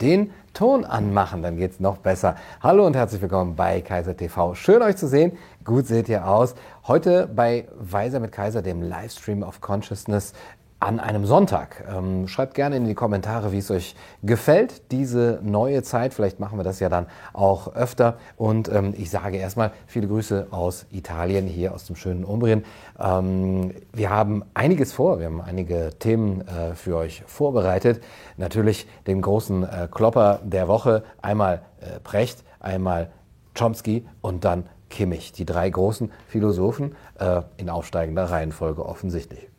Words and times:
den 0.00 0.32
Ton 0.52 0.84
anmachen, 0.84 1.42
dann 1.42 1.56
geht's 1.56 1.78
noch 1.78 1.98
besser. 1.98 2.34
Hallo 2.60 2.84
und 2.84 2.96
herzlich 2.96 3.22
willkommen 3.22 3.54
bei 3.54 3.80
Kaiser 3.82 4.16
TV. 4.16 4.54
Schön 4.54 4.82
euch 4.82 4.96
zu 4.96 5.06
sehen. 5.06 5.38
Gut 5.64 5.86
seht 5.86 6.08
ihr 6.08 6.26
aus. 6.26 6.54
Heute 6.88 7.28
bei 7.28 7.68
Weiser 7.78 8.18
mit 8.18 8.32
Kaiser, 8.32 8.60
dem 8.60 8.82
Livestream 8.82 9.42
of 9.42 9.60
Consciousness 9.60 10.32
an 10.80 10.98
einem 10.98 11.26
Sonntag. 11.26 11.84
Ähm, 11.94 12.26
schreibt 12.26 12.54
gerne 12.54 12.76
in 12.76 12.86
die 12.86 12.94
Kommentare, 12.94 13.52
wie 13.52 13.58
es 13.58 13.70
euch 13.70 13.94
gefällt, 14.22 14.90
diese 14.90 15.38
neue 15.42 15.82
Zeit. 15.82 16.14
Vielleicht 16.14 16.40
machen 16.40 16.58
wir 16.58 16.64
das 16.64 16.80
ja 16.80 16.88
dann 16.88 17.06
auch 17.34 17.74
öfter. 17.74 18.16
Und 18.36 18.68
ähm, 18.70 18.94
ich 18.96 19.10
sage 19.10 19.36
erstmal 19.36 19.72
viele 19.86 20.08
Grüße 20.08 20.48
aus 20.50 20.86
Italien, 20.90 21.46
hier 21.46 21.74
aus 21.74 21.84
dem 21.84 21.96
schönen 21.96 22.24
Umbrien. 22.24 22.64
Ähm, 22.98 23.74
wir 23.92 24.08
haben 24.08 24.42
einiges 24.54 24.94
vor, 24.94 25.18
wir 25.18 25.26
haben 25.26 25.42
einige 25.42 25.90
Themen 25.98 26.40
äh, 26.48 26.74
für 26.74 26.96
euch 26.96 27.24
vorbereitet. 27.26 28.02
Natürlich 28.38 28.88
den 29.06 29.20
großen 29.20 29.64
äh, 29.64 29.88
Klopper 29.90 30.40
der 30.42 30.66
Woche, 30.66 31.04
einmal 31.20 31.60
äh, 31.80 32.00
Precht, 32.00 32.42
einmal 32.58 33.10
Chomsky 33.54 34.06
und 34.22 34.46
dann 34.46 34.64
Kimmich. 34.88 35.32
Die 35.32 35.44
drei 35.44 35.68
großen 35.68 36.10
Philosophen 36.26 36.96
äh, 37.18 37.42
in 37.58 37.68
aufsteigender 37.68 38.24
Reihenfolge 38.30 38.86
offensichtlich. 38.86 39.49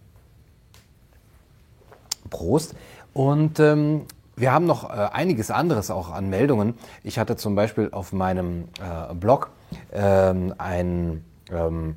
Prost. 2.31 2.73
Und 3.13 3.59
ähm, 3.59 4.07
wir 4.35 4.51
haben 4.51 4.65
noch 4.65 4.89
äh, 4.89 5.09
einiges 5.13 5.51
anderes 5.51 5.91
auch 5.91 6.09
an 6.11 6.31
Meldungen. 6.31 6.73
Ich 7.03 7.19
hatte 7.19 7.35
zum 7.35 7.53
Beispiel 7.53 7.89
auf 7.91 8.11
meinem 8.11 8.69
äh, 8.79 9.13
Blog 9.13 9.51
ähm, 9.93 10.55
einen 10.57 11.23
ähm, 11.51 11.95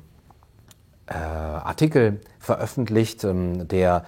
äh, 1.07 1.13
Artikel 1.15 2.21
veröffentlicht, 2.39 3.23
ähm, 3.23 3.67
der 3.67 4.05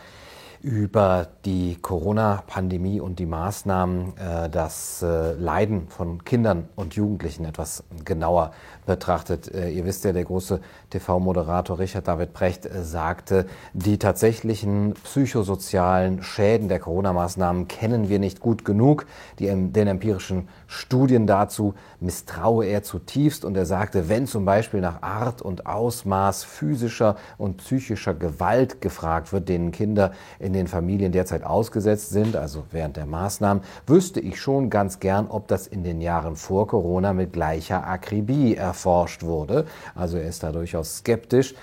über 0.67 1.29
die 1.45 1.77
Corona-Pandemie 1.81 2.99
und 2.99 3.19
die 3.19 3.25
Maßnahmen 3.25 4.17
äh, 4.17 4.49
das 4.49 5.01
äh, 5.01 5.31
Leiden 5.33 5.87
von 5.87 6.25
Kindern 6.25 6.67
und 6.75 6.93
Jugendlichen 6.95 7.45
etwas 7.45 7.85
genauer 8.03 8.51
betrachtet. 8.85 9.53
Äh, 9.53 9.69
ihr 9.69 9.85
wisst 9.85 10.03
ja, 10.03 10.11
der 10.11 10.25
große 10.25 10.59
TV-Moderator 10.89 11.79
Richard 11.79 12.09
David 12.09 12.33
Precht 12.33 12.67
sagte, 12.81 13.45
die 13.71 13.97
tatsächlichen 13.97 14.93
psychosozialen 15.05 16.21
Schäden 16.21 16.67
der 16.67 16.79
Corona-Maßnahmen 16.79 17.69
kennen 17.69 18.09
wir 18.09 18.19
nicht 18.19 18.41
gut 18.41 18.65
genug. 18.65 19.05
Die, 19.39 19.45
den 19.47 19.87
empirischen 19.87 20.49
Studien 20.67 21.27
dazu 21.27 21.73
misstraue 21.99 22.65
er 22.65 22.83
zutiefst 22.83 23.45
und 23.45 23.55
er 23.57 23.65
sagte, 23.65 24.09
wenn 24.09 24.27
zum 24.27 24.45
Beispiel 24.45 24.81
nach 24.81 25.01
Art 25.01 25.41
und 25.41 25.65
Ausmaß 25.65 26.43
physischer 26.43 27.15
und 27.37 27.57
psychischer 27.57 28.13
Gewalt 28.13 28.81
gefragt 28.81 29.31
wird, 29.31 29.49
denen 29.49 29.71
Kinder 29.71 30.11
in 30.39 30.53
den 30.53 30.67
Familien 30.67 31.11
derzeit 31.11 31.43
ausgesetzt 31.43 32.09
sind, 32.09 32.35
also 32.35 32.65
während 32.71 32.97
der 32.97 33.05
Maßnahmen, 33.05 33.63
wüsste 33.87 34.19
ich 34.19 34.39
schon 34.39 34.69
ganz 34.69 34.99
gern, 34.99 35.27
ob 35.27 35.47
das 35.47 35.67
in 35.67 35.83
den 35.83 36.01
Jahren 36.01 36.35
vor 36.35 36.67
Corona 36.67 37.13
mit 37.13 37.33
gleicher 37.33 37.87
Akribie 37.87 38.55
erforscht 38.55 39.23
wurde. 39.23 39.65
Also 39.95 40.17
er 40.17 40.27
ist 40.27 40.43
da 40.43 40.51
durchaus 40.51 40.97
skeptisch. 40.97 41.55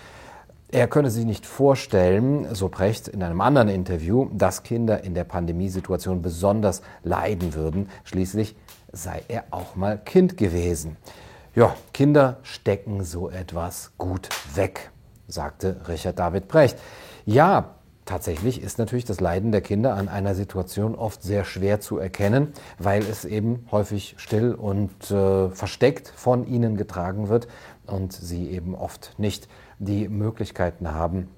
Er 0.74 0.88
könne 0.88 1.10
sich 1.10 1.24
nicht 1.24 1.46
vorstellen, 1.46 2.52
so 2.52 2.68
Precht 2.68 3.06
in 3.06 3.22
einem 3.22 3.40
anderen 3.40 3.68
Interview, 3.68 4.28
dass 4.32 4.64
Kinder 4.64 5.04
in 5.04 5.14
der 5.14 5.22
Pandemiesituation 5.22 6.20
besonders 6.20 6.82
leiden 7.04 7.54
würden. 7.54 7.90
Schließlich 8.02 8.56
sei 8.94 9.22
er 9.28 9.44
auch 9.50 9.76
mal 9.76 9.98
Kind 9.98 10.36
gewesen. 10.36 10.96
Ja, 11.54 11.76
Kinder 11.92 12.38
stecken 12.42 13.04
so 13.04 13.30
etwas 13.30 13.92
gut 13.98 14.28
weg, 14.54 14.90
sagte 15.28 15.80
Richard 15.88 16.18
David 16.18 16.48
Brecht. 16.48 16.78
Ja, 17.26 17.74
Tatsächlich 18.06 18.62
ist 18.62 18.78
natürlich 18.78 19.06
das 19.06 19.20
Leiden 19.20 19.50
der 19.50 19.62
Kinder 19.62 19.94
an 19.94 20.08
einer 20.08 20.34
Situation 20.34 20.94
oft 20.94 21.22
sehr 21.22 21.44
schwer 21.44 21.80
zu 21.80 21.96
erkennen, 21.96 22.52
weil 22.78 23.02
es 23.02 23.24
eben 23.24 23.66
häufig 23.70 24.14
still 24.18 24.52
und 24.52 25.10
äh, 25.10 25.48
versteckt 25.48 26.12
von 26.14 26.46
ihnen 26.46 26.76
getragen 26.76 27.30
wird 27.30 27.48
und 27.86 28.12
sie 28.12 28.50
eben 28.50 28.74
oft 28.74 29.14
nicht 29.16 29.48
die 29.78 30.08
Möglichkeiten 30.08 30.92
haben, 30.92 31.28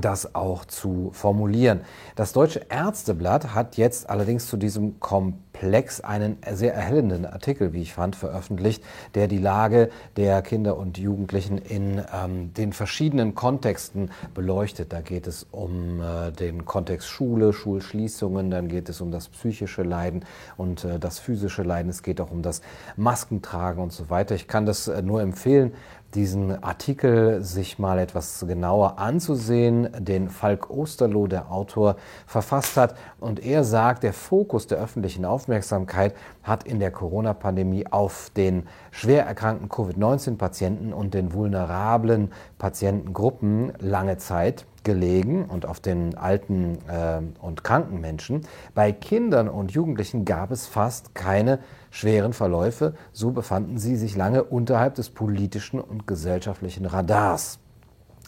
das 0.00 0.34
auch 0.34 0.64
zu 0.64 1.10
formulieren. 1.12 1.80
Das 2.14 2.32
Deutsche 2.32 2.66
Ärzteblatt 2.68 3.54
hat 3.54 3.76
jetzt 3.76 4.08
allerdings 4.10 4.46
zu 4.46 4.56
diesem 4.56 5.00
Komplex 5.00 6.00
einen 6.02 6.36
sehr 6.52 6.74
erhellenden 6.74 7.24
Artikel, 7.24 7.72
wie 7.72 7.82
ich 7.82 7.94
fand, 7.94 8.14
veröffentlicht, 8.14 8.84
der 9.14 9.26
die 9.26 9.38
Lage 9.38 9.90
der 10.16 10.42
Kinder 10.42 10.76
und 10.76 10.98
Jugendlichen 10.98 11.58
in 11.58 12.02
ähm, 12.12 12.52
den 12.54 12.72
verschiedenen 12.72 13.34
Kontexten 13.34 14.10
beleuchtet. 14.34 14.92
Da 14.92 15.00
geht 15.00 15.26
es 15.26 15.46
um 15.50 16.00
äh, 16.00 16.30
den 16.30 16.66
Kontext 16.66 17.08
Schule, 17.08 17.52
Schulschließungen, 17.52 18.50
dann 18.50 18.68
geht 18.68 18.88
es 18.90 19.00
um 19.00 19.10
das 19.10 19.28
psychische 19.28 19.82
Leiden 19.82 20.24
und 20.58 20.84
äh, 20.84 20.98
das 20.98 21.18
physische 21.18 21.62
Leiden. 21.62 21.88
Es 21.88 22.02
geht 22.02 22.20
auch 22.20 22.30
um 22.30 22.42
das 22.42 22.60
Maskentragen 22.96 23.82
und 23.82 23.92
so 23.92 24.10
weiter. 24.10 24.34
Ich 24.34 24.46
kann 24.46 24.66
das 24.66 24.88
äh, 24.88 25.00
nur 25.00 25.22
empfehlen, 25.22 25.72
diesen 26.14 26.62
Artikel 26.62 27.42
sich 27.42 27.78
mal 27.78 27.98
etwas 27.98 28.44
genauer 28.46 28.98
anzusehen, 28.98 29.88
den 29.98 30.30
Falk 30.30 30.70
Osterloh, 30.70 31.26
der 31.26 31.50
Autor, 31.50 31.96
verfasst 32.26 32.76
hat. 32.76 32.96
Und 33.20 33.44
er 33.44 33.64
sagt, 33.64 34.02
der 34.02 34.12
Fokus 34.12 34.66
der 34.66 34.78
öffentlichen 34.78 35.24
Aufmerksamkeit 35.24 36.14
hat 36.42 36.64
in 36.64 36.80
der 36.80 36.90
Corona-Pandemie 36.90 37.86
auf 37.90 38.30
den 38.36 38.66
schwer 38.90 39.26
erkrankten 39.26 39.68
Covid-19-Patienten 39.68 40.92
und 40.92 41.12
den 41.12 41.32
vulnerablen 41.32 42.32
Patientengruppen 42.58 43.72
lange 43.78 44.16
Zeit 44.16 44.64
gelegen 44.86 45.44
und 45.44 45.66
auf 45.66 45.80
den 45.80 46.16
alten 46.16 46.78
äh, 46.88 47.20
und 47.42 47.64
kranken 47.64 48.00
Menschen. 48.00 48.46
Bei 48.74 48.92
Kindern 48.92 49.48
und 49.48 49.72
Jugendlichen 49.72 50.24
gab 50.24 50.50
es 50.52 50.66
fast 50.66 51.14
keine 51.14 51.58
schweren 51.90 52.32
Verläufe. 52.32 52.94
So 53.12 53.32
befanden 53.32 53.76
sie 53.78 53.96
sich 53.96 54.16
lange 54.16 54.44
unterhalb 54.44 54.94
des 54.94 55.10
politischen 55.10 55.80
und 55.80 56.06
gesellschaftlichen 56.06 56.86
Radars 56.86 57.58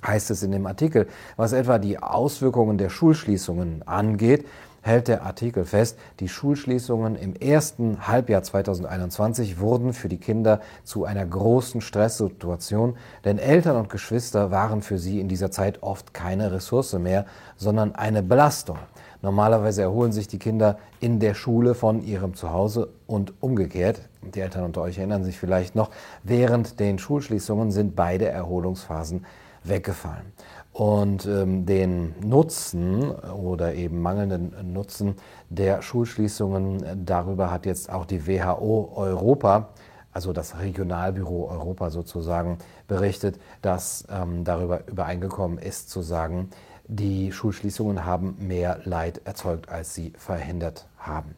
heißt 0.06 0.30
es 0.30 0.44
in 0.44 0.52
dem 0.52 0.66
Artikel. 0.66 1.08
Was 1.36 1.52
etwa 1.52 1.78
die 1.78 2.00
Auswirkungen 2.00 2.78
der 2.78 2.88
Schulschließungen 2.88 3.82
angeht, 3.86 4.46
hält 4.82 5.08
der 5.08 5.22
Artikel 5.22 5.64
fest, 5.64 5.98
die 6.20 6.28
Schulschließungen 6.28 7.16
im 7.16 7.34
ersten 7.34 8.06
Halbjahr 8.06 8.42
2021 8.42 9.60
wurden 9.60 9.92
für 9.92 10.08
die 10.08 10.18
Kinder 10.18 10.60
zu 10.84 11.04
einer 11.04 11.26
großen 11.26 11.80
Stresssituation, 11.80 12.96
denn 13.24 13.38
Eltern 13.38 13.76
und 13.76 13.90
Geschwister 13.90 14.50
waren 14.50 14.82
für 14.82 14.98
sie 14.98 15.20
in 15.20 15.28
dieser 15.28 15.50
Zeit 15.50 15.82
oft 15.82 16.14
keine 16.14 16.52
Ressource 16.52 16.92
mehr, 16.94 17.26
sondern 17.56 17.94
eine 17.94 18.22
Belastung. 18.22 18.78
Normalerweise 19.20 19.82
erholen 19.82 20.12
sich 20.12 20.28
die 20.28 20.38
Kinder 20.38 20.78
in 21.00 21.18
der 21.18 21.34
Schule 21.34 21.74
von 21.74 22.02
ihrem 22.02 22.34
Zuhause 22.34 22.90
und 23.06 23.34
umgekehrt. 23.40 24.08
Die 24.22 24.40
Eltern 24.40 24.64
unter 24.64 24.82
euch 24.82 24.98
erinnern 24.98 25.24
sich 25.24 25.38
vielleicht 25.38 25.74
noch, 25.74 25.90
während 26.22 26.78
den 26.78 26.98
Schulschließungen 26.98 27.72
sind 27.72 27.96
beide 27.96 28.28
Erholungsphasen 28.28 29.26
weggefallen. 29.64 30.32
Und 30.78 31.26
ähm, 31.26 31.66
den 31.66 32.14
Nutzen 32.20 33.10
oder 33.10 33.74
eben 33.74 34.00
mangelnden 34.00 34.72
Nutzen 34.72 35.16
der 35.50 35.82
Schulschließungen, 35.82 37.04
darüber 37.04 37.50
hat 37.50 37.66
jetzt 37.66 37.90
auch 37.90 38.04
die 38.06 38.28
WHO 38.28 38.92
Europa, 38.94 39.70
also 40.12 40.32
das 40.32 40.60
Regionalbüro 40.60 41.48
Europa 41.50 41.90
sozusagen, 41.90 42.58
berichtet, 42.86 43.40
dass 43.60 44.06
ähm, 44.08 44.44
darüber 44.44 44.86
übereingekommen 44.86 45.58
ist 45.58 45.90
zu 45.90 46.00
sagen, 46.00 46.48
die 46.86 47.32
Schulschließungen 47.32 48.04
haben 48.04 48.36
mehr 48.38 48.78
Leid 48.84 49.22
erzeugt, 49.24 49.70
als 49.70 49.96
sie 49.96 50.12
verhindert 50.16 50.86
haben. 50.96 51.34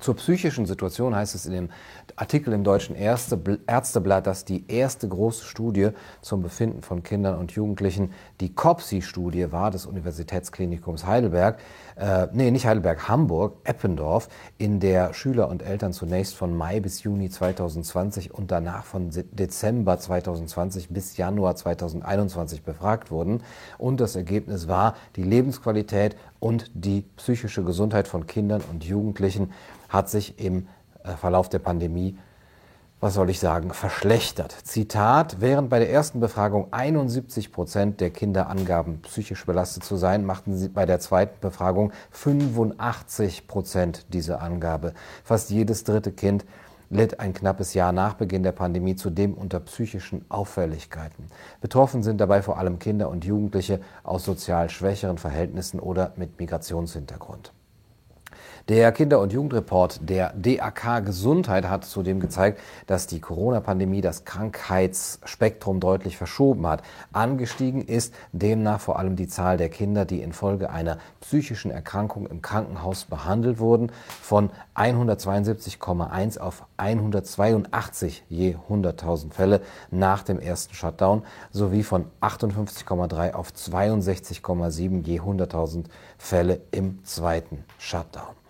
Zur 0.00 0.16
psychischen 0.16 0.66
Situation 0.66 1.14
heißt 1.14 1.36
es 1.36 1.46
in 1.46 1.52
dem 1.52 1.68
Artikel 2.16 2.52
im 2.52 2.64
Deutschen 2.64 2.94
Ärzteblatt, 2.94 4.26
dass 4.26 4.44
die 4.44 4.64
erste 4.68 5.08
große 5.08 5.44
Studie 5.44 5.90
zum 6.20 6.42
Befinden 6.42 6.82
von 6.82 7.02
Kindern 7.02 7.38
und 7.38 7.52
Jugendlichen 7.52 8.12
die 8.40 8.54
COPSI-Studie 8.54 9.50
war 9.50 9.70
des 9.70 9.86
Universitätsklinikums 9.86 11.06
Heidelberg, 11.06 11.58
äh, 11.96 12.28
nee, 12.32 12.50
nicht 12.50 12.66
Heidelberg, 12.66 13.08
Hamburg, 13.08 13.56
Eppendorf, 13.64 14.28
in 14.58 14.80
der 14.80 15.12
Schüler 15.14 15.48
und 15.48 15.62
Eltern 15.62 15.92
zunächst 15.92 16.36
von 16.36 16.56
Mai 16.56 16.80
bis 16.80 17.02
Juni 17.02 17.30
2020 17.30 18.32
und 18.32 18.50
danach 18.50 18.84
von 18.84 19.10
Dezember 19.10 19.98
2020 19.98 20.90
bis 20.90 21.16
Januar 21.16 21.56
2021 21.56 22.62
befragt 22.62 23.10
wurden. 23.10 23.42
Und 23.78 24.00
das 24.00 24.16
Ergebnis 24.16 24.68
war, 24.68 24.94
die 25.16 25.22
Lebensqualität 25.22 26.16
und 26.38 26.70
die 26.74 27.04
psychische 27.16 27.64
Gesundheit 27.64 28.06
von 28.06 28.26
Kindern 28.26 28.62
und 28.70 28.84
Jugendlichen 28.84 29.52
hat 29.88 30.10
sich 30.10 30.38
im 30.38 30.66
Verlauf 31.04 31.48
der 31.48 31.58
Pandemie, 31.58 32.16
was 33.00 33.14
soll 33.14 33.28
ich 33.28 33.38
sagen, 33.38 33.74
verschlechtert. 33.74 34.52
Zitat, 34.52 35.36
während 35.40 35.68
bei 35.68 35.78
der 35.78 35.90
ersten 35.90 36.20
Befragung 36.20 36.68
71 36.72 37.52
Prozent 37.52 38.00
der 38.00 38.10
Kinder 38.10 38.48
angaben, 38.48 39.02
psychisch 39.02 39.44
belastet 39.44 39.84
zu 39.84 39.96
sein, 39.96 40.24
machten 40.24 40.56
sie 40.56 40.68
bei 40.68 40.86
der 40.86 41.00
zweiten 41.00 41.38
Befragung 41.40 41.92
85 42.12 43.46
Prozent 43.46 44.06
diese 44.14 44.40
Angabe. 44.40 44.94
Fast 45.22 45.50
jedes 45.50 45.84
dritte 45.84 46.12
Kind 46.12 46.46
litt 46.88 47.20
ein 47.20 47.34
knappes 47.34 47.74
Jahr 47.74 47.92
nach 47.92 48.14
Beginn 48.14 48.42
der 48.42 48.52
Pandemie 48.52 48.96
zudem 48.96 49.34
unter 49.34 49.60
psychischen 49.60 50.24
Auffälligkeiten. 50.30 51.26
Betroffen 51.60 52.02
sind 52.02 52.20
dabei 52.20 52.40
vor 52.40 52.58
allem 52.58 52.78
Kinder 52.78 53.10
und 53.10 53.24
Jugendliche 53.24 53.80
aus 54.02 54.24
sozial 54.24 54.70
schwächeren 54.70 55.18
Verhältnissen 55.18 55.80
oder 55.80 56.12
mit 56.16 56.38
Migrationshintergrund. 56.38 57.52
Der 58.70 58.92
Kinder- 58.92 59.20
und 59.20 59.30
Jugendreport 59.30 60.08
der 60.08 60.32
DAK 60.32 61.04
Gesundheit 61.04 61.68
hat 61.68 61.84
zudem 61.84 62.18
gezeigt, 62.18 62.58
dass 62.86 63.06
die 63.06 63.20
Corona-Pandemie 63.20 64.00
das 64.00 64.24
Krankheitsspektrum 64.24 65.80
deutlich 65.80 66.16
verschoben 66.16 66.66
hat. 66.66 66.82
Angestiegen 67.12 67.82
ist 67.82 68.14
demnach 68.32 68.80
vor 68.80 68.98
allem 68.98 69.16
die 69.16 69.28
Zahl 69.28 69.58
der 69.58 69.68
Kinder, 69.68 70.06
die 70.06 70.22
infolge 70.22 70.70
einer 70.70 70.96
psychischen 71.20 71.70
Erkrankung 71.70 72.26
im 72.26 72.40
Krankenhaus 72.40 73.04
behandelt 73.04 73.58
wurden, 73.58 73.92
von 74.22 74.48
172,1 74.74 76.38
auf 76.38 76.64
182 76.78 78.24
je 78.30 78.56
100.000 78.70 79.30
Fälle 79.30 79.60
nach 79.90 80.22
dem 80.22 80.38
ersten 80.38 80.72
Shutdown 80.72 81.22
sowie 81.50 81.82
von 81.82 82.06
58,3 82.22 83.34
auf 83.34 83.50
62,7 83.50 85.04
je 85.04 85.20
100.000 85.20 85.84
Fälle 86.16 86.62
im 86.70 87.04
zweiten 87.04 87.62
Shutdown. 87.76 88.43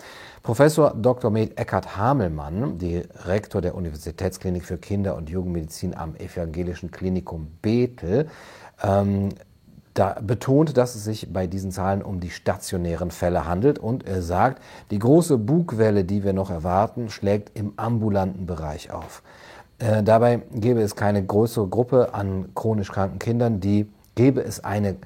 Professor 0.45 0.93
Dr. 0.95 1.31
Med 1.31 1.59
Eckhard 1.59 1.97
Hamelmann, 1.97 2.77
Direktor 2.77 3.63
der 3.63 3.75
Universitätsklinik 3.75 4.67
für 4.67 4.77
Kinder- 4.77 5.17
und 5.17 5.31
Jugendmedizin 5.31 5.97
am 5.97 6.15
Evangelischen 6.17 6.91
Klinikum 6.91 7.47
Bethel, 7.63 8.29
ähm, 8.83 9.31
da 9.95 10.19
betont, 10.21 10.77
dass 10.77 10.97
es 10.97 11.05
sich 11.05 11.33
bei 11.33 11.47
diesen 11.47 11.73
Zahlen 11.73 12.03
um 12.03 12.21
die 12.21 12.29
stationären 12.29 13.11
Fälle 13.11 13.47
handelt 13.47 13.79
und 13.79 14.07
er 14.07 14.21
sagt, 14.21 14.63
die 14.91 14.99
große 14.99 15.39
Bugwelle, 15.39 16.05
die 16.05 16.25
wir 16.25 16.35
noch 16.35 16.51
erwarten, 16.51 17.09
schlägt 17.09 17.57
im 17.59 17.73
ambulanten 17.79 18.45
Bereich 18.45 18.91
auf. 18.91 19.23
Äh, 19.79 20.03
dabei 20.03 20.43
gäbe 20.53 20.83
es 20.83 20.95
keine 20.95 21.25
größere 21.25 21.69
Gruppe 21.69 22.13
an 22.13 22.51
chronisch 22.55 22.93
kranken 22.93 23.19
Kindern, 23.19 23.61
die 23.61 23.89
gäbe 24.15 24.45
es 24.45 24.63
eine 24.63 24.97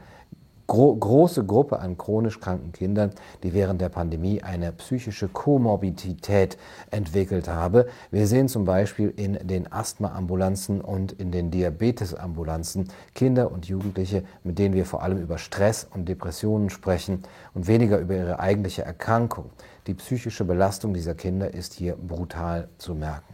gro 0.69 0.94
große 0.94 1.44
Gruppe 1.44 1.81
an 1.81 1.97
chronisch 1.97 2.38
kranken 2.38 2.73
Kindern, 2.73 3.11
die 3.43 3.55
während 3.55 3.81
der 3.81 3.88
Pandemie 3.88 4.43
eine 4.43 4.70
psychische 4.73 5.26
Komorbidität 5.26 6.59
entwickelt 6.91 7.49
habe. 7.49 7.88
Wir 8.11 8.26
sehen 8.26 8.49
zum 8.49 8.67
Beispiel 8.67 9.12
in 9.17 9.38
den 9.43 9.73
Asthmaambulanzen 9.73 10.81
und 10.82 11.12
in 11.12 11.32
den 11.32 11.50
Diabetesambulanzen 11.50 12.88
Kinder 13.15 13.50
und 13.50 13.67
Jugendliche, 13.67 14.23
mit 14.44 14.59
denen 14.59 14.75
wir 14.75 14.85
vor 14.85 15.03
allem 15.03 15.19
über 15.19 15.38
Stress 15.38 15.88
und 15.93 16.06
Depressionen 16.09 16.69
sprechen 16.70 17.23
und 17.55 17.67
weniger 17.67 17.99
über 17.99 18.15
ihre 18.15 18.38
eigentliche 18.38 18.82
Erkrankung. 18.82 19.47
Die 19.87 19.94
psychische 19.94 20.44
Belastung 20.44 20.93
dieser 20.93 21.15
Kinder 21.15 21.55
ist 21.55 21.73
hier 21.73 21.97
brutal 21.97 22.69
zu 22.76 22.94
merken. 22.94 23.27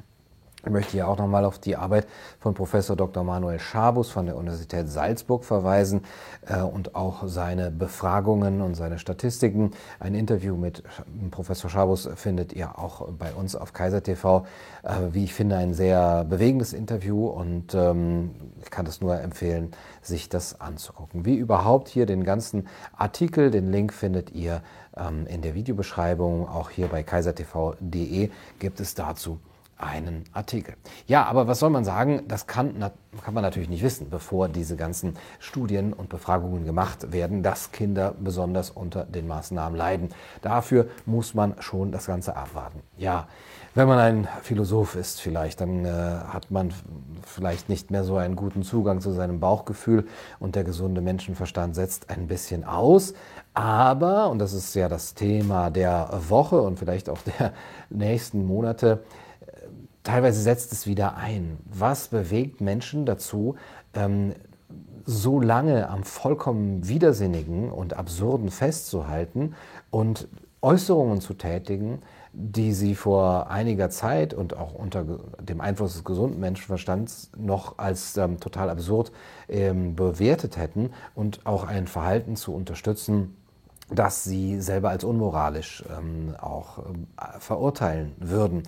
Ich 0.65 0.71
möchte 0.71 0.93
hier 0.93 1.09
auch 1.09 1.19
nochmal 1.19 1.45
auf 1.45 1.59
die 1.59 1.77
Arbeit 1.77 2.07
von 2.39 2.55
Professor 2.55 2.97
Dr. 2.97 3.23
Manuel 3.23 3.59
Schabus 3.59 4.09
von 4.11 4.25
der 4.25 4.37
Universität 4.37 4.89
Salzburg 4.89 5.45
verweisen 5.45 6.03
äh, 6.47 6.61
und 6.61 6.95
auch 6.95 7.25
seine 7.27 7.71
Befragungen 7.71 8.63
und 8.63 8.75
seine 8.75 8.99
Statistiken. 8.99 9.73
Ein 10.01 10.15
Interview 10.15 10.57
mit 10.57 10.83
Professor 11.31 11.69
Schabus 11.69 12.09
findet 12.15 12.55
ihr 12.55 12.79
auch 12.79 13.07
bei 13.11 13.33
uns 13.35 13.57
auf 13.57 13.75
Kaiser 13.75 14.03
TV. 14.03 14.47
Äh, 14.83 14.95
wie 15.13 15.25
ich 15.25 15.35
finde, 15.35 15.57
ein 15.59 15.75
sehr 15.75 16.25
bewegendes 16.25 16.73
Interview 16.73 17.27
und 17.27 17.75
ähm, 17.75 18.31
ich 18.63 18.71
kann 18.71 18.87
es 18.87 19.03
nur 19.03 19.21
empfehlen, 19.21 19.73
sich 20.01 20.31
das 20.31 20.63
anzugucken. 20.63 21.27
Wie 21.27 21.37
überhaupt 21.37 21.89
hier 21.89 22.07
den 22.07 22.25
ganzen 22.25 22.69
Artikel, 22.97 23.51
den 23.51 23.71
Link 23.71 23.93
findet 23.93 24.31
ihr 24.31 24.63
ähm, 24.97 25.27
in 25.27 25.43
der 25.43 25.55
Videobeschreibung. 25.55 26.49
Auch 26.49 26.71
hier 26.71 26.87
bei 26.89 27.03
kaisertv.de 27.03 28.31
gibt 28.59 28.81
es 28.81 28.95
dazu 28.95 29.41
einen 29.85 30.25
Artikel. 30.33 30.75
Ja, 31.07 31.25
aber 31.25 31.47
was 31.47 31.59
soll 31.59 31.71
man 31.71 31.85
sagen? 31.85 32.23
Das 32.29 32.47
kann, 32.47 32.79
kann 33.23 33.35
man 33.35 33.43
natürlich 33.43 33.69
nicht 33.69 33.83
wissen, 33.83 34.11
bevor 34.11 34.49
diese 34.49 34.77
ganzen 34.77 35.15
Studien 35.39 35.93
und 35.93 36.09
Befragungen 36.09 36.65
gemacht 36.65 37.13
werden, 37.13 37.43
dass 37.43 37.73
Kinder 37.73 38.15
besonders 38.19 38.71
unter 38.71 39.05
den 39.05 39.27
Maßnahmen 39.27 39.77
leiden. 39.77 40.09
Dafür 40.43 40.89
muss 41.07 41.35
man 41.35 41.55
schon 41.61 41.93
das 41.93 42.07
Ganze 42.07 42.37
abwarten. 42.37 42.81
Ja, 42.97 43.29
wenn 43.77 43.89
man 43.89 43.99
ein 43.99 44.29
Philosoph 44.43 44.95
ist 44.95 45.21
vielleicht, 45.21 45.61
dann 45.61 45.85
äh, 45.85 45.89
hat 45.91 46.53
man 46.53 46.73
vielleicht 47.27 47.69
nicht 47.69 47.91
mehr 47.91 48.05
so 48.05 48.17
einen 48.17 48.37
guten 48.37 48.63
Zugang 48.63 49.01
zu 49.01 49.11
seinem 49.11 49.41
Bauchgefühl 49.41 50.07
und 50.39 50.55
der 50.55 50.63
gesunde 50.63 51.01
Menschenverstand 51.01 51.75
setzt 51.75 52.09
ein 52.09 52.29
bisschen 52.29 52.63
aus. 52.63 53.15
Aber, 53.53 54.31
und 54.31 54.39
das 54.39 54.53
ist 54.53 54.75
ja 54.75 54.89
das 54.89 55.15
Thema 55.15 55.71
der 55.71 56.09
Woche 56.29 56.61
und 56.61 56.79
vielleicht 56.79 57.09
auch 57.09 57.19
der 57.39 57.53
nächsten 57.91 58.47
Monate, 58.47 59.03
teilweise 60.05 60.41
setzt 60.41 60.73
es 60.73 60.87
wieder 60.87 61.17
ein. 61.17 61.59
Was 61.65 62.09
bewegt 62.09 62.61
Menschen 62.61 63.07
dazu, 63.07 63.57
ähm, 63.95 64.35
so 65.05 65.41
lange 65.41 65.89
am 65.89 66.05
vollkommen 66.05 66.89
Widersinnigen 66.89 67.71
und 67.71 67.95
Absurden 67.95 68.51
festzuhalten 68.51 69.55
und 69.91 70.29
Äußerungen 70.63 71.21
zu 71.21 71.35
tätigen, 71.35 72.01
die 72.33 72.73
sie 72.73 72.95
vor 72.95 73.51
einiger 73.51 73.91
Zeit 73.91 74.33
und 74.33 74.57
auch 74.57 74.73
unter 74.73 75.05
dem 75.41 75.61
Einfluss 75.61 75.93
des 75.93 76.05
gesunden 76.05 76.41
Menschenverstands 76.41 77.31
noch 77.37 77.79
als 77.79 78.17
ähm, 78.17 78.41
total 78.41 78.71
absurd 78.71 79.13
ähm, 79.49 79.95
bewertet 79.95 80.57
hätten 80.57 80.91
und 81.15 81.45
auch 81.45 81.65
ein 81.65 81.87
Verhalten 81.87 82.35
zu 82.35 82.55
unterstützen, 82.55 83.37
das 83.91 84.25
sie 84.25 84.61
selber 84.61 84.89
als 84.89 85.05
unmoralisch 85.05 85.85
ähm, 85.97 86.35
auch 86.41 86.79
äh, 86.79 86.83
verurteilen 87.39 88.13
würden. 88.19 88.63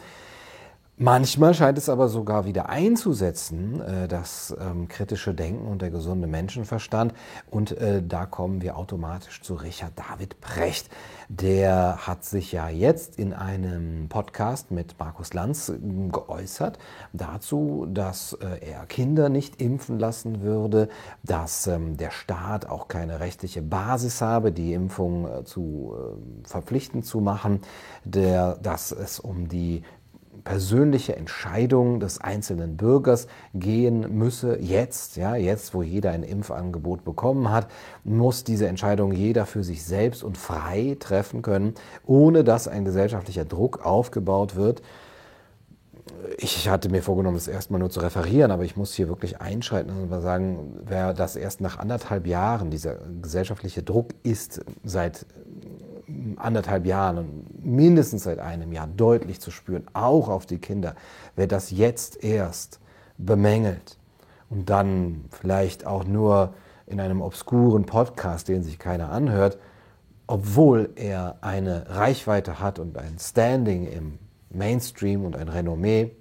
Manchmal 0.99 1.53
scheint 1.53 1.77
es 1.77 1.91
aber 1.91 2.09
sogar 2.09 2.47
wieder 2.47 2.71
einzusetzen, 2.71 3.83
äh, 3.83 4.09
das 4.09 4.57
ähm, 4.59 4.89
kritische 4.89 5.35
Denken 5.35 5.69
und 5.69 5.83
der 5.83 5.91
gesunde 5.91 6.27
Menschenverstand. 6.27 7.13
Und 7.51 7.73
äh, 7.73 8.03
da 8.03 8.25
kommen 8.25 8.63
wir 8.63 8.79
automatisch 8.79 9.43
zu 9.43 9.57
Richard 9.57 9.93
David 9.95 10.41
Precht. 10.41 10.89
Der 11.29 12.07
hat 12.07 12.25
sich 12.25 12.51
ja 12.53 12.71
jetzt 12.71 13.19
in 13.19 13.35
einem 13.35 14.09
Podcast 14.09 14.71
mit 14.71 14.99
Markus 14.99 15.35
Lanz 15.35 15.69
ähm, 15.69 16.11
geäußert 16.11 16.79
dazu, 17.13 17.87
dass 17.91 18.33
äh, 18.33 18.67
er 18.67 18.87
Kinder 18.87 19.29
nicht 19.29 19.61
impfen 19.61 19.99
lassen 19.99 20.41
würde, 20.41 20.89
dass 21.23 21.67
ähm, 21.67 21.99
der 21.99 22.11
Staat 22.11 22.71
auch 22.71 22.89
keine 22.89 23.21
rechtliche 23.21 23.61
Basis 23.61 24.23
habe, 24.23 24.51
die 24.51 24.73
Impfung 24.73 25.45
zu 25.45 25.95
verpflichtend 26.45 27.05
zu 27.05 27.21
machen, 27.21 27.61
der, 28.05 28.57
dass 28.57 28.93
es 28.93 29.21
um 29.21 29.49
die 29.49 29.83
persönliche 30.47 31.17
Entscheidung 31.17 31.99
des 31.99 32.21
einzelnen 32.21 32.77
Bürgers 32.77 33.27
gehen 33.53 34.17
müsse. 34.17 34.57
Jetzt, 34.61 35.17
ja, 35.17 35.35
jetzt, 35.35 35.75
wo 35.75 35.83
jeder 35.83 36.13
ein 36.13 36.23
Impfangebot 36.23 37.05
bekommen 37.05 37.51
hat, 37.51 37.67
muss 38.05 38.45
diese 38.45 38.69
Entscheidung 38.69 39.11
jeder 39.11 39.45
für 39.45 39.65
sich 39.65 39.83
selbst 39.83 40.23
und 40.23 40.39
frei 40.39 40.97
treffen 41.01 41.43
können, 41.43 41.75
ohne 42.07 42.45
dass 42.45 42.69
ein 42.69 42.85
gesellschaftlicher 42.85 43.45
Druck 43.45 43.85
aufgebaut 43.85 44.55
wird. 44.55 44.83
Ich 46.39 46.69
hatte 46.69 46.91
mir 46.91 47.03
vorgenommen, 47.03 47.37
das 47.37 47.49
erstmal 47.49 47.81
nur 47.81 47.91
zu 47.91 47.99
referieren, 47.99 48.53
aber 48.53 48.63
ich 48.63 48.77
muss 48.77 48.95
hier 48.95 49.09
wirklich 49.09 49.41
einschreiten 49.41 49.91
und 49.91 50.21
sagen, 50.21 50.79
wer 50.87 51.13
das 51.13 51.35
erst 51.35 51.61
nach 51.61 51.81
anderthalb 51.81 52.25
Jahren, 52.25 52.71
dieser 52.71 52.99
gesellschaftliche 53.21 53.83
Druck 53.83 54.11
ist 54.23 54.65
seit 54.85 55.27
anderthalb 56.37 56.87
Jahren 56.87 57.19
und 57.19 57.65
mindestens 57.65 58.25
seit 58.25 58.39
einem 58.39 58.73
Jahr 58.73 58.87
deutlich 58.87 59.41
zu 59.41 59.51
spüren, 59.51 59.87
auch 59.93 60.29
auf 60.29 60.47
die 60.47 60.59
Kinder. 60.59 60.95
Wer 61.35 61.47
das 61.47 61.71
jetzt 61.71 62.23
erst 62.23 62.81
bemängelt 63.19 63.99
und 64.51 64.71
dann 64.71 65.25
vielleicht 65.31 65.87
auch 65.87 66.05
nur 66.05 66.55
in 66.87 67.01
einem 67.01 67.21
obskuren 67.21 67.87
Podcast, 67.87 68.49
den 68.49 68.63
sich 68.63 68.79
keiner 68.79 69.11
anhört, 69.11 69.59
obwohl 70.27 70.91
er 70.97 71.39
eine 71.41 71.87
Reichweite 71.89 72.61
hat 72.61 72.79
und 72.79 72.99
ein 72.99 73.19
Standing 73.19 73.87
im 73.87 74.19
Mainstream 74.51 75.25
und 75.25 75.37
ein 75.37 75.49
Renommee, 75.49 76.13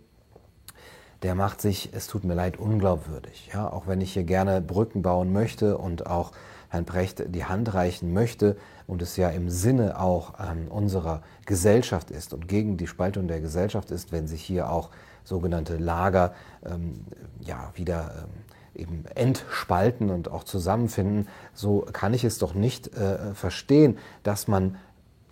der 1.24 1.36
macht 1.36 1.62
sich, 1.62 1.90
es 1.94 2.08
tut 2.08 2.24
mir 2.24 2.36
leid, 2.36 2.58
unglaubwürdig. 2.58 3.50
Ja, 3.54 3.72
auch 3.72 3.88
wenn 3.88 4.02
ich 4.02 4.14
hier 4.14 4.24
gerne 4.24 4.62
Brücken 4.62 5.02
bauen 5.02 5.34
möchte 5.34 5.78
und 5.78 6.06
auch 6.08 6.32
Herrn 6.70 6.86
Brecht 6.86 7.24
die 7.34 7.46
Hand 7.46 7.74
reichen 7.74 8.14
möchte 8.14 8.58
und 8.88 9.01
es 9.01 9.18
ja 9.18 9.30
im 9.30 9.50
Sinne 9.50 10.00
auch 10.00 10.34
ähm, 10.39 10.68
unserer 10.70 11.22
Gesellschaft 11.46 12.12
ist 12.12 12.34
und 12.34 12.48
gegen 12.48 12.77
die 12.77 12.88
Spaltung 12.88 13.27
der 13.27 13.42
Gesellschaft 13.42 13.92
ist, 13.92 14.12
wenn 14.12 14.27
sich 14.27 14.42
hier 14.42 14.70
auch 14.70 14.89
sogenannte 15.24 15.77
Lager 15.77 16.34
ähm, 16.65 17.06
ja, 17.39 17.72
wieder 17.75 18.12
ähm, 18.24 18.82
eben 18.82 19.06
entspalten 19.15 20.10
und 20.10 20.30
auch 20.30 20.44
zusammenfinden, 20.44 21.27
so 21.54 21.86
kann 21.94 22.13
ich 22.13 22.24
es 22.24 22.38
doch 22.38 22.54
nicht 22.54 22.96
äh, 22.96 23.34
verstehen, 23.34 23.98
dass 24.24 24.48
man 24.48 24.77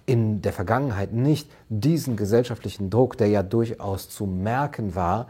in 0.05 0.41
der 0.41 0.51
Vergangenheit 0.51 1.13
nicht 1.13 1.49
diesen 1.69 2.17
gesellschaftlichen 2.17 2.89
Druck, 2.89 3.17
der 3.17 3.27
ja 3.27 3.43
durchaus 3.43 4.09
zu 4.09 4.25
merken 4.25 4.95
war, 4.95 5.27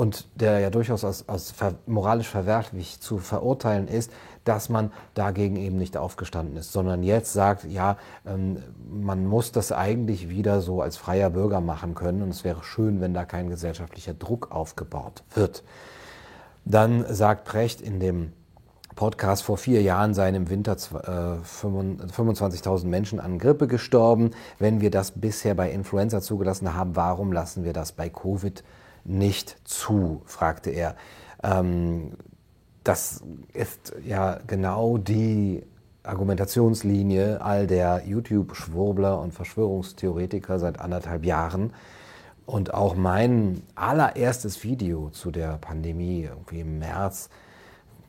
und 0.00 0.28
der 0.34 0.60
ja 0.60 0.70
durchaus 0.70 1.04
als, 1.04 1.28
als 1.28 1.52
moralisch 1.84 2.28
verwerflich 2.28 3.00
zu 3.00 3.18
verurteilen 3.18 3.86
ist, 3.86 4.10
dass 4.44 4.68
man 4.68 4.92
dagegen 5.14 5.56
eben 5.56 5.76
nicht 5.76 5.96
aufgestanden 5.96 6.56
ist, 6.56 6.72
sondern 6.72 7.02
jetzt 7.02 7.32
sagt, 7.32 7.64
ja, 7.64 7.96
ähm, 8.26 8.58
man 8.90 9.26
muss 9.26 9.52
das 9.52 9.72
eigentlich 9.72 10.28
wieder 10.28 10.60
so 10.60 10.82
als 10.82 10.96
freier 10.96 11.30
Bürger 11.30 11.60
machen 11.60 11.94
können 11.94 12.22
und 12.22 12.30
es 12.30 12.44
wäre 12.44 12.62
schön, 12.62 13.00
wenn 13.00 13.14
da 13.14 13.24
kein 13.24 13.48
gesellschaftlicher 13.48 14.14
Druck 14.14 14.50
aufgebaut 14.50 15.22
wird. 15.34 15.62
Dann 16.64 17.04
sagt 17.08 17.44
Precht 17.44 17.80
in 17.80 18.00
dem 18.00 18.32
Podcast 18.96 19.44
vor 19.44 19.56
vier 19.56 19.82
Jahren 19.82 20.14
seien 20.14 20.34
im 20.34 20.50
Winter 20.50 20.74
25.000 20.74 22.82
äh, 22.82 22.86
Menschen 22.86 23.20
an 23.20 23.38
Grippe 23.38 23.66
gestorben. 23.66 24.32
Wenn 24.58 24.80
wir 24.80 24.90
das 24.90 25.12
bisher 25.12 25.54
bei 25.54 25.70
Influenza 25.70 26.20
zugelassen 26.20 26.74
haben, 26.74 26.96
warum 26.96 27.32
lassen 27.32 27.64
wir 27.64 27.72
das 27.72 27.92
bei 27.92 28.10
Covid 28.10 28.62
nicht 29.04 29.56
zu, 29.64 30.22
fragte 30.26 30.70
er. 30.70 30.96
Ähm, 31.42 32.12
das 32.90 33.22
ist 33.52 33.94
ja 34.04 34.40
genau 34.48 34.98
die 34.98 35.62
Argumentationslinie 36.02 37.40
all 37.40 37.68
der 37.68 38.02
YouTube-Schwurbler 38.04 39.20
und 39.20 39.32
Verschwörungstheoretiker 39.32 40.58
seit 40.58 40.80
anderthalb 40.80 41.24
Jahren. 41.24 41.72
Und 42.46 42.74
auch 42.74 42.96
mein 42.96 43.62
allererstes 43.76 44.64
Video 44.64 45.10
zu 45.10 45.30
der 45.30 45.58
Pandemie, 45.58 46.24
irgendwie 46.28 46.62
im 46.62 46.80
März, 46.80 47.30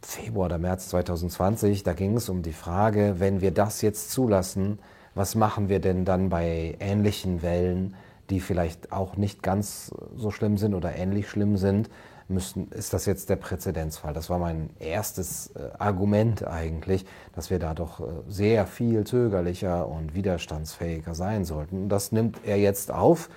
Februar 0.01 0.47
oder 0.47 0.57
März 0.57 0.89
2020, 0.89 1.83
da 1.83 1.93
ging 1.93 2.17
es 2.17 2.27
um 2.27 2.41
die 2.41 2.51
Frage, 2.51 3.17
wenn 3.19 3.39
wir 3.39 3.51
das 3.51 3.83
jetzt 3.83 4.09
zulassen, 4.09 4.79
was 5.13 5.35
machen 5.35 5.69
wir 5.69 5.79
denn 5.79 6.05
dann 6.05 6.29
bei 6.29 6.75
ähnlichen 6.79 7.43
Wellen? 7.43 7.93
die 8.31 8.39
vielleicht 8.39 8.91
auch 8.93 9.17
nicht 9.17 9.43
ganz 9.43 9.93
so 10.15 10.31
schlimm 10.31 10.57
sind 10.57 10.73
oder 10.73 10.95
ähnlich 10.95 11.29
schlimm 11.29 11.57
sind, 11.57 11.89
müssen, 12.31 12.69
ist 12.71 12.93
das 12.93 13.05
jetzt 13.05 13.29
der 13.29 13.35
Präzedenzfall. 13.35 14.13
Das 14.13 14.29
war 14.29 14.39
mein 14.39 14.69
erstes 14.79 15.51
äh, 15.55 15.69
Argument 15.77 16.45
eigentlich, 16.45 17.05
dass 17.35 17.49
wir 17.49 17.59
da 17.59 17.73
doch 17.73 17.99
äh, 17.99 18.03
sehr 18.27 18.65
viel 18.65 19.03
zögerlicher 19.03 19.87
und 19.87 20.15
widerstandsfähiger 20.15 21.15
sein 21.15 21.45
sollten. 21.45 21.83
Und 21.83 21.89
das 21.89 22.11
nimmt 22.11 22.39
er 22.45 22.57
jetzt 22.57 22.91
auf. 22.91 23.29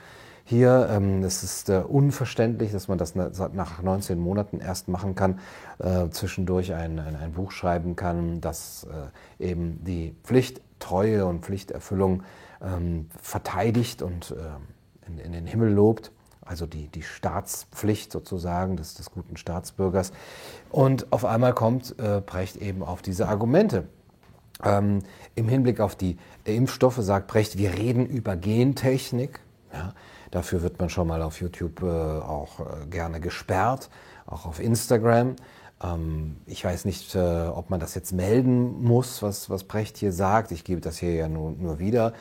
Hier, 0.46 0.88
ähm, 0.90 1.22
es 1.22 1.42
ist 1.42 1.70
äh, 1.70 1.78
unverständlich, 1.78 2.70
dass 2.70 2.86
man 2.86 2.98
das 2.98 3.14
nach 3.14 3.82
19 3.82 4.18
Monaten 4.18 4.60
erst 4.60 4.88
machen 4.88 5.14
kann, 5.14 5.40
äh, 5.78 6.10
zwischendurch 6.10 6.74
ein, 6.74 6.98
ein, 6.98 7.16
ein, 7.16 7.32
Buch 7.32 7.50
schreiben 7.50 7.96
kann, 7.96 8.42
das 8.42 8.86
äh, 9.40 9.48
eben 9.48 9.82
die 9.84 10.14
Pflichttreue 10.22 11.24
und 11.24 11.46
Pflichterfüllung 11.46 12.24
ähm, 12.62 13.08
verteidigt 13.22 14.02
und 14.02 14.34
ähm, 14.36 14.66
in, 15.06 15.18
in 15.18 15.32
den 15.32 15.46
Himmel 15.46 15.72
lobt, 15.72 16.12
also 16.46 16.66
die, 16.66 16.88
die 16.88 17.02
Staatspflicht 17.02 18.12
sozusagen 18.12 18.76
des, 18.76 18.94
des 18.94 19.10
guten 19.10 19.36
Staatsbürgers. 19.36 20.12
Und 20.70 21.12
auf 21.12 21.24
einmal 21.24 21.54
kommt 21.54 21.98
äh, 21.98 22.20
Brecht 22.20 22.56
eben 22.56 22.82
auf 22.82 23.02
diese 23.02 23.28
Argumente. 23.28 23.88
Ähm, 24.62 25.00
Im 25.34 25.48
Hinblick 25.48 25.80
auf 25.80 25.96
die 25.96 26.16
Impfstoffe 26.44 26.98
sagt 26.98 27.26
Brecht, 27.26 27.58
wir 27.58 27.74
reden 27.74 28.06
über 28.06 28.36
Gentechnik. 28.36 29.40
Ja, 29.72 29.92
dafür 30.30 30.62
wird 30.62 30.78
man 30.78 30.88
schon 30.88 31.08
mal 31.08 31.22
auf 31.22 31.40
YouTube 31.40 31.82
äh, 31.82 31.86
auch 31.86 32.60
äh, 32.60 32.86
gerne 32.86 33.20
gesperrt, 33.20 33.90
auch 34.26 34.46
auf 34.46 34.60
Instagram. 34.60 35.36
Ähm, 35.84 36.36
ich 36.46 36.64
weiß 36.64 36.84
nicht, 36.84 37.14
äh, 37.14 37.46
ob 37.46 37.70
man 37.70 37.80
das 37.80 37.94
jetzt 37.94 38.12
melden 38.12 38.82
muss, 38.82 39.22
was, 39.22 39.50
was 39.50 39.64
Brecht 39.64 39.96
hier 39.96 40.12
sagt. 40.12 40.52
Ich 40.52 40.64
gebe 40.64 40.80
das 40.80 40.98
hier 40.98 41.14
ja 41.14 41.28
nur, 41.28 41.52
nur 41.52 41.78
wieder. 41.78 42.12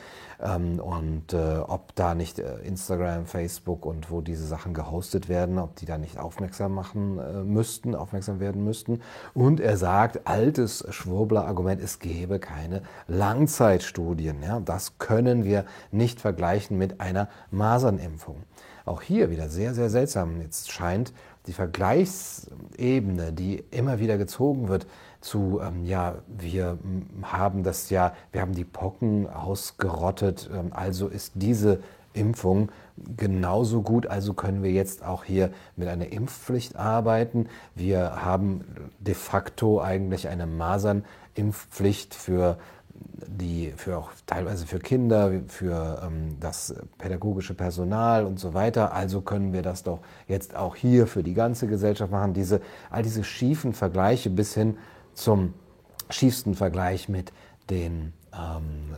Ähm, 0.42 0.80
und 0.80 1.32
äh, 1.32 1.58
ob 1.58 1.94
da 1.94 2.14
nicht 2.14 2.38
äh, 2.38 2.58
Instagram, 2.58 3.26
Facebook 3.26 3.86
und 3.86 4.10
wo 4.10 4.20
diese 4.20 4.46
Sachen 4.46 4.74
gehostet 4.74 5.28
werden, 5.28 5.58
ob 5.58 5.76
die 5.76 5.86
da 5.86 5.98
nicht 5.98 6.18
aufmerksam 6.18 6.74
machen 6.74 7.20
müssten, 7.52 7.94
aufmerksam 7.94 8.40
werden 8.40 8.64
müssten. 8.64 9.00
Und 9.32 9.60
er 9.60 9.76
sagt, 9.76 10.26
altes 10.26 10.84
Schwurbler-Argument, 10.90 11.80
es 11.80 11.98
gäbe 11.98 12.38
keine 12.38 12.82
Langzeitstudien. 13.06 14.42
Ja? 14.42 14.60
Das 14.60 14.98
können 14.98 15.44
wir 15.44 15.64
nicht 15.90 16.20
vergleichen 16.20 16.76
mit 16.78 17.00
einer 17.00 17.28
Masernimpfung. 17.50 18.42
Auch 18.84 19.00
hier 19.00 19.30
wieder 19.30 19.48
sehr, 19.48 19.74
sehr 19.74 19.88
seltsam. 19.88 20.42
Jetzt 20.42 20.70
scheint 20.70 21.14
die 21.46 21.52
Vergleichsebene, 21.52 23.32
die 23.32 23.64
immer 23.70 23.98
wieder 23.98 24.18
gezogen 24.18 24.68
wird, 24.68 24.86
zu, 25.20 25.60
ähm, 25.62 25.84
ja, 25.84 26.16
wir 26.26 26.78
haben 27.22 27.62
das 27.62 27.90
ja, 27.90 28.14
wir 28.32 28.40
haben 28.40 28.54
die 28.54 28.64
Pocken 28.64 29.28
ausgerottet, 29.28 30.50
ähm, 30.52 30.72
also 30.72 31.08
ist 31.08 31.32
diese 31.34 31.80
Impfung 32.12 32.70
genauso 33.16 33.82
gut, 33.82 34.06
also 34.06 34.34
können 34.34 34.62
wir 34.62 34.70
jetzt 34.70 35.04
auch 35.04 35.24
hier 35.24 35.50
mit 35.76 35.88
einer 35.88 36.12
Impfpflicht 36.12 36.76
arbeiten. 36.76 37.48
Wir 37.74 38.24
haben 38.24 38.64
de 39.00 39.14
facto 39.14 39.80
eigentlich 39.80 40.28
eine 40.28 40.46
Masernimpfpflicht 40.46 42.14
für 42.14 42.58
die 43.26 43.72
für 43.76 43.98
auch 43.98 44.10
teilweise 44.26 44.66
für 44.66 44.78
Kinder, 44.78 45.32
für 45.48 46.02
ähm, 46.04 46.36
das 46.40 46.74
pädagogische 46.98 47.54
Personal 47.54 48.24
und 48.24 48.38
so 48.38 48.54
weiter. 48.54 48.92
Also 48.92 49.20
können 49.20 49.52
wir 49.52 49.62
das 49.62 49.82
doch 49.82 50.00
jetzt 50.28 50.56
auch 50.56 50.76
hier 50.76 51.06
für 51.06 51.22
die 51.22 51.34
ganze 51.34 51.66
Gesellschaft 51.66 52.12
machen. 52.12 52.32
Diese, 52.34 52.60
all 52.90 53.02
diese 53.02 53.24
schiefen 53.24 53.72
Vergleiche 53.72 54.30
bis 54.30 54.54
hin 54.54 54.76
zum 55.14 55.54
schiefsten 56.10 56.54
Vergleich 56.54 57.08
mit 57.08 57.32
den 57.70 58.12
ähm, 58.32 58.94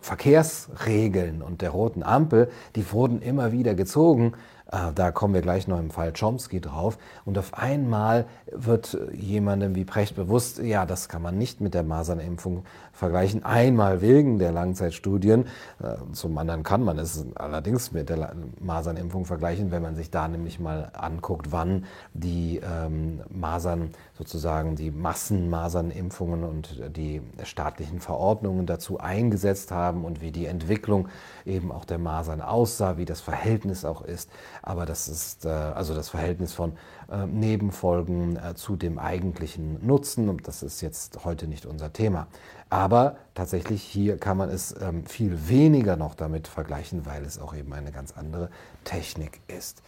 Verkehrsregeln 0.00 1.42
und 1.42 1.62
der 1.62 1.70
roten 1.70 2.02
Ampel, 2.02 2.50
die 2.76 2.90
wurden 2.92 3.22
immer 3.22 3.52
wieder 3.52 3.74
gezogen. 3.74 4.34
Äh, 4.70 4.92
da 4.94 5.10
kommen 5.10 5.34
wir 5.34 5.42
gleich 5.42 5.68
noch 5.68 5.78
im 5.78 5.90
Fall 5.90 6.12
Chomsky 6.12 6.60
drauf. 6.60 6.98
Und 7.24 7.38
auf 7.38 7.54
einmal 7.54 8.26
wird 8.50 8.96
jemandem 9.12 9.74
wie 9.74 9.84
Precht 9.84 10.16
bewusst, 10.16 10.58
ja, 10.58 10.86
das 10.86 11.08
kann 11.08 11.22
man 11.22 11.36
nicht 11.36 11.60
mit 11.60 11.74
der 11.74 11.82
Masernimpfung 11.82 12.64
vergleichen. 12.92 13.44
Einmal 13.44 14.00
wegen 14.00 14.38
der 14.38 14.52
Langzeitstudien. 14.52 15.46
Äh, 15.82 16.12
zum 16.12 16.36
anderen 16.38 16.62
kann 16.62 16.82
man 16.82 16.98
es 16.98 17.24
allerdings 17.34 17.92
mit 17.92 18.08
der 18.08 18.34
Masernimpfung 18.60 19.24
vergleichen, 19.24 19.70
wenn 19.70 19.82
man 19.82 19.96
sich 19.96 20.10
da 20.10 20.28
nämlich 20.28 20.60
mal 20.60 20.90
anguckt, 20.94 21.52
wann 21.52 21.84
die 22.12 22.60
ähm, 22.64 23.20
Masern 23.28 23.90
sozusagen 24.16 24.76
die 24.76 24.92
Massenmasernimpfungen 24.92 26.44
und 26.44 26.80
die 26.96 27.20
staatlichen 27.42 28.00
Verordnungen 28.00 28.64
dazu 28.64 28.98
eingesetzt 28.98 29.72
haben 29.72 30.04
und 30.04 30.20
wie 30.20 30.30
die 30.30 30.46
Entwicklung 30.46 31.08
eben 31.44 31.72
auch 31.72 31.84
der 31.84 31.98
Masern 31.98 32.40
aussah, 32.40 32.96
wie 32.96 33.06
das 33.06 33.20
Verhältnis 33.20 33.84
auch 33.84 34.02
ist. 34.02 34.30
Aber 34.62 34.86
das 34.86 35.08
ist 35.08 35.44
äh, 35.44 35.48
also 35.48 35.94
das 35.94 36.10
Verhältnis 36.10 36.52
von 36.52 36.74
äh, 37.10 37.26
Nebenfolgen 37.26 38.36
äh, 38.36 38.54
zu 38.54 38.76
dem 38.76 39.00
eigentlichen 39.00 39.84
Nutzen. 39.84 40.28
Und 40.28 40.46
das 40.46 40.62
ist 40.62 40.80
jetzt 40.80 41.24
heute 41.24 41.48
nicht 41.48 41.66
unser 41.66 41.92
Thema. 41.92 42.28
Aber 42.70 43.16
tatsächlich 43.34 43.82
hier 43.82 44.16
kann 44.18 44.36
man 44.36 44.48
es 44.48 44.74
ähm, 44.80 45.06
viel 45.06 45.48
weniger 45.48 45.96
noch 45.96 46.14
damit 46.14 46.46
vergleichen, 46.46 47.04
weil 47.04 47.24
es 47.24 47.40
auch 47.40 47.54
eben 47.54 47.72
eine 47.72 47.90
ganz 47.90 48.12
andere 48.16 48.48
Technik 48.84 49.40
ist. 49.48 49.82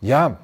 Ja, 0.00 0.38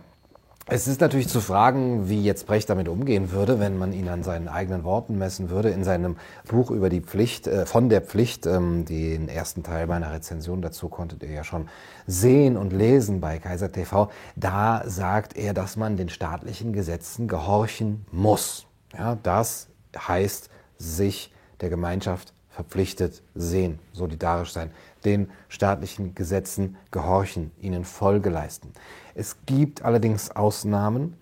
es 0.67 0.89
ist 0.89 1.03
natürlich 1.03 1.29
zu 1.29 1.43
fragen, 1.43 2.09
wie 2.09 2.23
jetzt 2.23 2.47
Brecht 2.47 2.71
damit 2.71 2.89
umgehen 2.89 3.33
würde, 3.33 3.61
wenn 3.61 3.77
man 3.77 3.93
ihn 3.93 4.09
an 4.09 4.23
seinen 4.23 4.49
eigenen 4.49 4.83
Worten 4.83 5.19
messen 5.19 5.51
würde. 5.51 5.69
In 5.69 5.85
seinem 5.85 6.17
Buch 6.49 6.71
über 6.71 6.89
die 6.89 7.03
Pflicht, 7.03 7.47
äh, 7.47 7.67
von 7.67 7.91
der 7.91 8.01
Pflicht, 8.01 8.47
ähm, 8.47 8.87
den 8.87 9.29
ersten 9.29 9.63
Teil 9.63 9.87
meiner 9.87 10.11
Rezension 10.13 10.63
dazu 10.63 10.89
konntet 10.89 11.23
ihr 11.23 11.31
ja 11.31 11.45
schon 11.45 11.69
sehen 12.07 12.57
und 12.57 12.73
lesen 12.73 13.21
bei 13.21 13.39
Kaiser 13.39 13.71
TV. 13.71 14.11
Da 14.37 14.83
sagt 14.87 15.37
er, 15.37 15.53
dass 15.53 15.77
man 15.77 15.99
den 15.99 16.09
staatlichen 16.09 16.73
Gesetzen 16.73 17.29
gehorchen 17.29 18.07
muss. 18.11 18.67
Ja, 18.97 19.19
das 19.23 19.69
heißt, 19.97 20.49
sich 20.79 21.31
der 21.61 21.69
Gemeinschaft 21.69 22.33
verpflichtet 22.49 23.23
sehen, 23.35 23.81
solidarisch 23.93 24.53
sein, 24.53 24.71
den 25.05 25.31
staatlichen 25.49 26.15
Gesetzen 26.15 26.77
gehorchen, 26.91 27.51
ihnen 27.61 27.85
Folge 27.85 28.31
leisten. 28.31 28.73
Es 29.15 29.37
gibt 29.47 29.83
allerdings 29.83 30.31
Ausnahmen, 30.31 31.17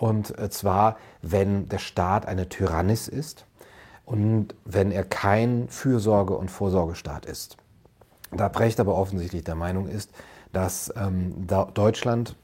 und 0.00 0.36
äh, 0.38 0.48
zwar, 0.48 0.96
wenn 1.20 1.68
der 1.68 1.78
Staat 1.78 2.26
eine 2.26 2.48
Tyrannis 2.48 3.06
ist 3.06 3.44
und 4.06 4.54
wenn 4.64 4.90
er 4.90 5.04
kein 5.04 5.68
Fürsorge- 5.68 6.36
und 6.36 6.50
Vorsorgestaat 6.50 7.26
ist. 7.26 7.58
Da 8.32 8.48
Brecht 8.48 8.80
aber 8.80 8.94
offensichtlich 8.94 9.44
der 9.44 9.56
Meinung 9.56 9.88
ist, 9.88 10.10
dass 10.52 10.92
ähm, 10.96 11.46
Deutschland 11.46 12.36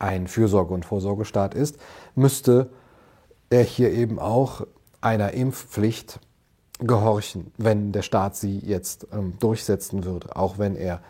ein 0.00 0.26
Fürsorge- 0.26 0.74
und 0.74 0.84
Vorsorgestaat 0.84 1.54
ist, 1.54 1.78
müsste 2.16 2.70
er 3.48 3.62
hier 3.62 3.92
eben 3.92 4.18
auch 4.18 4.66
einer 5.00 5.32
Impfpflicht 5.32 6.18
gehorchen, 6.80 7.52
wenn 7.56 7.92
der 7.92 8.02
Staat 8.02 8.36
sie 8.36 8.58
jetzt 8.58 9.06
ähm, 9.12 9.34
durchsetzen 9.38 10.04
würde, 10.04 10.36
auch 10.36 10.58
wenn 10.58 10.76
er 10.76 11.00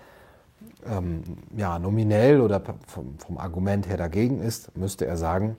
ähm, 0.87 1.23
ja, 1.57 1.79
nominell 1.79 2.41
oder 2.41 2.63
vom, 2.87 3.19
vom 3.19 3.39
Argument 3.39 3.89
her 3.89 3.97
dagegen 3.97 4.41
ist, 4.41 4.77
müsste 4.77 5.07
er 5.07 5.17
sagen, 5.17 5.57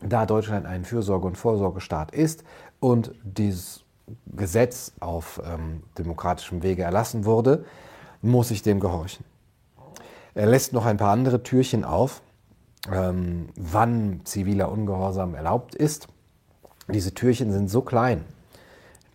da 0.00 0.26
Deutschland 0.26 0.66
ein 0.66 0.84
Fürsorge- 0.84 1.26
und 1.26 1.36
Vorsorgestaat 1.36 2.12
ist 2.12 2.44
und 2.80 3.12
dieses 3.22 3.84
Gesetz 4.26 4.92
auf 5.00 5.40
ähm, 5.44 5.82
demokratischem 5.98 6.62
Wege 6.62 6.82
erlassen 6.82 7.24
wurde, 7.24 7.64
muss 8.22 8.50
ich 8.50 8.62
dem 8.62 8.80
gehorchen. 8.80 9.24
Er 10.34 10.46
lässt 10.46 10.72
noch 10.72 10.84
ein 10.84 10.96
paar 10.96 11.12
andere 11.12 11.42
Türchen 11.42 11.84
auf, 11.84 12.22
ähm, 12.92 13.48
wann 13.56 14.20
ziviler 14.24 14.70
Ungehorsam 14.70 15.34
erlaubt 15.34 15.74
ist. 15.74 16.08
Diese 16.88 17.14
Türchen 17.14 17.50
sind 17.52 17.68
so 17.68 17.82
klein, 17.82 18.24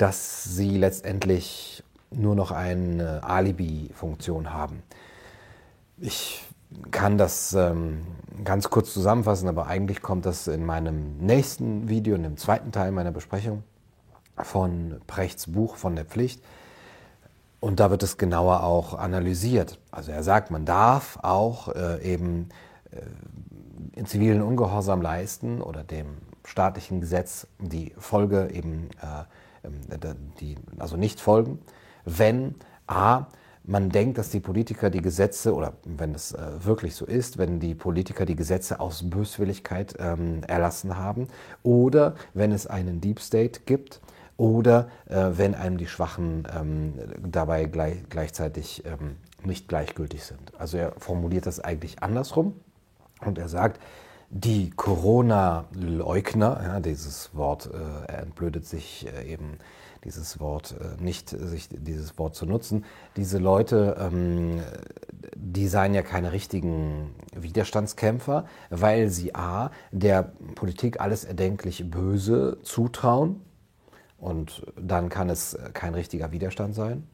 dass 0.01 0.43
sie 0.43 0.77
letztendlich 0.77 1.83
nur 2.09 2.33
noch 2.33 2.49
eine 2.51 3.23
Alibi-Funktion 3.23 4.51
haben. 4.51 4.81
Ich 5.99 6.43
kann 6.89 7.19
das 7.19 7.53
ähm, 7.53 8.01
ganz 8.43 8.71
kurz 8.71 8.93
zusammenfassen, 8.93 9.47
aber 9.47 9.67
eigentlich 9.67 10.01
kommt 10.01 10.25
das 10.25 10.47
in 10.47 10.65
meinem 10.65 11.17
nächsten 11.17 11.87
Video, 11.87 12.15
in 12.15 12.23
dem 12.23 12.37
zweiten 12.37 12.71
Teil 12.71 12.91
meiner 12.91 13.11
Besprechung 13.11 13.63
von 14.37 14.99
Prechts 15.05 15.51
Buch 15.51 15.75
von 15.75 15.95
der 15.95 16.05
Pflicht. 16.05 16.43
Und 17.59 17.79
da 17.79 17.91
wird 17.91 18.01
es 18.01 18.17
genauer 18.17 18.63
auch 18.63 18.95
analysiert. 18.95 19.77
Also 19.91 20.11
er 20.11 20.23
sagt, 20.23 20.49
man 20.49 20.65
darf 20.65 21.19
auch 21.21 21.67
äh, 21.75 22.01
eben 22.01 22.49
äh, 22.89 23.01
in 23.99 24.07
zivilen 24.07 24.41
Ungehorsam 24.41 25.03
leisten 25.03 25.61
oder 25.61 25.83
dem 25.83 26.07
staatlichen 26.43 27.01
Gesetz 27.01 27.45
die 27.59 27.93
Folge 27.99 28.49
eben, 28.51 28.89
äh, 28.99 29.25
die, 30.39 30.55
also 30.79 30.97
nicht 30.97 31.19
folgen, 31.19 31.59
wenn 32.05 32.55
a 32.87 33.27
man 33.63 33.89
denkt, 33.89 34.17
dass 34.17 34.29
die 34.29 34.39
Politiker 34.39 34.89
die 34.89 35.01
Gesetze, 35.01 35.53
oder 35.53 35.73
wenn 35.85 36.15
es 36.15 36.33
äh, 36.33 36.65
wirklich 36.65 36.95
so 36.95 37.05
ist, 37.05 37.37
wenn 37.37 37.59
die 37.59 37.75
Politiker 37.75 38.25
die 38.25 38.35
Gesetze 38.35 38.79
aus 38.79 39.07
Böswilligkeit 39.07 39.95
ähm, 39.99 40.43
erlassen 40.47 40.97
haben, 40.97 41.27
oder 41.61 42.15
wenn 42.33 42.51
es 42.51 42.65
einen 42.65 43.01
Deep 43.01 43.19
State 43.19 43.61
gibt, 43.65 44.01
oder 44.37 44.89
äh, 45.07 45.29
wenn 45.33 45.53
einem 45.53 45.77
die 45.77 45.85
Schwachen 45.85 46.47
ähm, 46.57 46.93
dabei 47.23 47.65
gleich, 47.65 47.97
gleichzeitig 48.09 48.83
ähm, 48.85 49.17
nicht 49.43 49.67
gleichgültig 49.67 50.23
sind. 50.23 50.53
Also 50.57 50.77
er 50.77 50.93
formuliert 50.97 51.45
das 51.45 51.59
eigentlich 51.59 52.01
andersrum 52.01 52.59
und 53.23 53.37
er 53.37 53.49
sagt, 53.49 53.79
die 54.33 54.69
Corona-Leugner, 54.69 56.61
ja, 56.63 56.79
dieses 56.79 57.35
Wort 57.35 57.69
äh, 58.07 58.11
entblödet 58.13 58.65
sich 58.65 59.05
äh, 59.05 59.29
eben 59.29 59.57
dieses 60.05 60.39
Wort 60.39 60.73
äh, 60.79 61.03
nicht, 61.03 61.29
sich 61.29 61.67
dieses 61.69 62.17
Wort 62.17 62.35
zu 62.35 62.45
nutzen. 62.45 62.85
Diese 63.17 63.39
Leute, 63.39 63.97
ähm, 63.99 64.61
die 65.35 65.67
seien 65.67 65.93
ja 65.93 66.01
keine 66.01 66.31
richtigen 66.31 67.13
Widerstandskämpfer, 67.35 68.45
weil 68.69 69.09
sie 69.09 69.35
a 69.35 69.69
der 69.91 70.31
Politik 70.55 71.01
alles 71.01 71.25
erdenklich 71.25 71.91
Böse 71.91 72.57
zutrauen 72.63 73.41
und 74.17 74.65
dann 74.79 75.09
kann 75.09 75.29
es 75.29 75.57
kein 75.73 75.93
richtiger 75.93 76.31
Widerstand 76.31 76.73
sein, 76.73 77.05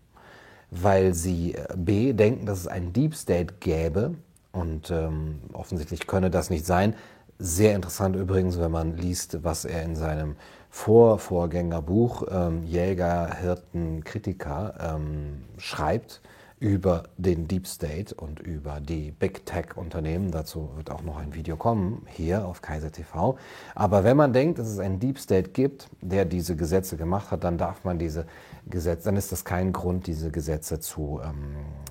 weil 0.70 1.16
sie 1.16 1.56
äh, 1.56 1.66
b 1.76 2.14
denken, 2.14 2.46
dass 2.46 2.60
es 2.60 2.68
einen 2.68 2.94
Deep 2.94 3.16
State 3.16 3.56
gäbe 3.60 4.14
und 4.58 4.92
ähm, 4.92 5.40
offensichtlich 5.54 6.08
könne 6.08 6.30
das 6.30 6.50
nicht 6.50 6.66
sein. 6.66 6.96
Sehr 7.40 7.76
interessant 7.76 8.16
übrigens, 8.16 8.60
wenn 8.60 8.72
man 8.72 8.98
liest, 8.98 9.44
was 9.44 9.64
er 9.64 9.84
in 9.84 9.96
seinem 9.96 10.36
Vorvorgängerbuch 10.70 12.24
ähm, 12.30 12.64
Jäger, 12.64 13.36
Hirten, 13.40 14.04
Kritiker 14.04 14.96
ähm, 14.96 15.44
schreibt 15.58 16.22
über 16.60 17.04
den 17.18 17.48
Deep 17.48 17.68
State 17.68 18.16
und 18.16 18.40
über 18.40 18.80
die 18.80 19.12
Big 19.12 19.46
Tech-Unternehmen. 19.46 20.32
Dazu 20.32 20.70
wird 20.76 20.90
auch 20.90 21.04
noch 21.04 21.18
ein 21.18 21.36
Video 21.36 21.56
kommen, 21.56 22.08
hier 22.08 22.46
auf 22.46 22.62
Kaiser 22.62 22.92
TV. 22.92 23.38
Aber 23.76 24.04
wenn 24.04 24.18
man 24.18 24.34
denkt, 24.34 24.58
dass 24.58 24.68
es 24.68 24.80
einen 24.80 25.00
Deep 25.00 25.20
State 25.20 25.52
gibt, 25.52 25.88
der 26.02 26.26
diese 26.26 26.56
Gesetze 26.56 26.98
gemacht 26.98 27.30
hat, 27.30 27.44
dann 27.44 27.60
darf 27.60 27.84
man 27.84 28.00
diese 28.00 28.26
Gesetze, 28.66 29.06
dann 29.06 29.18
ist 29.18 29.32
das 29.32 29.46
kein 29.46 29.72
Grund, 29.72 30.08
diese 30.08 30.32
Gesetze 30.32 30.80
zu, 30.80 31.22
ähm, 31.24 31.56
äh, 31.56 31.87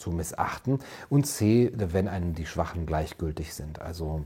zu 0.00 0.10
missachten. 0.10 0.80
Und 1.08 1.26
C, 1.26 1.72
wenn 1.74 2.08
einem 2.08 2.34
die 2.34 2.46
Schwachen 2.46 2.86
gleichgültig 2.86 3.54
sind. 3.54 3.80
Also 3.80 4.24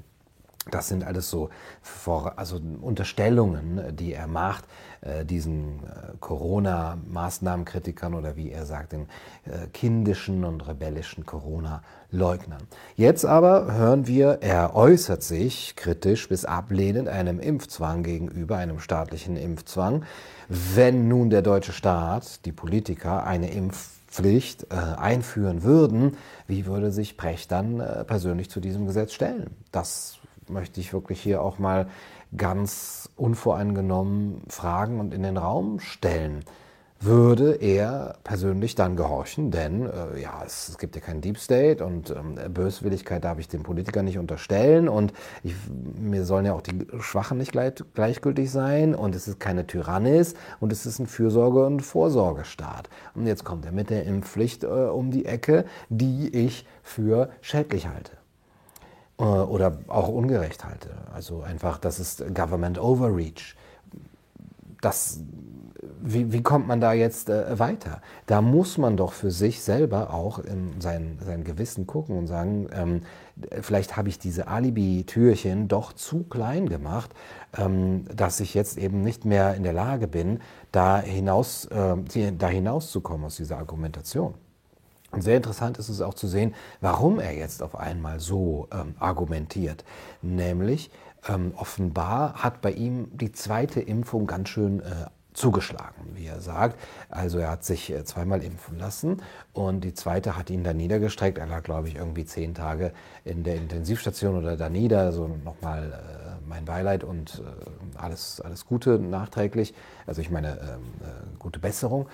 das 0.70 0.88
sind 0.88 1.04
alles 1.04 1.28
so 1.28 1.50
vor, 1.82 2.38
also 2.38 2.58
Unterstellungen, 2.80 3.94
die 3.96 4.14
er 4.14 4.26
macht, 4.26 4.64
äh, 5.02 5.24
diesen 5.24 5.80
äh, 5.84 6.16
Corona-Maßnahmenkritikern 6.20 8.14
oder 8.14 8.36
wie 8.36 8.50
er 8.50 8.64
sagt, 8.64 8.92
den 8.92 9.02
äh, 9.44 9.66
kindischen 9.72 10.44
und 10.44 10.66
rebellischen 10.66 11.26
Corona-Leugnern. 11.26 12.62
Jetzt 12.96 13.26
aber 13.26 13.74
hören 13.74 14.06
wir, 14.06 14.38
er 14.40 14.74
äußert 14.74 15.22
sich 15.22 15.76
kritisch 15.76 16.28
bis 16.28 16.46
ablehnend 16.46 17.08
einem 17.08 17.40
Impfzwang 17.40 18.02
gegenüber, 18.02 18.56
einem 18.56 18.78
staatlichen 18.80 19.36
Impfzwang. 19.36 20.04
Wenn 20.48 21.08
nun 21.08 21.28
der 21.28 21.42
deutsche 21.42 21.72
Staat, 21.72 22.46
die 22.46 22.52
Politiker, 22.52 23.26
eine 23.26 23.50
Impfpflicht 24.14 24.68
äh, 24.70 24.76
einführen 24.76 25.62
würden, 25.62 26.16
wie 26.46 26.66
würde 26.66 26.92
sich 26.92 27.16
Brecht 27.16 27.50
dann 27.50 27.80
äh, 27.80 28.04
persönlich 28.04 28.48
zu 28.48 28.60
diesem 28.60 28.86
Gesetz 28.86 29.12
stellen? 29.12 29.50
Das 29.72 30.18
möchte 30.48 30.80
ich 30.80 30.92
wirklich 30.92 31.20
hier 31.20 31.42
auch 31.42 31.58
mal 31.58 31.88
ganz 32.36 33.08
unvoreingenommen 33.16 34.42
fragen 34.48 35.00
und 35.00 35.14
in 35.14 35.22
den 35.22 35.36
Raum 35.36 35.80
stellen. 35.80 36.44
Würde 37.00 37.54
er 37.56 38.16
persönlich 38.24 38.76
dann 38.76 38.96
gehorchen? 38.96 39.50
Denn 39.50 39.86
äh, 39.86 40.20
ja, 40.20 40.42
es, 40.46 40.68
es, 40.68 40.78
gibt 40.78 40.94
ja 40.94 41.02
keinen 41.02 41.20
Deep 41.20 41.38
State 41.38 41.84
und 41.84 42.10
ähm, 42.10 42.36
Böswilligkeit 42.52 43.24
darf 43.24 43.38
ich 43.38 43.48
den 43.48 43.62
Politikern 43.62 44.06
nicht 44.06 44.18
unterstellen 44.18 44.88
und 44.88 45.12
ich, 45.42 45.54
mir 45.98 46.24
sollen 46.24 46.46
ja 46.46 46.54
auch 46.54 46.62
die 46.62 46.86
Schwachen 47.00 47.36
nicht 47.36 47.52
gleich, 47.52 47.74
gleichgültig 47.92 48.50
sein 48.50 48.94
und 48.94 49.14
es 49.14 49.28
ist 49.28 49.38
keine 49.38 49.66
Tyrannis 49.66 50.34
und 50.60 50.72
es 50.72 50.86
ist 50.86 50.98
ein 50.98 51.06
Fürsorge- 51.06 51.66
und 51.66 51.80
Vorsorgestaat. 51.80 52.88
Und 53.14 53.26
jetzt 53.26 53.44
kommt 53.44 53.66
er 53.66 53.72
mit 53.72 53.90
der 53.90 54.04
Impfpflicht 54.04 54.64
äh, 54.64 54.66
um 54.66 55.10
die 55.10 55.26
Ecke, 55.26 55.66
die 55.90 56.28
ich 56.34 56.66
für 56.82 57.28
schädlich 57.42 57.86
halte. 57.88 58.12
Äh, 59.18 59.24
oder 59.24 59.78
auch 59.88 60.08
ungerecht 60.08 60.64
halte. 60.64 60.90
Also 61.12 61.42
einfach, 61.42 61.78
das 61.78 62.00
ist 62.00 62.34
Government 62.34 62.78
Overreach. 62.78 63.54
Das, 64.84 65.20
wie, 66.02 66.32
wie 66.32 66.42
kommt 66.42 66.66
man 66.66 66.80
da 66.80 66.92
jetzt 66.92 67.30
äh, 67.30 67.58
weiter? 67.58 68.02
Da 68.26 68.42
muss 68.42 68.76
man 68.76 68.98
doch 68.98 69.12
für 69.12 69.30
sich 69.30 69.62
selber 69.62 70.12
auch 70.12 70.38
in 70.38 70.80
sein, 70.80 71.18
sein 71.24 71.42
Gewissen 71.42 71.86
gucken 71.86 72.18
und 72.18 72.26
sagen, 72.26 72.68
ähm, 72.72 73.02
vielleicht 73.62 73.96
habe 73.96 74.10
ich 74.10 74.18
diese 74.18 74.48
Alibi-Türchen 74.48 75.68
doch 75.68 75.94
zu 75.94 76.24
klein 76.24 76.68
gemacht, 76.68 77.14
ähm, 77.56 78.04
dass 78.14 78.40
ich 78.40 78.52
jetzt 78.52 78.76
eben 78.76 79.00
nicht 79.00 79.24
mehr 79.24 79.54
in 79.54 79.62
der 79.62 79.72
Lage 79.72 80.06
bin, 80.06 80.40
da 80.70 80.98
hinaus, 81.00 81.64
äh, 81.66 82.32
da 82.32 82.48
hinauszukommen 82.48 83.24
aus 83.24 83.36
dieser 83.36 83.56
Argumentation. 83.56 84.34
Und 85.14 85.22
sehr 85.22 85.36
interessant 85.36 85.78
ist 85.78 85.88
es 85.88 86.00
auch 86.00 86.14
zu 86.14 86.26
sehen, 86.26 86.54
warum 86.80 87.20
er 87.20 87.32
jetzt 87.32 87.62
auf 87.62 87.76
einmal 87.76 88.18
so 88.18 88.68
ähm, 88.72 88.94
argumentiert. 88.98 89.84
Nämlich, 90.22 90.90
ähm, 91.28 91.52
offenbar 91.56 92.34
hat 92.34 92.60
bei 92.60 92.72
ihm 92.72 93.08
die 93.12 93.32
zweite 93.32 93.80
Impfung 93.80 94.26
ganz 94.26 94.48
schön 94.48 94.80
äh, 94.80 95.06
zugeschlagen, 95.34 96.12
wie 96.14 96.26
er 96.26 96.40
sagt. 96.40 96.78
Also 97.10 97.38
er 97.38 97.50
hat 97.50 97.64
sich 97.64 97.92
äh, 97.92 98.04
zweimal 98.04 98.42
impfen 98.42 98.78
lassen 98.78 99.20
und 99.52 99.82
die 99.82 99.92
zweite 99.92 100.36
hat 100.36 100.48
ihn 100.48 100.62
da 100.62 100.72
niedergestreckt. 100.72 101.38
Er 101.38 101.46
lag, 101.46 101.64
glaube 101.64 101.88
ich, 101.88 101.96
irgendwie 101.96 102.24
zehn 102.24 102.54
Tage 102.54 102.92
in 103.24 103.42
der 103.42 103.56
Intensivstation 103.56 104.36
oder 104.36 104.56
da 104.56 104.68
nieder. 104.68 105.00
Also 105.00 105.28
nochmal 105.44 105.92
äh, 105.92 106.48
mein 106.48 106.64
Beileid 106.64 107.04
und 107.04 107.42
äh, 107.44 107.98
alles, 107.98 108.40
alles 108.40 108.64
Gute 108.64 108.98
nachträglich. 108.98 109.74
Also 110.06 110.20
ich 110.20 110.30
meine, 110.30 110.52
ähm, 110.60 110.82
äh, 111.02 111.38
gute 111.38 111.58
Besserung. 111.58 112.06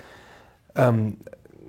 Ähm, 0.74 1.18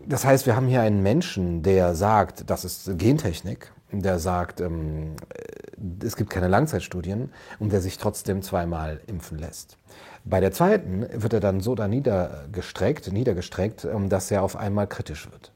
das 0.08 0.26
heißt, 0.26 0.46
wir 0.46 0.56
haben 0.56 0.68
hier 0.68 0.82
einen 0.82 1.04
Menschen, 1.04 1.64
der 1.64 1.96
sagt, 1.96 2.50
das 2.50 2.66
ist 2.66 2.98
Gentechnik, 2.98 3.72
der 3.92 4.20
sagt, 4.20 4.62
ähm, 4.62 5.16
äh, 5.30 5.71
es 6.04 6.16
gibt 6.16 6.30
keine 6.30 6.48
Langzeitstudien 6.48 7.32
und 7.60 7.72
der 7.72 7.82
sich 7.82 7.98
trotzdem 7.98 8.42
zweimal 8.42 9.02
impfen 9.08 9.38
lässt. 9.38 9.78
Bei 10.24 10.40
der 10.40 10.52
zweiten 10.52 11.06
wird 11.14 11.34
er 11.34 11.40
dann 11.40 11.62
so 11.62 11.76
da 11.76 11.88
niedergestreckt, 11.88 13.12
niedergestreckt, 13.12 13.86
ähm, 13.86 14.10
dass 14.10 14.30
er 14.32 14.44
auf 14.44 14.56
einmal 14.56 14.88
kritisch 14.88 15.32
wird. 15.32 15.52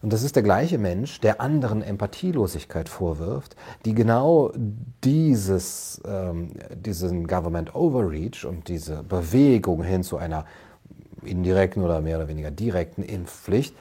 Und 0.00 0.12
das 0.12 0.22
ist 0.22 0.36
der 0.36 0.44
gleiche 0.44 0.78
Mensch, 0.78 1.20
der 1.20 1.40
anderen 1.40 1.82
Empathielosigkeit 1.82 2.88
vorwirft, 2.88 3.56
die 3.84 3.94
genau 3.94 4.52
dieses, 5.02 6.00
ähm, 6.06 6.52
diesen 6.72 7.26
Government 7.26 7.74
Overreach 7.74 8.44
und 8.44 8.68
diese 8.68 9.02
Bewegung 9.02 9.82
hin 9.82 10.04
zu 10.04 10.16
einer 10.16 10.44
indirekten 11.24 11.82
oder 11.82 12.00
mehr 12.00 12.18
oder 12.18 12.28
weniger 12.28 12.52
direkten 12.52 13.02
Impfpflicht 13.02 13.74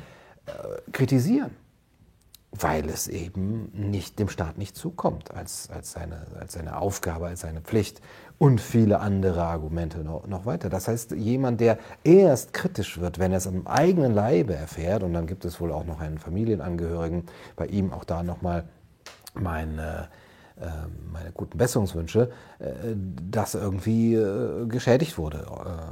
äh, 0.48 0.52
kritisieren. 0.92 1.52
Weil 2.60 2.90
es 2.90 3.08
eben 3.08 3.72
nicht 3.74 4.20
dem 4.20 4.30
Staat 4.30 4.58
nicht 4.58 4.76
zukommt 4.76 5.32
als, 5.32 5.70
als, 5.70 5.92
seine, 5.92 6.26
als 6.40 6.54
seine 6.54 6.80
Aufgabe, 6.80 7.28
als 7.28 7.42
seine 7.42 7.62
Pflicht 7.62 8.02
und 8.38 8.62
viele 8.62 9.00
andere 9.00 9.44
Argumente 9.44 10.00
noch, 10.00 10.28
noch 10.28 10.46
weiter. 10.46 10.70
Das 10.70 10.88
heißt, 10.88 11.12
jemand, 11.12 11.60
der 11.60 11.78
erst 12.04 12.54
kritisch 12.54 13.00
wird, 13.00 13.20
wenn 13.20 13.32
er 13.32 13.38
es 13.38 13.48
am 13.48 13.68
eigenen 13.68 14.14
Leibe 14.14 14.56
erfährt, 14.56 15.04
und 15.04 15.14
dann 15.14 15.28
gibt 15.28 15.46
es 15.46 15.60
wohl 15.60 15.72
auch 15.72 15.86
noch 15.86 16.00
einen 16.00 16.18
Familienangehörigen, 16.18 17.26
bei 17.56 17.68
ihm 17.68 17.94
auch 17.94 18.04
da 18.04 18.24
nochmal 18.24 18.66
meine, 19.34 20.10
äh, 20.60 20.68
meine 21.12 21.32
guten 21.32 21.58
Besserungswünsche, 21.58 22.32
äh, 22.60 22.66
dass 23.30 23.56
irgendwie 23.56 24.16
äh, 24.16 24.66
geschädigt 24.68 25.18
wurde 25.18 25.46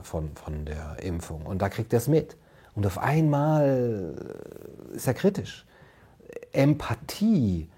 von, 0.04 0.32
von 0.36 0.65
der 0.65 0.97
Impfung. 1.01 1.45
Und 1.45 1.62
da 1.62 1.69
kriegt 1.69 1.93
er 1.93 1.97
es 1.97 2.08
mit. 2.08 2.38
Und 2.73 2.86
auf 2.86 2.97
einmal 2.97 4.13
ist 4.93 5.08
er 5.08 5.13
kritisch. 5.13 5.65
Empathie 6.52 7.69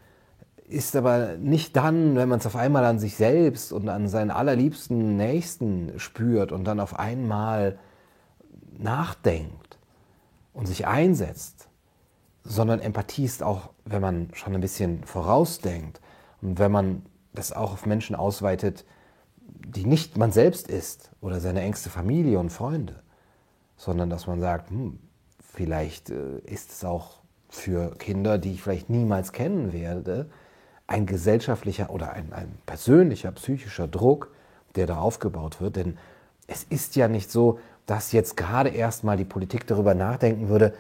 ist 0.68 0.96
aber 0.96 1.38
nicht 1.38 1.76
dann, 1.76 2.16
wenn 2.16 2.28
man 2.28 2.40
es 2.40 2.46
auf 2.46 2.56
einmal 2.56 2.84
an 2.84 3.00
sich 3.00 3.16
selbst 3.16 3.72
und 3.72 3.88
an 3.88 4.08
seinen 4.10 4.32
allerliebsten 4.32 5.16
Nächsten 5.16 5.98
spürt 5.98 6.52
und 6.52 6.66
dann 6.66 6.80
auf 6.80 7.00
einmal 7.00 7.80
nachdenkt 8.78 9.78
und 10.54 10.66
sich 10.66 10.86
einsetzt, 10.86 11.70
sondern 12.44 12.80
Empathie 12.80 13.26
ist 13.26 13.44
auch, 13.44 13.70
wenn 13.86 14.02
man 14.02 14.30
schon 14.34 14.56
ein 14.56 14.62
bisschen 14.62 15.04
vorausdenkt 15.04 16.02
und 16.42 16.60
wenn 16.60 16.72
man 16.72 17.04
das 17.34 17.54
auch 17.54 17.74
auf 17.74 17.86
Menschen 17.86 18.16
ausweitet, 18.16 18.86
die 19.40 19.86
nicht 19.86 20.18
man 20.18 20.32
selbst 20.32 20.68
ist 20.68 21.12
oder 21.22 21.40
seine 21.40 21.62
engste 21.62 21.90
Familie 21.90 22.40
und 22.40 22.52
Freunde, 22.52 23.02
sondern 23.78 24.10
dass 24.10 24.28
man 24.28 24.40
sagt, 24.40 24.70
hm, 24.70 25.00
vielleicht 25.40 26.10
äh, 26.10 26.40
ist 26.40 26.72
es 26.72 26.84
auch 26.84 27.17
für 27.50 27.96
Kinder, 27.98 28.38
die 28.38 28.54
ich 28.54 28.62
vielleicht 28.62 28.90
niemals 28.90 29.32
kennen 29.32 29.74
werde, 29.74 30.30
ein 30.88 31.06
gesellschaftlicher 31.06 31.90
oder 31.90 32.14
ein, 32.14 32.32
ein 32.34 32.58
persönlicher 32.66 33.32
psychischer 33.32 33.88
Druck, 33.88 34.32
der 34.76 34.88
da 34.88 34.98
aufgebaut 34.98 35.60
wird. 35.62 35.76
Denn 35.76 35.98
es 36.48 36.64
ist 36.64 36.96
ja 36.96 37.08
nicht 37.08 37.32
so, 37.32 37.60
dass 37.86 38.12
jetzt 38.12 38.38
gerade 38.38 38.70
erst 38.70 39.04
mal 39.04 39.18
die 39.18 39.26
Politik 39.26 39.68
darüber 39.68 39.94
nachdenken 39.94 40.50
würde, 40.50 40.74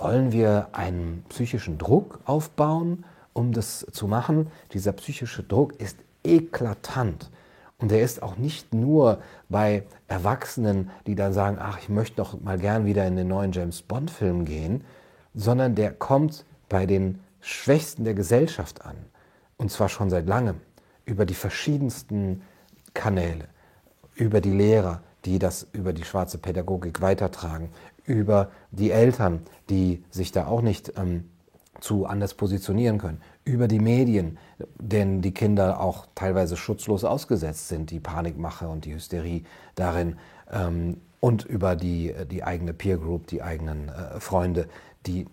wollen 0.00 0.32
wir 0.32 0.68
einen 0.72 1.24
psychischen 1.28 1.78
Druck 1.78 2.20
aufbauen, 2.24 3.04
um 3.32 3.52
das 3.52 3.86
zu 3.92 4.08
machen? 4.08 4.50
Dieser 4.72 4.92
psychische 4.92 5.42
Druck 5.42 5.80
ist 5.80 5.96
eklatant. 6.24 7.30
Und 7.78 7.92
er 7.92 8.00
ist 8.00 8.22
auch 8.22 8.36
nicht 8.36 8.72
nur 8.72 9.18
bei 9.48 9.84
Erwachsenen, 10.08 10.90
die 11.06 11.14
dann 11.14 11.32
sagen, 11.32 11.58
ach, 11.60 11.78
ich 11.78 11.88
möchte 11.88 12.16
doch 12.16 12.40
mal 12.40 12.58
gern 12.58 12.86
wieder 12.86 13.06
in 13.06 13.16
den 13.16 13.28
neuen 13.28 13.52
James 13.52 13.82
Bond-Film 13.82 14.44
gehen, 14.44 14.82
sondern 15.36 15.76
der 15.76 15.92
kommt 15.92 16.44
bei 16.68 16.86
den 16.86 17.20
Schwächsten 17.40 18.02
der 18.02 18.14
Gesellschaft 18.14 18.84
an. 18.84 18.96
Und 19.56 19.70
zwar 19.70 19.88
schon 19.88 20.10
seit 20.10 20.26
langem. 20.26 20.56
Über 21.04 21.24
die 21.24 21.34
verschiedensten 21.34 22.42
Kanäle. 22.94 23.44
Über 24.14 24.40
die 24.40 24.50
Lehrer, 24.50 25.02
die 25.24 25.38
das 25.38 25.68
über 25.72 25.92
die 25.92 26.04
schwarze 26.04 26.38
Pädagogik 26.38 27.00
weitertragen. 27.00 27.70
Über 28.04 28.50
die 28.72 28.90
Eltern, 28.90 29.42
die 29.70 30.02
sich 30.10 30.32
da 30.32 30.46
auch 30.46 30.62
nicht 30.62 30.94
ähm, 30.96 31.30
zu 31.80 32.06
anders 32.06 32.34
positionieren 32.34 32.98
können. 32.98 33.20
Über 33.44 33.68
die 33.68 33.78
Medien, 33.78 34.38
denn 34.80 35.20
die 35.20 35.34
Kinder 35.34 35.80
auch 35.80 36.06
teilweise 36.14 36.56
schutzlos 36.56 37.04
ausgesetzt 37.04 37.68
sind, 37.68 37.90
die 37.90 38.00
Panikmache 38.00 38.68
und 38.68 38.86
die 38.86 38.94
Hysterie 38.94 39.44
darin. 39.74 40.16
Ähm, 40.50 41.00
und 41.20 41.44
über 41.44 41.76
die, 41.76 42.14
die 42.30 42.44
eigene 42.44 42.72
Peer 42.72 42.98
Group, 42.98 43.26
die 43.26 43.42
eigenen 43.42 43.88
äh, 43.88 44.20
Freunde, 44.20 44.68
die 45.06 45.22
äh, 45.22 45.26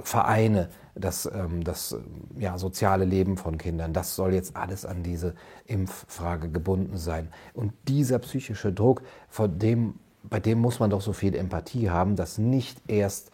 Vereine, 0.00 0.68
das, 0.94 1.26
ähm, 1.26 1.64
das 1.64 1.96
ja, 2.38 2.58
soziale 2.58 3.04
Leben 3.04 3.36
von 3.36 3.58
Kindern, 3.58 3.92
das 3.92 4.16
soll 4.16 4.34
jetzt 4.34 4.56
alles 4.56 4.84
an 4.84 5.02
diese 5.02 5.34
Impffrage 5.66 6.48
gebunden 6.48 6.96
sein. 6.96 7.28
Und 7.54 7.72
dieser 7.86 8.18
psychische 8.18 8.72
Druck, 8.72 9.02
von 9.28 9.58
dem, 9.58 9.94
bei 10.22 10.40
dem 10.40 10.58
muss 10.58 10.80
man 10.80 10.90
doch 10.90 11.00
so 11.00 11.12
viel 11.12 11.34
Empathie 11.34 11.90
haben, 11.90 12.16
dass 12.16 12.38
nicht 12.38 12.80
erst, 12.88 13.30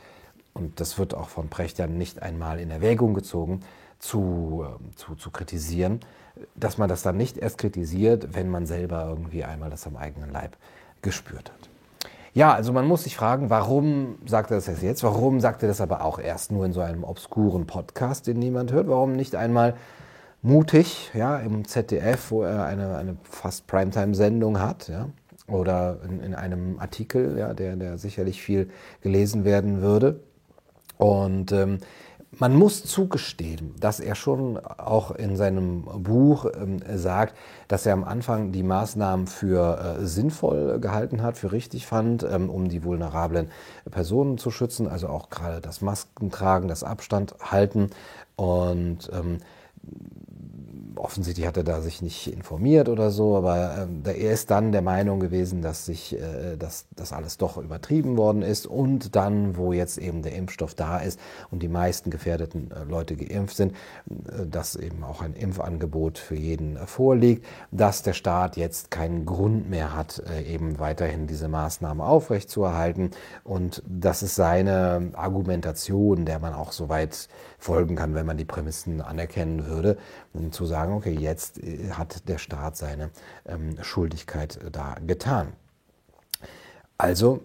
und 0.52 0.80
das 0.80 0.98
wird 0.98 1.14
auch 1.14 1.28
von 1.28 1.48
Precht 1.48 1.78
ja 1.78 1.86
nicht 1.86 2.22
einmal 2.22 2.60
in 2.60 2.70
Erwägung 2.70 3.14
gezogen, 3.14 3.60
zu, 3.98 4.64
ähm, 4.66 4.96
zu, 4.96 5.14
zu 5.14 5.30
kritisieren, 5.30 6.00
dass 6.54 6.78
man 6.78 6.88
das 6.88 7.02
dann 7.02 7.16
nicht 7.16 7.38
erst 7.38 7.58
kritisiert, 7.58 8.34
wenn 8.34 8.50
man 8.50 8.66
selber 8.66 9.06
irgendwie 9.08 9.44
einmal 9.44 9.70
das 9.70 9.86
am 9.86 9.96
eigenen 9.96 10.30
Leib 10.30 10.56
gespürt 11.00 11.50
hat. 11.50 11.73
Ja, 12.34 12.52
also 12.52 12.72
man 12.72 12.86
muss 12.86 13.04
sich 13.04 13.14
fragen, 13.14 13.48
warum 13.48 14.18
sagt 14.26 14.50
er 14.50 14.56
das 14.56 14.82
jetzt? 14.82 15.04
Warum 15.04 15.38
sagt 15.38 15.62
er 15.62 15.68
das 15.68 15.80
aber 15.80 16.04
auch 16.04 16.18
erst 16.18 16.50
nur 16.50 16.66
in 16.66 16.72
so 16.72 16.80
einem 16.80 17.04
obskuren 17.04 17.64
Podcast, 17.64 18.26
den 18.26 18.40
niemand 18.40 18.72
hört? 18.72 18.88
Warum 18.88 19.12
nicht 19.12 19.36
einmal 19.36 19.74
mutig, 20.42 21.12
ja, 21.14 21.38
im 21.38 21.64
ZDF, 21.64 22.32
wo 22.32 22.42
er 22.42 22.64
eine, 22.64 22.96
eine 22.96 23.16
fast 23.22 23.68
Primetime-Sendung 23.68 24.60
hat, 24.60 24.88
ja, 24.88 25.08
oder 25.46 25.98
in, 26.08 26.20
in, 26.20 26.34
einem 26.34 26.80
Artikel, 26.80 27.38
ja, 27.38 27.54
der, 27.54 27.76
der 27.76 27.98
sicherlich 27.98 28.42
viel 28.42 28.68
gelesen 29.00 29.44
werden 29.44 29.80
würde. 29.80 30.18
Und 30.98 31.52
ähm, 31.52 31.78
man 32.38 32.54
muss 32.54 32.84
zugestehen, 32.84 33.74
dass 33.80 34.00
er 34.00 34.14
schon 34.14 34.58
auch 34.58 35.10
in 35.10 35.36
seinem 35.36 35.82
Buch 35.82 36.46
ähm, 36.54 36.80
sagt, 36.94 37.34
dass 37.68 37.86
er 37.86 37.92
am 37.92 38.04
Anfang 38.04 38.52
die 38.52 38.62
Maßnahmen 38.62 39.26
für 39.26 39.98
äh, 40.00 40.06
sinnvoll 40.06 40.80
gehalten 40.80 41.22
hat, 41.22 41.36
für 41.36 41.52
richtig 41.52 41.86
fand, 41.86 42.22
ähm, 42.22 42.50
um 42.50 42.68
die 42.68 42.84
vulnerablen 42.84 43.50
Personen 43.90 44.38
zu 44.38 44.50
schützen, 44.50 44.88
also 44.88 45.08
auch 45.08 45.30
gerade 45.30 45.60
das 45.60 45.80
Maskentragen, 45.80 46.68
das 46.68 46.84
Abstand 46.84 47.34
halten. 47.40 47.90
Und 48.36 49.10
ähm, 49.12 49.38
offensichtlich 50.96 51.46
hat 51.46 51.56
er 51.56 51.64
da 51.64 51.80
sich 51.80 52.02
nicht 52.02 52.32
informiert 52.32 52.88
oder 52.88 53.10
so, 53.10 53.36
aber 53.36 53.76
ähm, 53.82 54.02
er 54.04 54.32
ist 54.32 54.50
dann 54.50 54.72
der 54.72 54.82
Meinung 54.82 55.20
gewesen, 55.20 55.62
dass 55.62 55.86
sich 55.86 56.18
äh, 56.18 56.56
dass 56.56 56.86
das 56.96 57.12
alles 57.12 57.36
doch 57.38 57.56
übertrieben 57.56 58.16
worden 58.16 58.42
ist 58.42 58.66
und 58.66 59.16
dann, 59.16 59.56
wo 59.56 59.72
jetzt 59.72 59.98
eben 59.98 60.22
der 60.22 60.34
Impfstoff 60.34 60.74
da 60.74 60.98
ist 60.98 61.18
und 61.50 61.62
die 61.62 61.68
meisten 61.68 62.10
gefährdeten 62.10 62.70
äh, 62.70 62.84
Leute 62.84 63.16
geimpft 63.16 63.56
sind, 63.56 63.72
äh, 63.72 64.46
dass 64.46 64.76
eben 64.76 65.04
auch 65.04 65.22
ein 65.22 65.34
Impfangebot 65.34 66.18
für 66.18 66.36
jeden 66.36 66.76
äh, 66.76 66.86
vorliegt, 66.86 67.44
dass 67.70 68.02
der 68.02 68.12
Staat 68.12 68.56
jetzt 68.56 68.90
keinen 68.90 69.26
Grund 69.26 69.68
mehr 69.68 69.94
hat, 69.94 70.22
äh, 70.30 70.42
eben 70.42 70.78
weiterhin 70.78 71.26
diese 71.26 71.48
Maßnahmen 71.48 72.02
aufrechtzuerhalten. 72.02 73.10
Und 73.42 73.82
das 73.86 74.22
ist 74.22 74.34
seine 74.34 75.10
Argumentation, 75.14 76.24
der 76.24 76.38
man 76.38 76.54
auch 76.54 76.72
soweit 76.72 77.28
folgen 77.58 77.96
kann, 77.96 78.14
wenn 78.14 78.26
man 78.26 78.36
die 78.36 78.44
Prämissen 78.44 79.00
anerkennen 79.00 79.66
würde, 79.66 79.96
zu 80.50 80.66
sagen, 80.66 80.83
okay, 80.92 81.12
jetzt 81.12 81.62
äh, 81.62 81.90
hat 81.92 82.28
der 82.28 82.38
Staat 82.38 82.76
seine 82.76 83.10
ähm, 83.46 83.76
Schuldigkeit 83.82 84.56
äh, 84.62 84.70
da 84.70 84.96
getan. 85.06 85.52
Also 86.98 87.40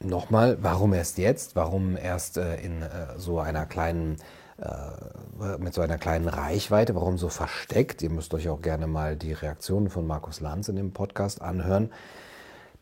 nochmal, 0.00 0.58
warum 0.60 0.94
erst 0.94 1.18
jetzt? 1.18 1.56
Warum 1.56 1.96
erst 1.96 2.36
äh, 2.36 2.56
in 2.60 2.82
äh, 2.82 3.18
so 3.18 3.38
einer 3.40 3.66
kleinen 3.66 4.16
äh, 4.60 5.58
mit 5.58 5.72
so 5.72 5.82
einer 5.82 5.98
kleinen 5.98 6.26
Reichweite, 6.26 6.96
warum 6.96 7.16
so 7.16 7.28
versteckt? 7.28 8.02
Ihr 8.02 8.10
müsst 8.10 8.34
euch 8.34 8.48
auch 8.48 8.60
gerne 8.60 8.88
mal 8.88 9.16
die 9.16 9.32
Reaktionen 9.32 9.88
von 9.88 10.06
Markus 10.06 10.40
Lanz 10.40 10.68
in 10.68 10.74
dem 10.74 10.92
Podcast 10.92 11.40
anhören. 11.42 11.92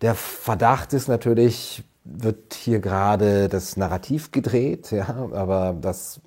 Der 0.01 0.15
Verdacht 0.15 0.93
ist 0.95 1.09
natürlich, 1.09 1.85
wird 2.09 2.55
hier 2.55 2.79
gerade 2.79 3.49
das 3.49 3.77
Narrativ 3.77 4.31
gedreht, 4.31 4.93
ja, 4.93 5.29
aber 5.33 5.77
das, 5.79 6.21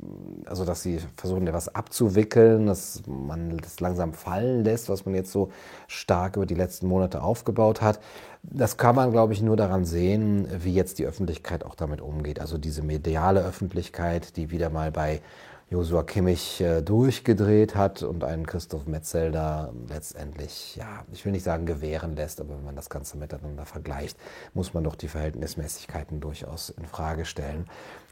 also 0.46 0.66
dass 0.66 0.84
sie 0.84 1.00
versuchen, 1.16 1.48
etwas 1.48 1.74
abzuwickeln, 1.74 2.68
dass 2.68 3.04
man 3.08 3.58
das 3.58 3.80
langsam 3.80 4.14
fallen 4.14 4.64
lässt, 4.64 4.90
was 4.90 5.06
man 5.06 5.16
jetzt 5.16 5.32
so 5.32 5.52
stark 5.88 6.36
über 6.36 6.46
die 6.46 6.56
letzten 6.56 6.88
Monate 6.88 7.22
aufgebaut 7.22 7.82
hat. 7.82 8.00
Das 8.44 8.78
kann 8.78 8.96
man, 8.96 9.12
glaube 9.12 9.34
ich, 9.34 9.42
nur 9.42 9.58
daran 9.58 9.86
sehen, 9.86 10.48
wie 10.64 10.74
jetzt 10.74 11.00
die 11.00 11.06
Öffentlichkeit 11.06 11.66
auch 11.66 11.76
damit 11.76 12.02
umgeht. 12.02 12.40
Also 12.40 12.58
diese 12.58 12.84
mediale 12.84 13.42
Öffentlichkeit, 13.42 14.36
die 14.38 14.52
wieder 14.52 14.70
mal 14.70 14.92
bei 14.92 15.22
Josua 15.72 16.02
Kimmich 16.02 16.62
äh, 16.62 16.82
durchgedreht 16.82 17.76
hat 17.76 18.02
und 18.02 18.24
einen 18.24 18.48
Christoph 18.48 18.88
Metzelder 18.88 19.72
letztendlich, 19.88 20.76
ja, 20.76 21.06
ich 21.14 21.24
will 21.26 21.32
nicht 21.32 21.44
sagen 21.44 21.68
gewähren 21.68 22.16
lässt, 22.16 22.42
aber 22.42 22.56
wenn 22.56 22.66
man 22.66 22.76
das 22.76 22.90
Ganze 22.90 23.18
miteinander 23.18 23.68
vergleicht, 23.68 24.18
muss 24.56 24.74
man 24.74 24.84
doch 24.84 24.96
die 24.96 25.08
Verhältnismäßigkeiten 25.08 26.22
durchaus 26.22 26.70
in 26.72 26.88
Frage 26.88 27.24
stellen. 27.24 27.68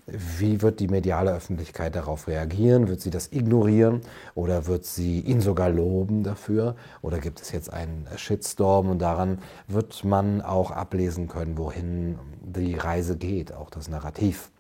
Wie 0.06 0.62
wird 0.62 0.80
die 0.80 0.88
mediale 0.88 1.34
Öffentlichkeit 1.34 1.96
darauf 1.96 2.28
reagieren? 2.28 2.88
Wird 2.89 3.02
sie 3.02 3.10
das 3.10 3.32
ignorieren 3.32 4.02
oder 4.36 4.67
wird 4.67 4.86
sie 4.86 5.20
ihn 5.22 5.41
sogar 5.41 5.70
loben 5.70 6.22
dafür? 6.22 6.76
Oder 7.02 7.17
gibt 7.17 7.41
es 7.41 7.52
jetzt 7.52 7.74
einen 7.74 8.08
Shitstorm 8.17 8.91
und 8.91 9.00
daran 9.00 9.39
wird 9.67 10.06
man 10.06 10.43
auch 10.43 10.70
ablesen 10.70 11.28
können, 11.28 11.58
wohin 11.58 12.20
die 12.39 12.76
Reise 12.76 13.17
geht, 13.17 13.52
auch 13.52 13.72
das 13.72 13.89
Narrativ 13.89 14.52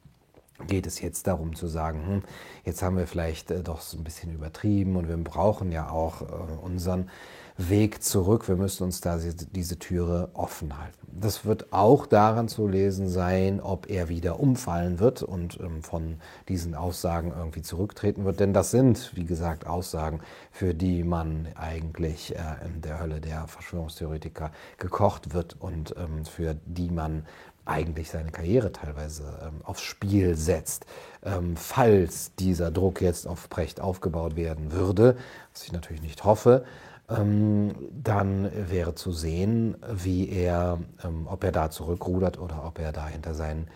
geht 0.65 0.87
es 0.87 1.01
jetzt 1.01 1.27
darum 1.27 1.55
zu 1.55 1.67
sagen, 1.67 2.05
hm, 2.07 2.23
jetzt 2.65 2.81
haben 2.81 2.97
wir 2.97 3.07
vielleicht 3.07 3.51
äh, 3.51 3.61
doch 3.61 3.81
so 3.81 3.97
ein 3.97 4.03
bisschen 4.03 4.33
übertrieben 4.33 4.95
und 4.95 5.07
wir 5.07 5.17
brauchen 5.17 5.71
ja 5.71 5.89
auch 5.89 6.21
äh, 6.21 6.25
unseren 6.61 7.09
Weg 7.57 8.03
zurück. 8.03 8.47
Wir 8.47 8.55
müssen 8.55 8.83
uns 8.83 9.01
da 9.01 9.17
diese 9.17 9.79
Türe 9.79 10.29
offen 10.33 10.77
halten. 10.77 11.07
Das 11.19 11.43
wird 11.43 11.73
auch 11.73 12.05
daran 12.05 12.47
zu 12.47 12.67
lesen 12.67 13.09
sein, 13.09 13.59
ob 13.59 13.89
er 13.89 14.09
wieder 14.09 14.39
umfallen 14.39 14.99
wird 14.99 15.23
und 15.23 15.59
ähm, 15.59 15.81
von 15.81 16.19
diesen 16.47 16.75
Aussagen 16.75 17.33
irgendwie 17.35 17.63
zurücktreten 17.63 18.25
wird. 18.25 18.39
Denn 18.39 18.53
das 18.53 18.69
sind, 18.69 19.11
wie 19.15 19.25
gesagt, 19.25 19.65
Aussagen, 19.65 20.19
für 20.51 20.75
die 20.75 21.03
man 21.03 21.47
eigentlich 21.55 22.35
äh, 22.35 22.39
in 22.65 22.81
der 22.81 22.99
Hölle 22.99 23.19
der 23.19 23.47
Verschwörungstheoretiker 23.47 24.51
gekocht 24.77 25.33
wird 25.33 25.59
und 25.59 25.95
ähm, 25.97 26.25
für 26.25 26.55
die 26.65 26.91
man 26.91 27.25
eigentlich 27.67 28.09
seine 28.09 28.31
Karriere 28.31 28.71
teilweise 28.71 29.23
ähm, 29.41 29.61
aufs 29.63 29.81
Spiel 29.81 30.35
setzt. 30.35 30.85
Ähm, 31.23 31.55
falls 31.57 32.33
dieser 32.35 32.71
Druck 32.71 33.01
jetzt 33.01 33.27
auf 33.27 33.49
Brecht 33.49 33.81
aufgebaut 33.81 34.35
werden 34.35 34.71
würde, 34.71 35.17
was 35.53 35.63
ich 35.63 35.71
natürlich 35.71 36.01
nicht 36.01 36.23
hoffe, 36.23 36.63
ähm, 37.09 37.73
dann 37.91 38.49
wäre 38.69 38.95
zu 38.95 39.11
sehen, 39.11 39.77
wie 39.91 40.29
er, 40.29 40.79
ähm, 41.03 41.27
ob 41.27 41.43
er 41.43 41.51
da 41.51 41.69
zurückrudert 41.69 42.39
oder 42.39 42.65
ob 42.65 42.79
er 42.79 42.91
da 42.91 43.07
hinter 43.07 43.33
seinen 43.33 43.67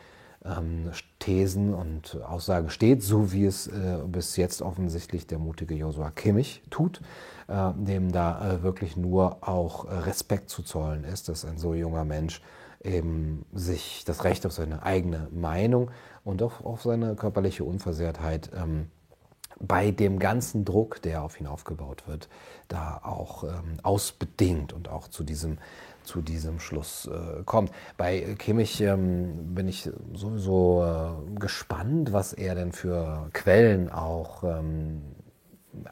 ähm, 0.43 0.91
Thesen 1.19 1.73
und 1.73 2.19
Aussagen 2.27 2.69
steht, 2.69 3.03
so 3.03 3.31
wie 3.31 3.45
es 3.45 3.67
äh, 3.67 3.99
bis 4.07 4.37
jetzt 4.37 4.61
offensichtlich 4.61 5.27
der 5.27 5.37
mutige 5.37 5.75
Josua 5.75 6.11
Kimmich 6.11 6.63
tut, 6.69 7.01
äh, 7.47 7.71
dem 7.75 8.11
da 8.11 8.55
äh, 8.55 8.63
wirklich 8.63 8.97
nur 8.97 9.47
auch 9.47 9.85
äh, 9.85 9.93
Respekt 9.93 10.49
zu 10.49 10.63
zollen 10.63 11.03
ist, 11.03 11.29
dass 11.29 11.45
ein 11.45 11.57
so 11.57 11.73
junger 11.73 12.05
Mensch 12.05 12.41
eben 12.83 13.45
sich 13.53 14.03
das 14.05 14.23
Recht 14.23 14.45
auf 14.45 14.53
seine 14.53 14.83
eigene 14.83 15.27
Meinung 15.31 15.91
und 16.23 16.41
auch 16.41 16.63
auf 16.63 16.83
seine 16.83 17.15
körperliche 17.15 17.63
Unversehrtheit 17.63 18.49
ähm, 18.55 18.87
bei 19.59 19.91
dem 19.91 20.19
ganzen 20.19 20.65
Druck, 20.65 21.01
der 21.01 21.23
auf 21.23 21.39
ihn 21.39 21.47
aufgebaut 21.47 22.03
wird, 22.07 22.29
da 22.67 22.99
auch 23.03 23.43
ähm, 23.43 23.77
ausbedingt 23.83 24.73
und 24.73 24.89
auch 24.89 25.07
zu 25.07 25.23
diesem, 25.23 25.59
zu 26.03 26.21
diesem 26.21 26.59
Schluss 26.59 27.07
äh, 27.07 27.43
kommt. 27.43 27.71
Bei 27.97 28.35
Kimmich 28.39 28.81
ähm, 28.81 29.53
bin 29.53 29.67
ich 29.67 29.89
sowieso 30.13 30.83
äh, 30.83 31.39
gespannt, 31.39 32.11
was 32.11 32.33
er 32.33 32.55
denn 32.55 32.71
für 32.71 33.29
Quellen 33.33 33.91
auch 33.91 34.43
ähm, 34.43 35.01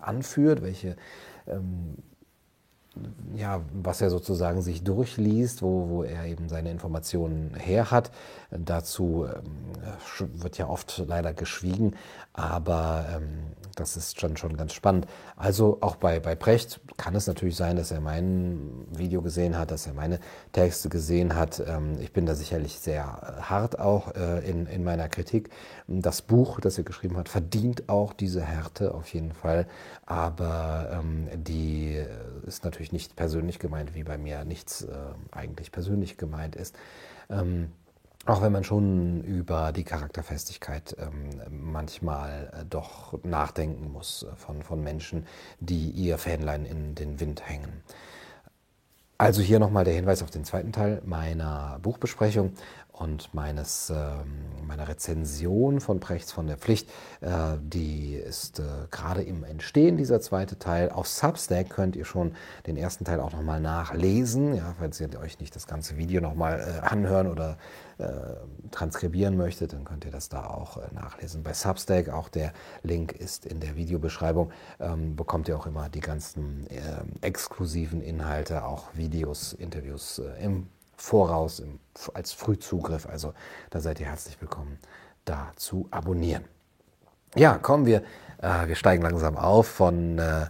anführt, 0.01 0.63
welche 0.63 0.95
ähm, 1.47 1.97
ja, 3.35 3.61
was 3.73 4.01
er 4.01 4.09
sozusagen 4.09 4.61
sich 4.61 4.83
durchliest, 4.83 5.61
wo, 5.61 5.89
wo 5.89 6.03
er 6.03 6.25
eben 6.25 6.49
seine 6.49 6.71
Informationen 6.71 7.53
her 7.55 7.91
hat. 7.91 8.11
Dazu 8.51 9.25
ähm, 9.25 10.41
wird 10.41 10.57
ja 10.57 10.67
oft 10.67 11.03
leider 11.05 11.33
geschwiegen, 11.33 11.95
aber 12.33 13.05
ähm, 13.15 13.55
das 13.75 13.95
ist 13.95 14.19
schon, 14.19 14.37
schon 14.37 14.57
ganz 14.57 14.73
spannend. 14.73 15.05
Also 15.35 15.77
auch 15.81 15.95
bei, 15.95 16.19
bei 16.19 16.35
Precht 16.35 16.81
kann 16.97 17.15
es 17.15 17.27
natürlich 17.27 17.55
sein, 17.55 17.75
dass 17.75 17.91
er 17.91 18.01
mein 18.01 18.87
Video 18.91 19.21
gesehen 19.21 19.57
hat, 19.57 19.69
dass 19.71 19.85
er 19.85 19.93
meine 19.93 20.19
Texte 20.51 20.89
gesehen 20.89 21.35
hat. 21.35 21.61
Ähm, 21.65 21.99
ich 22.01 22.11
bin 22.11 22.25
da 22.25 22.33
sicherlich 22.33 22.79
sehr 22.79 23.05
hart 23.41 23.79
auch 23.79 24.15
äh, 24.15 24.39
in, 24.49 24.65
in 24.65 24.83
meiner 24.83 25.09
Kritik. 25.09 25.49
Das 25.87 26.23
Buch, 26.23 26.59
das 26.59 26.77
er 26.77 26.83
geschrieben 26.83 27.17
hat, 27.17 27.29
verdient 27.29 27.87
auch 27.87 28.13
diese 28.13 28.41
Härte 28.41 28.93
auf 28.93 29.13
jeden 29.13 29.33
Fall, 29.33 29.67
aber 30.05 31.03
die 31.35 32.03
ist 32.45 32.63
natürlich 32.63 32.91
nicht 32.91 33.15
persönlich 33.15 33.59
gemeint, 33.59 33.95
wie 33.95 34.03
bei 34.03 34.17
mir 34.17 34.43
nichts 34.45 34.83
äh, 34.83 34.95
eigentlich 35.31 35.71
persönlich 35.71 36.17
gemeint 36.17 36.55
ist. 36.55 36.75
Ähm, 37.29 37.71
auch 38.29 38.41
wenn 38.41 38.51
man 38.51 38.63
schon 38.63 39.23
über 39.23 39.71
die 39.71 39.83
Charakterfestigkeit 39.83 40.95
ähm, 40.99 41.29
manchmal 41.49 42.51
äh, 42.53 42.65
doch 42.65 43.17
nachdenken 43.23 43.91
muss 43.91 44.23
äh, 44.23 44.35
von, 44.35 44.61
von 44.61 44.83
Menschen, 44.83 45.25
die 45.59 45.89
ihr 45.91 46.17
Fähnlein 46.17 46.65
in 46.65 46.95
den 46.95 47.19
Wind 47.19 47.47
hängen. 47.47 47.83
Also 49.17 49.41
hier 49.41 49.59
nochmal 49.59 49.83
der 49.83 49.93
Hinweis 49.93 50.23
auf 50.23 50.31
den 50.31 50.45
zweiten 50.45 50.71
Teil 50.71 51.01
meiner 51.03 51.77
Buchbesprechung 51.81 52.53
und 52.99 53.33
meines, 53.33 53.89
äh, 53.89 53.95
meiner 54.67 54.87
Rezension 54.87 55.79
von 55.79 55.99
Prechts 55.99 56.31
von 56.31 56.47
der 56.47 56.57
Pflicht. 56.57 56.89
Äh, 57.21 57.57
die 57.61 58.15
ist 58.15 58.59
äh, 58.59 58.63
gerade 58.91 59.23
im 59.23 59.43
Entstehen, 59.43 59.97
dieser 59.97 60.19
zweite 60.19 60.59
Teil. 60.59 60.89
Auf 60.89 61.07
Substack 61.07 61.69
könnt 61.69 61.95
ihr 61.95 62.05
schon 62.05 62.35
den 62.67 62.75
ersten 62.75 63.05
Teil 63.05 63.21
auch 63.21 63.31
nochmal 63.31 63.61
nachlesen, 63.61 64.53
ja, 64.53 64.75
falls 64.77 64.99
ihr 64.99 65.09
euch 65.19 65.39
nicht 65.39 65.55
das 65.55 65.65
ganze 65.65 65.97
Video 65.97 66.21
nochmal 66.21 66.59
äh, 66.59 66.87
anhören 66.87 67.27
oder 67.27 67.57
äh, 67.99 68.05
transkribieren 68.71 69.37
möchtet, 69.37 69.73
dann 69.73 69.85
könnt 69.85 70.03
ihr 70.03 70.11
das 70.11 70.27
da 70.27 70.47
auch 70.47 70.77
äh, 70.77 70.93
nachlesen. 70.93 71.41
Bei 71.41 71.53
Substack, 71.53 72.09
auch 72.09 72.27
der 72.27 72.51
Link 72.83 73.13
ist 73.13 73.45
in 73.45 73.61
der 73.61 73.77
Videobeschreibung, 73.77 74.51
ähm, 74.79 75.15
bekommt 75.15 75.47
ihr 75.47 75.57
auch 75.57 75.67
immer 75.67 75.89
die 75.89 76.01
ganzen 76.01 76.67
exklusiven 77.21 78.01
Inhalte, 78.01 78.65
auch 78.65 78.89
Videos, 78.93 79.53
Interviews 79.53 80.21
im 80.41 80.67
Voraus 80.99 81.59
im, 81.59 81.79
als 82.13 82.33
Frühzugriff. 82.33 83.07
Also 83.07 83.33
da 83.69 83.79
seid 83.79 83.99
ihr 83.99 84.07
herzlich 84.07 84.39
willkommen, 84.41 84.77
da 85.23 85.51
zu 85.55 85.87
abonnieren. 85.91 86.43
Ja, 87.35 87.57
kommen 87.57 87.85
wir, 87.85 88.03
äh, 88.41 88.67
wir 88.67 88.75
steigen 88.75 89.01
langsam 89.01 89.37
auf 89.37 89.67
von 89.67 90.19
äh, 90.19 90.47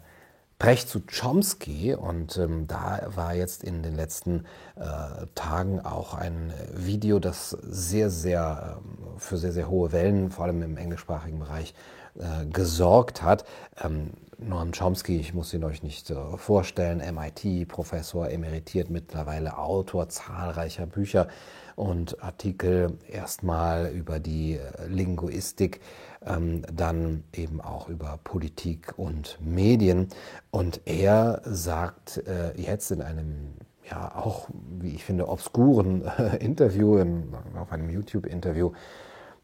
Brecht 0.57 0.89
zu 0.89 1.01
Chomsky 1.01 1.93
und 1.93 2.37
ähm, 2.37 2.65
da 2.67 3.01
war 3.15 3.35
jetzt 3.35 3.63
in 3.63 3.83
den 3.83 3.95
letzten 3.95 4.45
äh, 4.75 5.27
Tagen 5.35 5.79
auch 5.81 6.15
ein 6.15 6.51
Video, 6.73 7.19
das 7.19 7.51
sehr, 7.51 8.09
sehr 8.09 8.79
äh, 8.79 9.19
für 9.19 9.37
sehr, 9.37 9.51
sehr 9.51 9.69
hohe 9.69 9.91
Wellen, 9.91 10.31
vor 10.31 10.45
allem 10.45 10.63
im 10.63 10.77
englischsprachigen 10.77 11.39
Bereich, 11.39 11.75
äh, 12.17 12.45
gesorgt 12.47 13.21
hat. 13.21 13.45
Ähm, 13.81 14.13
Noam 14.41 14.71
Chomsky, 14.71 15.19
ich 15.19 15.33
muss 15.33 15.53
ihn 15.53 15.65
euch 15.65 15.83
nicht 15.83 16.09
äh, 16.11 16.37
vorstellen, 16.37 16.99
MIT-Professor, 16.99 18.29
emeritiert 18.29 18.89
mittlerweile 18.89 19.57
Autor 19.57 20.07
zahlreicher 20.07 20.85
Bücher 20.85 21.27
und 21.75 22.23
Artikel, 22.23 22.97
erstmal 23.09 23.91
über 23.91 24.19
die 24.19 24.53
äh, 24.53 24.87
Linguistik, 24.87 25.81
ähm, 26.25 26.61
dann 26.73 27.25
eben 27.33 27.59
auch 27.59 27.89
über 27.89 28.17
Politik 28.23 28.93
und 28.97 29.37
Medien. 29.41 30.07
Und 30.51 30.81
er 30.85 31.41
sagt 31.43 32.25
äh, 32.25 32.53
jetzt 32.55 32.91
in 32.91 33.01
einem 33.01 33.55
ja 33.91 34.15
auch, 34.15 34.47
wie 34.79 34.95
ich 34.95 35.03
finde, 35.03 35.27
obskuren 35.27 36.03
Interview, 36.39 36.97
in, 36.97 37.33
auf 37.59 37.73
einem 37.73 37.89
YouTube-Interview, 37.89 38.71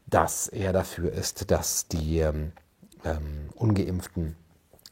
dass 0.06 0.48
er 0.48 0.72
dafür 0.72 1.12
ist, 1.12 1.50
dass 1.50 1.86
die 1.86 2.20
ähm, 2.20 2.52
ähm 3.04 3.50
ungeimpften 3.56 4.36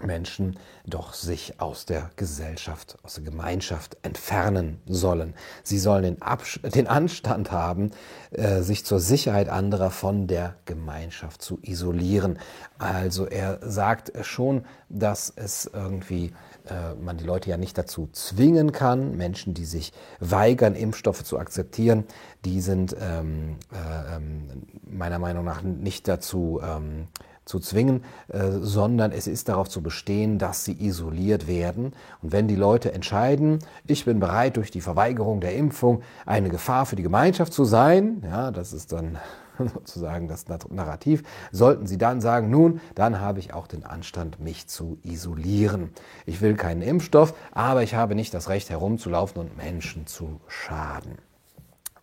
Menschen 0.03 0.59
doch 0.87 1.13
sich 1.15 1.61
aus 1.61 1.87
der 1.87 2.11
Gesellschaft, 2.17 2.99
aus 3.03 3.15
der 3.15 3.25
Gemeinschaft 3.25 3.97
entfernen 4.03 4.81
sollen. 4.87 5.35
Sie 5.63 5.79
sollen 5.79 6.03
den, 6.03 6.23
Abs 6.23 6.61
den 6.63 6.87
Anstand 6.87 7.53
haben, 7.53 7.91
äh, 8.31 8.63
sich 8.63 8.85
zur 8.85 9.01
Sicherheit 9.01 9.49
anderer 9.49 9.91
von 9.91 10.27
der 10.27 10.57
Gemeinschaft 10.65 11.43
zu 11.43 11.59
isolieren. 11.63 12.39
Also 12.79 13.27
er 13.27 13.61
sagt 13.63 14.13
schon, 14.25 14.65
dass 14.89 15.33
es 15.35 15.71
irgendwie 15.73 16.33
äh, 16.67 16.95
man 16.95 17.19
die 17.19 17.25
Leute 17.25 17.51
ja 17.51 17.57
nicht 17.57 17.77
dazu 17.77 18.09
zwingen 18.13 18.73
kann. 18.73 19.17
Menschen, 19.17 19.55
die 19.55 19.67
sich 19.67 19.93
weigern, 20.19 20.75
Impfstoffe 20.75 21.23
zu 21.23 21.39
akzeptieren, 21.39 22.05
die 22.45 22.61
sind 22.61 22.97
ähm, 22.99 23.57
äh, 23.73 24.17
ähm, 24.17 24.49
meiner 24.83 25.19
Meinung 25.19 25.45
nach 25.45 25.63
nicht 25.63 26.09
dazu 26.09 26.61
ähm, 26.65 27.09
zu 27.45 27.61
zwingen, 27.61 28.05
äh, 28.29 28.51
sondern 28.61 29.13
es 29.13 29.27
ist 29.27 29.49
darauf 29.49 29.69
zu 29.69 29.83
bestehen, 29.83 30.39
dass 30.39 30.65
sie 30.65 30.73
isoliert 30.85 31.47
werden. 31.47 31.93
Und 32.23 32.33
wenn 32.33 32.49
die 32.49 32.57
Leute 32.57 32.93
entscheiden, 32.93 33.59
ich 33.87 34.05
bin 34.05 34.21
bereit, 34.21 34.57
durch 34.57 34.71
die 34.71 34.81
Verweigerung 34.81 35.41
der 35.41 35.55
Impfung 35.55 36.03
eine 36.27 36.49
Gefahr 36.49 36.87
für 36.87 36.97
die 36.97 37.03
Gemeinschaft 37.03 37.53
zu 37.53 37.65
sein, 37.65 38.23
ja, 38.25 38.51
das 38.51 38.73
ist 38.73 38.93
dann 38.93 39.19
sozusagen 39.59 40.29
das 40.29 40.47
Narrativ, 40.71 41.23
sollten 41.53 41.87
sie 41.87 41.99
dann 41.99 42.21
sagen, 42.21 42.51
nun, 42.51 42.81
dann 42.95 43.21
habe 43.21 43.39
ich 43.39 43.53
auch 43.55 43.67
den 43.67 43.85
Anstand, 43.85 44.41
mich 44.41 44.67
zu 44.67 44.99
isolieren. 45.03 45.91
Ich 46.27 46.41
will 46.41 46.55
keinen 46.55 46.83
Impfstoff, 46.83 47.35
aber 47.53 47.83
ich 47.83 47.95
habe 47.95 48.15
nicht 48.15 48.35
das 48.35 48.49
Recht 48.49 48.71
herumzulaufen 48.71 49.41
und 49.41 49.57
Menschen 49.57 50.07
zu 50.07 50.41
schaden. 50.49 51.19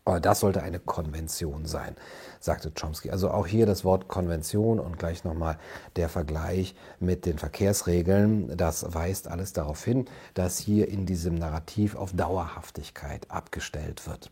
Aber 0.04 0.20
das 0.20 0.40
sollte 0.40 0.64
eine 0.64 0.80
Konvention 0.80 1.66
sein, 1.66 1.96
sagte 2.44 2.72
Chomsky. 2.72 3.12
Also 3.12 3.32
auch 3.32 3.48
hier 3.48 3.66
das 3.66 3.86
Wort 3.86 4.08
Konvention 4.08 4.80
und 4.80 5.00
gleich 5.00 5.24
nochmal 5.24 5.58
der 5.96 6.10
Vergleich 6.10 6.76
mit 7.00 7.26
den 7.26 7.38
Verkehrsregeln. 7.38 8.58
Das 8.58 8.94
weist 8.94 9.28
alles 9.28 9.54
darauf 9.54 9.84
hin, 9.84 10.06
dass 10.34 10.58
hier 10.58 10.88
in 10.90 11.06
diesem 11.06 11.36
Narrativ 11.36 11.96
auf 11.96 12.14
Dauerhaftigkeit 12.14 13.30
abgestellt 13.30 14.08
wird. 14.08 14.32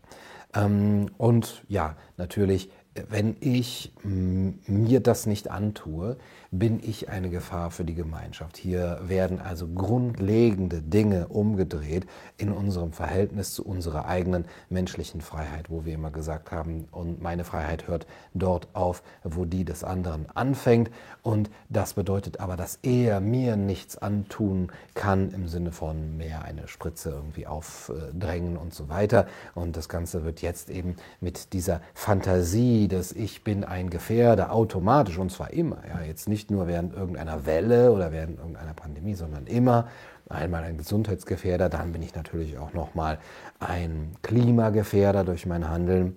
Ähm, 0.54 1.10
und 1.16 1.64
ja, 1.68 1.96
natürlich 2.16 2.70
wenn 3.08 3.36
ich 3.40 3.92
mir 4.02 5.00
das 5.00 5.26
nicht 5.26 5.50
antue, 5.50 6.16
bin 6.52 6.80
ich 6.82 7.08
eine 7.08 7.30
Gefahr 7.30 7.70
für 7.70 7.84
die 7.84 7.94
Gemeinschaft. 7.94 8.56
Hier 8.56 8.98
werden 9.02 9.40
also 9.40 9.68
grundlegende 9.68 10.82
Dinge 10.82 11.28
umgedreht 11.28 12.06
in 12.38 12.50
unserem 12.50 12.92
Verhältnis 12.92 13.54
zu 13.54 13.64
unserer 13.64 14.06
eigenen 14.06 14.44
menschlichen 14.68 15.20
Freiheit, 15.20 15.70
wo 15.70 15.84
wir 15.84 15.94
immer 15.94 16.10
gesagt 16.10 16.50
haben, 16.50 16.88
und 16.90 17.22
meine 17.22 17.44
Freiheit 17.44 17.86
hört 17.86 18.06
dort 18.34 18.68
auf, 18.72 19.02
wo 19.22 19.44
die 19.44 19.64
des 19.64 19.84
anderen 19.84 20.26
anfängt. 20.34 20.90
Und 21.22 21.50
das 21.68 21.94
bedeutet 21.94 22.40
aber, 22.40 22.56
dass 22.56 22.80
er 22.82 23.20
mir 23.20 23.56
nichts 23.56 23.96
antun 23.98 24.72
kann 24.94 25.30
im 25.30 25.46
Sinne 25.46 25.70
von 25.70 26.16
mehr 26.16 26.42
eine 26.42 26.66
Spritze 26.66 27.10
irgendwie 27.10 27.46
aufdrängen 27.46 28.56
und 28.56 28.74
so 28.74 28.88
weiter. 28.88 29.26
Und 29.54 29.76
das 29.76 29.88
Ganze 29.88 30.24
wird 30.24 30.42
jetzt 30.42 30.68
eben 30.70 30.96
mit 31.20 31.52
dieser 31.52 31.80
Fantasie, 31.94 32.88
dass 32.88 33.12
ich 33.12 33.44
bin 33.44 33.62
ein 33.62 33.88
Gefährder 33.88 34.52
automatisch 34.52 35.18
und 35.18 35.30
zwar 35.30 35.52
immer, 35.52 35.78
ja, 35.86 36.02
jetzt 36.02 36.28
nicht 36.28 36.39
nicht 36.40 36.50
nur 36.50 36.66
während 36.66 36.94
irgendeiner 36.94 37.44
Welle 37.44 37.92
oder 37.92 38.12
während 38.12 38.38
irgendeiner 38.38 38.72
Pandemie, 38.72 39.14
sondern 39.14 39.46
immer 39.46 39.88
einmal 40.30 40.64
ein 40.64 40.78
Gesundheitsgefährder, 40.78 41.68
dann 41.68 41.92
bin 41.92 42.00
ich 42.00 42.14
natürlich 42.14 42.56
auch 42.56 42.72
nochmal 42.72 43.18
ein 43.58 44.12
Klimagefährder 44.22 45.24
durch 45.24 45.44
mein 45.44 45.68
Handeln 45.68 46.16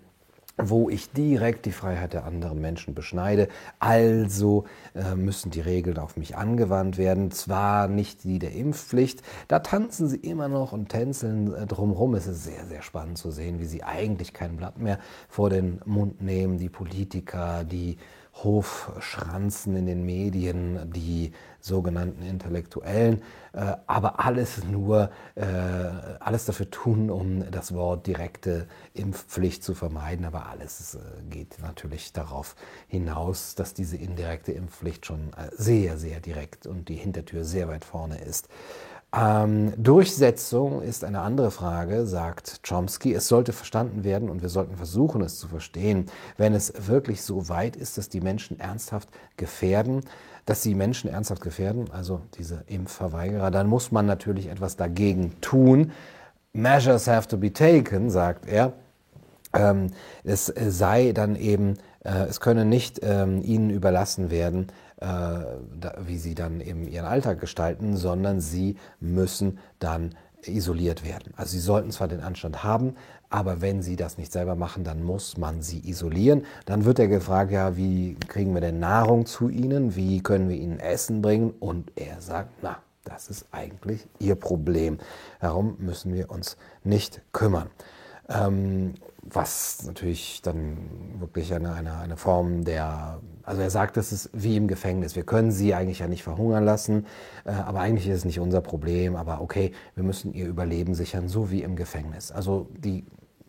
wo 0.56 0.88
ich 0.88 1.12
direkt 1.12 1.66
die 1.66 1.72
Freiheit 1.72 2.14
der 2.14 2.26
anderen 2.26 2.62
Menschen 2.62 2.94
beschneide. 2.94 3.48
Also 3.80 4.66
äh, 4.94 5.16
müssen 5.16 5.50
die 5.50 5.62
Regeln 5.62 5.98
auf 5.98 6.16
mich 6.16 6.38
angewandt 6.38 7.00
werden. 7.00 7.32
Zwar 7.32 7.88
nicht 7.88 8.24
die 8.24 8.38
der 8.38 8.52
Impfpflicht, 8.52 9.24
da 9.48 9.60
tanzen 9.60 10.08
sie 10.08 10.18
immer 10.18 10.50
noch 10.50 10.72
und 10.72 10.90
tänzeln 10.90 11.56
äh, 11.56 11.66
drumherum. 11.66 12.14
Es 12.14 12.28
ist 12.28 12.44
sehr, 12.44 12.66
sehr 12.66 12.84
spannend 12.84 13.18
zu 13.18 13.32
sehen, 13.32 13.60
wie 13.60 13.66
sie 13.66 13.84
eigentlich 13.84 14.32
kein 14.32 14.56
Blatt 14.56 14.78
mehr 14.78 15.00
vor 15.28 15.50
den 15.50 15.82
Mund 15.86 16.22
nehmen. 16.22 16.60
Die 16.60 16.70
Politiker, 16.70 17.64
die 17.64 17.98
Hofschranzen 18.34 19.76
in 19.76 19.86
den 19.86 20.06
Medien, 20.06 20.92
die 20.92 21.34
sogenannten 21.60 22.24
Intellektuellen, 22.24 23.22
äh, 23.54 23.76
aber 23.88 24.20
alles 24.20 24.64
nur, 24.66 25.12
äh, 25.36 25.44
alles 26.20 26.46
dafür 26.46 26.70
tun, 26.70 27.10
um 27.10 27.50
das 27.52 27.74
Wort 27.74 28.06
direkte 28.08 28.68
Impfpflicht 28.94 29.64
zu 29.64 29.76
vermeiden. 29.76 30.26
Aber 30.26 30.48
alles 30.48 30.96
äh, 30.96 31.00
geht 31.30 31.58
natürlich 31.62 32.12
darauf 32.12 32.56
hinaus, 32.88 33.56
dass 33.56 33.74
diese 33.74 33.98
indirekte 33.98 34.52
Impfpflicht 34.52 35.06
schon 35.06 35.32
äh, 35.34 35.50
sehr, 35.56 35.98
sehr 35.98 36.20
direkt 36.20 36.68
und 36.68 36.90
die 36.90 36.96
Hintertür 36.96 37.46
sehr 37.46 37.70
weit 37.70 37.86
vorne 37.86 38.20
ist. 38.20 38.50
Ähm, 39.16 39.74
Durchsetzung 39.78 40.82
ist 40.82 41.04
eine 41.04 41.22
andere 41.22 41.52
Frage, 41.52 42.08
sagt 42.08 42.62
Chomsky. 42.68 43.14
Es 43.14 43.28
sollte 43.28 43.54
verstanden 43.54 44.04
werden 44.04 44.30
und 44.30 44.42
wir 44.42 44.50
sollten 44.50 44.76
versuchen, 44.76 45.22
es 45.22 45.38
zu 45.38 45.48
verstehen, 45.48 46.08
wenn 46.38 46.56
es 46.56 46.88
wirklich 46.88 47.22
so 47.22 47.48
weit 47.48 47.76
ist, 47.76 47.98
dass 48.00 48.10
die 48.10 48.22
Menschen 48.22 48.60
ernsthaft 48.60 49.10
gefährden, 49.38 50.02
dass 50.48 50.64
sie 50.64 50.74
Menschen 50.74 51.12
ernsthaft 51.12 51.44
gefährden, 51.44 51.92
also 51.92 52.22
diese 52.40 52.64
Impfverweigerer, 52.66 53.52
dann 53.52 53.68
muss 53.68 53.92
man 53.92 54.08
natürlich 54.08 54.48
etwas 54.48 54.78
dagegen 54.78 55.40
tun. 55.42 55.92
Measures 56.54 57.08
have 57.08 57.28
to 57.28 57.38
be 57.38 57.54
taken, 57.54 58.10
sagt 58.10 58.48
er. 58.48 58.74
Ähm, 59.54 59.88
es 60.24 60.48
sei 60.48 61.12
dann 61.14 61.36
eben, 61.36 61.76
äh, 62.04 62.26
es 62.26 62.40
könne 62.40 62.66
nicht 62.66 63.00
ähm, 63.04 63.42
ihnen 63.42 63.70
überlassen 63.70 64.32
werden, 64.32 64.68
äh, 64.98 65.08
wie 66.06 66.18
sie 66.18 66.36
dann 66.36 66.62
eben 66.62 66.88
ihren 66.88 67.06
Alltag 67.06 67.40
gestalten, 67.40 67.96
sondern 67.96 68.42
sie 68.42 68.78
müssen 69.00 69.60
dann 69.80 70.16
isoliert 70.46 71.06
werden. 71.06 71.34
Also 71.38 71.52
sie 71.52 71.60
sollten 71.60 71.92
zwar 71.92 72.08
den 72.08 72.20
Anstand 72.20 72.64
haben, 72.64 72.96
aber 73.30 73.62
wenn 73.62 73.82
sie 73.82 73.96
das 73.96 74.18
nicht 74.18 74.32
selber 74.32 74.56
machen, 74.56 74.84
dann 74.84 75.04
muss 75.04 75.38
man 75.38 75.62
sie 75.62 75.80
isolieren. 75.90 76.46
Dann 76.66 76.86
wird 76.86 77.00
er 77.00 77.08
gefragt, 77.08 77.52
ja, 77.52 77.76
wie 77.78 78.16
kriegen 78.28 78.54
wir 78.54 78.62
denn 78.62 78.80
Nahrung 78.80 79.26
zu 79.26 79.50
ihnen? 79.50 79.96
Wie 79.96 80.22
können 80.22 80.50
wir 80.50 80.58
ihnen 80.58 80.80
Essen 80.80 81.22
bringen? 81.22 81.52
Und 81.60 81.92
er 81.96 82.22
sagt, 82.22 82.52
na, 82.62 82.78
das 83.04 83.30
ist 83.30 83.48
eigentlich 83.52 84.08
ihr 84.20 84.36
Problem. 84.36 85.00
Darum 85.40 85.76
müssen 85.80 86.14
wir 86.14 86.30
uns 86.30 86.58
nicht 86.84 87.22
kümmern. 87.32 87.70
Ähm, 88.30 88.96
was 89.26 89.84
natürlich 89.86 90.42
dann 90.42 90.78
wirklich 91.20 91.54
eine, 91.54 91.74
eine, 91.74 91.98
eine 91.98 92.18
Form 92.18 92.66
der, 92.66 93.22
also 93.44 93.62
er 93.62 93.70
sagt, 93.70 93.96
es 93.98 94.12
ist 94.12 94.30
wie 94.34 94.58
im 94.58 94.68
Gefängnis. 94.68 95.16
Wir 95.16 95.24
können 95.24 95.52
sie 95.52 95.74
eigentlich 95.74 96.00
ja 96.00 96.08
nicht 96.08 96.24
verhungern 96.24 96.66
lassen, 96.66 97.06
äh, 97.46 97.52
aber 97.52 97.80
eigentlich 97.80 98.08
ist 98.08 98.20
es 98.20 98.26
nicht 98.26 98.40
unser 98.40 98.62
Problem. 98.62 99.16
Aber 99.16 99.42
okay, 99.42 99.72
wir 99.96 100.04
müssen 100.04 100.34
ihr 100.34 100.48
Überleben 100.48 100.94
sichern, 100.94 101.30
so 101.30 101.52
wie 101.52 101.64
im 101.64 101.76
Gefängnis. 101.76 102.32
Also 102.32 102.68
die 102.78 103.06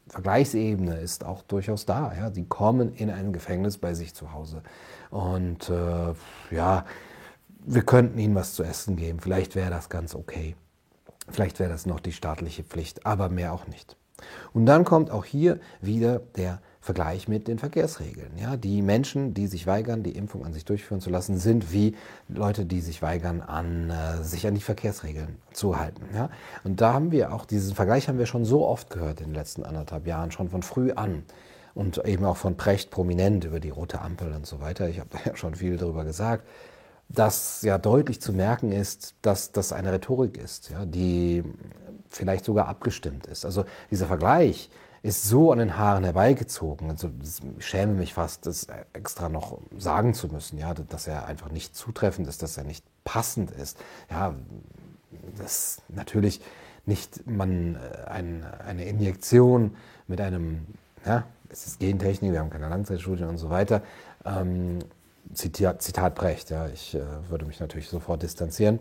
Vergleichsebene 0.08 0.98
ist 0.98 1.24
auch 1.24 1.42
durchaus 1.42 1.86
da. 1.86 2.12
Ja? 2.14 2.30
Die 2.30 2.46
kommen 2.46 2.92
in 2.94 3.10
ein 3.10 3.32
Gefängnis 3.32 3.78
bei 3.78 3.94
sich 3.94 4.14
zu 4.14 4.32
Hause. 4.32 4.62
Und 5.10 5.68
äh, 5.70 6.14
ja, 6.54 6.84
wir 7.66 7.82
könnten 7.82 8.18
ihnen 8.18 8.34
was 8.34 8.54
zu 8.54 8.62
essen 8.62 8.96
geben. 8.96 9.20
Vielleicht 9.20 9.54
wäre 9.56 9.70
das 9.70 9.88
ganz 9.88 10.14
okay. 10.14 10.54
Vielleicht 11.30 11.58
wäre 11.58 11.70
das 11.70 11.86
noch 11.86 12.00
die 12.00 12.12
staatliche 12.12 12.62
Pflicht, 12.62 13.06
aber 13.06 13.28
mehr 13.28 13.52
auch 13.52 13.66
nicht. 13.66 13.96
Und 14.52 14.66
dann 14.66 14.84
kommt 14.84 15.10
auch 15.10 15.24
hier 15.24 15.58
wieder 15.80 16.20
der 16.36 16.60
Vergleich 16.80 17.28
mit 17.28 17.48
den 17.48 17.58
Verkehrsregeln. 17.58 18.32
Ja, 18.36 18.56
die 18.56 18.82
Menschen, 18.82 19.32
die 19.32 19.46
sich 19.46 19.66
weigern, 19.66 20.02
die 20.02 20.16
Impfung 20.16 20.44
an 20.44 20.52
sich 20.52 20.66
durchführen 20.66 21.00
zu 21.00 21.08
lassen, 21.08 21.38
sind 21.38 21.72
wie 21.72 21.96
Leute, 22.28 22.66
die 22.66 22.82
sich 22.82 23.00
weigern, 23.00 23.40
an, 23.40 23.90
äh, 23.90 24.22
sich 24.22 24.46
an 24.46 24.54
die 24.54 24.60
Verkehrsregeln 24.60 25.38
zu 25.52 25.78
halten. 25.78 26.02
Ja? 26.14 26.28
Und 26.62 26.80
da 26.82 26.92
haben 26.92 27.10
wir 27.10 27.32
auch, 27.32 27.46
diesen 27.46 27.74
Vergleich 27.74 28.08
haben 28.08 28.18
wir 28.18 28.26
schon 28.26 28.44
so 28.44 28.66
oft 28.66 28.90
gehört 28.90 29.20
in 29.20 29.28
den 29.28 29.34
letzten 29.34 29.64
anderthalb 29.64 30.06
Jahren, 30.06 30.30
schon 30.30 30.50
von 30.50 30.62
früh 30.62 30.92
an. 30.92 31.24
Und 31.74 32.04
eben 32.04 32.24
auch 32.24 32.36
von 32.36 32.56
Precht 32.56 32.90
prominent 32.90 33.44
über 33.44 33.58
die 33.58 33.70
rote 33.70 34.00
Ampel 34.00 34.32
und 34.32 34.46
so 34.46 34.60
weiter. 34.60 34.88
Ich 34.88 35.00
habe 35.00 35.08
da 35.10 35.18
ja 35.24 35.36
schon 35.36 35.54
viel 35.54 35.76
darüber 35.76 36.04
gesagt 36.04 36.44
dass 37.08 37.62
ja 37.62 37.78
deutlich 37.78 38.20
zu 38.20 38.32
merken 38.32 38.72
ist, 38.72 39.14
dass 39.22 39.52
das 39.52 39.72
eine 39.72 39.92
Rhetorik 39.92 40.36
ist, 40.36 40.70
ja, 40.70 40.84
die 40.84 41.44
vielleicht 42.08 42.44
sogar 42.44 42.68
abgestimmt 42.68 43.26
ist. 43.26 43.44
Also 43.44 43.64
dieser 43.90 44.06
Vergleich 44.06 44.70
ist 45.02 45.24
so 45.24 45.52
an 45.52 45.58
den 45.58 45.76
Haaren 45.76 46.04
herbeigezogen. 46.04 46.90
Also 46.90 47.10
ich 47.58 47.66
schäme 47.66 47.92
mich 47.92 48.14
fast, 48.14 48.46
das 48.46 48.68
extra 48.94 49.28
noch 49.28 49.58
sagen 49.76 50.14
zu 50.14 50.28
müssen, 50.28 50.58
ja, 50.58 50.72
dass 50.72 51.06
er 51.06 51.26
einfach 51.26 51.50
nicht 51.50 51.76
zutreffend 51.76 52.26
ist, 52.26 52.42
dass 52.42 52.56
er 52.56 52.64
nicht 52.64 52.84
passend 53.04 53.50
ist. 53.50 53.78
Ja, 54.10 54.34
dass 55.36 55.82
natürlich 55.88 56.40
nicht 56.86 57.26
man 57.26 57.76
äh, 57.76 58.08
ein, 58.08 58.44
eine 58.66 58.84
Injektion 58.84 59.76
mit 60.06 60.20
einem, 60.20 60.66
ja, 61.04 61.24
es 61.48 61.66
ist 61.66 61.80
Gentechnik, 61.80 62.32
wir 62.32 62.40
haben 62.40 62.50
keine 62.50 62.68
Langzeitstudien 62.68 63.28
und 63.28 63.38
so 63.38 63.50
weiter. 63.50 63.82
Ähm, 64.24 64.78
Zitat, 65.34 65.82
Zitat 65.82 66.14
Brecht, 66.14 66.50
ja, 66.50 66.68
ich 66.68 66.94
äh, 66.94 67.02
würde 67.28 67.44
mich 67.44 67.60
natürlich 67.60 67.88
sofort 67.88 68.22
distanzieren. 68.22 68.78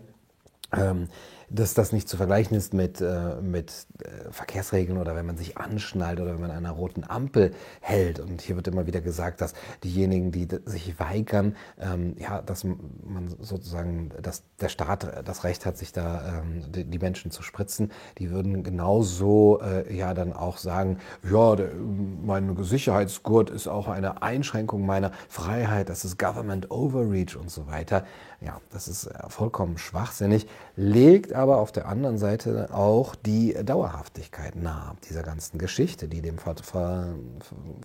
Ähm, 0.72 1.08
dass 1.50 1.74
das 1.74 1.92
nicht 1.92 2.08
zu 2.08 2.16
vergleichen 2.16 2.56
ist 2.56 2.74
mit, 2.74 3.00
äh, 3.00 3.40
mit 3.40 3.86
äh, 4.02 4.30
Verkehrsregeln 4.30 4.98
oder 4.98 5.16
wenn 5.16 5.26
man 5.26 5.36
sich 5.36 5.56
anschnallt 5.58 6.20
oder 6.20 6.34
wenn 6.34 6.40
man 6.40 6.50
an 6.50 6.58
einer 6.58 6.70
roten 6.70 7.04
Ampel 7.08 7.52
hält. 7.80 8.20
Und 8.20 8.40
hier 8.40 8.56
wird 8.56 8.68
immer 8.68 8.86
wieder 8.86 9.00
gesagt, 9.00 9.40
dass 9.40 9.54
diejenigen, 9.82 10.32
die 10.32 10.48
sich 10.64 10.98
weigern, 10.98 11.56
ähm, 11.78 12.16
ja, 12.18 12.42
dass 12.42 12.64
man 12.64 13.34
sozusagen, 13.40 14.10
dass 14.22 14.42
der 14.60 14.68
Staat 14.68 15.26
das 15.26 15.44
Recht 15.44 15.66
hat, 15.66 15.76
sich 15.76 15.92
da 15.92 16.42
ähm, 16.42 16.62
die, 16.72 16.84
die, 16.84 16.98
Menschen 16.98 17.30
zu 17.30 17.42
spritzen, 17.42 17.92
die 18.18 18.30
würden 18.30 18.62
genauso 18.62 19.60
äh, 19.60 19.94
ja 19.94 20.14
dann 20.14 20.32
auch 20.32 20.58
sagen, 20.58 20.98
ja, 21.28 21.56
der, 21.56 21.70
mein 21.74 22.56
Sicherheitsgurt 22.62 23.50
ist 23.50 23.68
auch 23.68 23.88
eine 23.88 24.22
Einschränkung 24.22 24.86
meiner 24.86 25.12
Freiheit, 25.28 25.88
das 25.88 26.04
ist 26.04 26.18
Government 26.18 26.70
Overreach 26.70 27.36
und 27.36 27.50
so 27.50 27.66
weiter. 27.66 28.04
Ja, 28.44 28.60
das 28.70 28.88
ist 28.88 29.06
äh, 29.06 29.14
vollkommen 29.28 29.78
schwachsinnig, 29.78 30.46
legt 30.76 31.32
aber 31.32 31.58
auf 31.58 31.72
der 31.72 31.88
anderen 31.88 32.18
Seite 32.18 32.68
auch 32.74 33.14
die 33.14 33.54
Dauerhaftigkeit 33.54 34.54
nahe 34.54 34.96
dieser 35.08 35.22
ganzen 35.22 35.56
Geschichte, 35.56 36.08
die 36.08 36.20
dem 36.20 36.36
ver 36.36 36.56
ver 36.56 37.14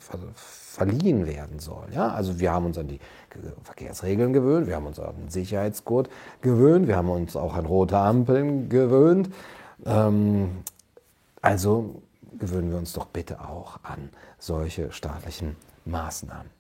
ver 0.01 0.19
verliehen 0.35 1.25
werden 1.25 1.59
soll. 1.59 1.85
Ja, 1.93 2.09
also 2.09 2.39
wir 2.41 2.51
haben 2.51 2.65
uns 2.65 2.77
an 2.77 2.87
die 2.87 2.99
Verkehrsregeln 3.63 4.33
gewöhnt, 4.33 4.67
wir 4.67 4.75
haben 4.75 4.87
uns 4.87 4.99
an 4.99 5.15
den 5.15 5.29
Sicherheitsgurt 5.29 6.09
gewöhnt, 6.41 6.87
wir 6.87 6.97
haben 6.97 7.09
uns 7.09 7.37
auch 7.37 7.55
an 7.55 7.65
rote 7.65 7.97
Ampeln 7.97 8.67
gewöhnt. 8.67 9.29
Ähm, 9.85 10.63
also 11.41 12.01
gewöhnen 12.37 12.71
wir 12.71 12.77
uns 12.77 12.91
doch 12.91 13.05
bitte 13.05 13.39
auch 13.39 13.79
an 13.83 14.09
solche 14.39 14.91
staatlichen 14.91 15.55
Maßnahmen. 15.85 16.58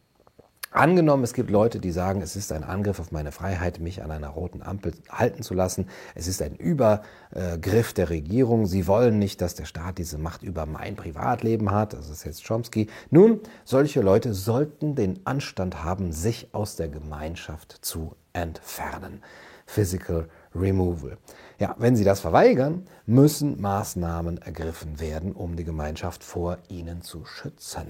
Angenommen, 0.71 1.23
es 1.23 1.33
gibt 1.33 1.49
Leute, 1.49 1.79
die 1.79 1.91
sagen, 1.91 2.21
es 2.21 2.35
ist 2.35 2.51
ein 2.51 2.63
Angriff 2.63 2.99
auf 2.99 3.11
meine 3.11 3.31
Freiheit, 3.31 3.79
mich 3.79 4.03
an 4.03 4.11
einer 4.11 4.27
roten 4.27 4.61
Ampel 4.61 4.93
halten 5.09 5.41
zu 5.41 5.55
lassen. 5.55 5.87
Es 6.13 6.27
ist 6.27 6.43
ein 6.43 6.55
Übergriff 6.55 7.93
der 7.93 8.11
Regierung. 8.11 8.67
Sie 8.67 8.85
wollen 8.85 9.17
nicht, 9.17 9.41
dass 9.41 9.55
der 9.55 9.65
Staat 9.65 9.97
diese 9.97 10.19
Macht 10.19 10.43
über 10.43 10.67
mein 10.67 10.95
Privatleben 10.95 11.71
hat. 11.71 11.93
Das 11.93 12.09
ist 12.09 12.23
jetzt 12.23 12.45
Chomsky. 12.47 12.87
Nun, 13.09 13.39
solche 13.65 14.01
Leute 14.01 14.35
sollten 14.35 14.93
den 14.93 15.25
Anstand 15.25 15.83
haben, 15.83 16.11
sich 16.11 16.53
aus 16.53 16.75
der 16.75 16.89
Gemeinschaft 16.89 17.79
zu 17.81 18.15
entfernen. 18.33 19.23
Physical 19.65 20.29
Removal. 20.53 21.17
Ja, 21.57 21.75
wenn 21.79 21.95
sie 21.95 22.03
das 22.03 22.19
verweigern, 22.19 22.85
müssen 23.07 23.59
Maßnahmen 23.59 24.39
ergriffen 24.39 24.99
werden, 24.99 25.31
um 25.33 25.55
die 25.55 25.63
Gemeinschaft 25.63 26.23
vor 26.23 26.59
ihnen 26.69 27.01
zu 27.01 27.25
schützen. 27.25 27.87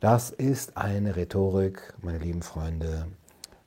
Das 0.00 0.30
ist 0.30 0.76
eine 0.76 1.16
Rhetorik, 1.16 1.92
meine 2.02 2.18
lieben 2.18 2.42
Freunde, 2.42 3.08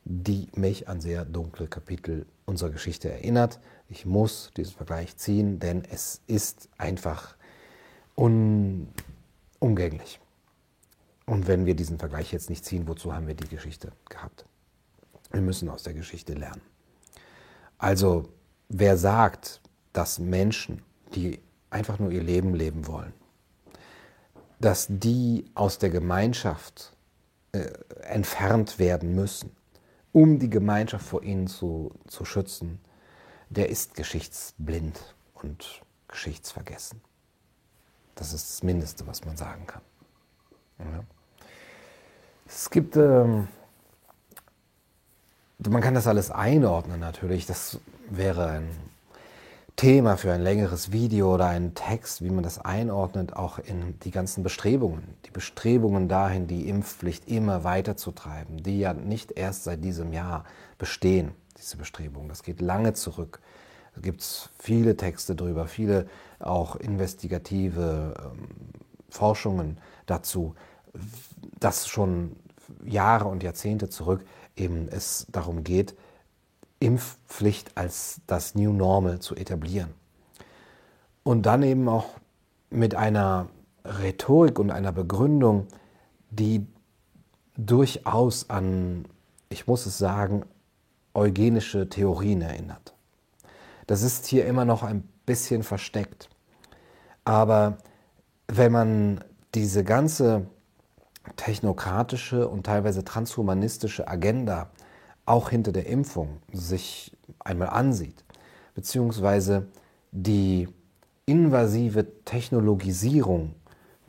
die 0.05 0.47
mich 0.55 0.87
an 0.87 1.01
sehr 1.01 1.25
dunkle 1.25 1.67
Kapitel 1.67 2.25
unserer 2.45 2.69
Geschichte 2.69 3.11
erinnert. 3.11 3.59
Ich 3.89 4.05
muss 4.05 4.51
diesen 4.55 4.75
Vergleich 4.75 5.17
ziehen, 5.17 5.59
denn 5.59 5.83
es 5.83 6.21
ist 6.27 6.69
einfach 6.77 7.35
unumgänglich. 8.15 10.21
Und 11.25 11.47
wenn 11.47 11.65
wir 11.65 11.75
diesen 11.75 11.99
Vergleich 11.99 12.31
jetzt 12.31 12.49
nicht 12.49 12.63
ziehen, 12.63 12.87
wozu 12.87 13.13
haben 13.13 13.27
wir 13.27 13.35
die 13.35 13.49
Geschichte 13.49 13.91
gehabt? 14.07 14.45
Wir 15.31 15.41
müssen 15.41 15.67
aus 15.67 15.83
der 15.83 15.93
Geschichte 15.93 16.33
lernen. 16.33 16.61
Also 17.77 18.29
wer 18.69 18.97
sagt, 18.97 19.59
dass 19.91 20.17
Menschen, 20.17 20.81
die 21.13 21.41
einfach 21.69 21.99
nur 21.99 22.11
ihr 22.11 22.23
Leben 22.23 22.53
leben 22.53 22.87
wollen, 22.87 23.13
dass 24.61 24.87
die 24.89 25.45
aus 25.55 25.79
der 25.79 25.89
Gemeinschaft 25.89 26.93
äh, 27.51 27.71
entfernt 28.03 28.77
werden 28.77 29.15
müssen, 29.15 29.51
um 30.11 30.39
die 30.39 30.49
Gemeinschaft 30.49 31.05
vor 31.05 31.23
ihnen 31.23 31.47
zu, 31.47 31.91
zu 32.07 32.25
schützen, 32.25 32.79
der 33.49 33.69
ist 33.69 33.95
geschichtsblind 33.95 35.15
und 35.33 35.81
geschichtsvergessen. 36.07 37.01
Das 38.15 38.33
ist 38.33 38.49
das 38.49 38.63
Mindeste, 38.63 39.07
was 39.07 39.25
man 39.25 39.35
sagen 39.35 39.65
kann. 39.65 39.81
Ja. 40.79 41.03
Es 42.45 42.69
gibt, 42.69 42.95
ähm, 42.97 43.47
man 45.57 45.81
kann 45.81 45.95
das 45.95 46.07
alles 46.07 46.29
einordnen 46.29 46.99
natürlich. 46.99 47.45
Das 47.45 47.79
wäre 48.09 48.47
ein 48.47 48.69
Thema 49.75 50.15
für 50.17 50.31
ein 50.31 50.41
längeres 50.41 50.91
Video 50.91 51.33
oder 51.33 51.47
einen 51.47 51.73
Text, 51.73 52.23
wie 52.23 52.29
man 52.29 52.43
das 52.43 52.59
einordnet, 52.59 53.33
auch 53.35 53.57
in 53.57 53.99
die 54.01 54.11
ganzen 54.11 54.43
Bestrebungen. 54.43 55.15
Die 55.25 55.31
Bestrebungen 55.31 56.07
dahin, 56.07 56.47
die 56.47 56.69
Impfpflicht 56.69 57.27
immer 57.27 57.63
weiter 57.63 57.97
zu 57.97 58.11
treiben, 58.11 58.61
die 58.61 58.79
ja 58.79 58.93
nicht 58.93 59.31
erst 59.31 59.63
seit 59.63 59.83
diesem 59.83 60.13
Jahr 60.13 60.43
bestehen, 60.77 61.31
diese 61.57 61.77
Bestrebungen. 61.77 62.29
Das 62.29 62.43
geht 62.43 62.61
lange 62.61 62.93
zurück. 62.93 63.39
Da 63.95 64.01
gibt 64.01 64.21
es 64.21 64.49
viele 64.59 64.95
Texte 64.95 65.35
drüber, 65.35 65.67
viele 65.67 66.07
auch 66.39 66.75
investigative 66.75 68.13
ähm, 68.17 68.47
Forschungen 69.09 69.79
dazu, 70.05 70.55
dass 71.59 71.87
schon 71.87 72.35
Jahre 72.85 73.25
und 73.25 73.43
Jahrzehnte 73.43 73.89
zurück 73.89 74.23
eben 74.55 74.87
es 74.89 75.27
darum 75.31 75.63
geht, 75.63 75.95
Impfpflicht 76.81 77.77
als 77.77 78.19
das 78.27 78.55
New 78.55 78.73
Normal 78.73 79.19
zu 79.19 79.35
etablieren. 79.35 79.93
Und 81.23 81.45
dann 81.45 81.63
eben 81.63 81.87
auch 81.87 82.07
mit 82.69 82.95
einer 82.95 83.47
Rhetorik 83.85 84.59
und 84.59 84.71
einer 84.71 84.91
Begründung, 84.91 85.67
die 86.31 86.65
durchaus 87.55 88.49
an, 88.49 89.05
ich 89.49 89.67
muss 89.67 89.85
es 89.85 89.97
sagen, 89.97 90.43
eugenische 91.13 91.87
Theorien 91.87 92.41
erinnert. 92.41 92.93
Das 93.85 94.01
ist 94.01 94.25
hier 94.25 94.45
immer 94.45 94.65
noch 94.65 94.83
ein 94.83 95.07
bisschen 95.25 95.63
versteckt. 95.63 96.29
Aber 97.25 97.77
wenn 98.47 98.71
man 98.71 99.23
diese 99.53 99.83
ganze 99.83 100.47
technokratische 101.35 102.47
und 102.47 102.65
teilweise 102.65 103.03
transhumanistische 103.03 104.07
Agenda 104.07 104.69
auch 105.25 105.49
hinter 105.49 105.71
der 105.71 105.85
Impfung 105.87 106.41
sich 106.51 107.15
einmal 107.39 107.69
ansieht, 107.69 108.23
beziehungsweise 108.75 109.67
die 110.11 110.67
invasive 111.25 112.23
Technologisierung, 112.25 113.55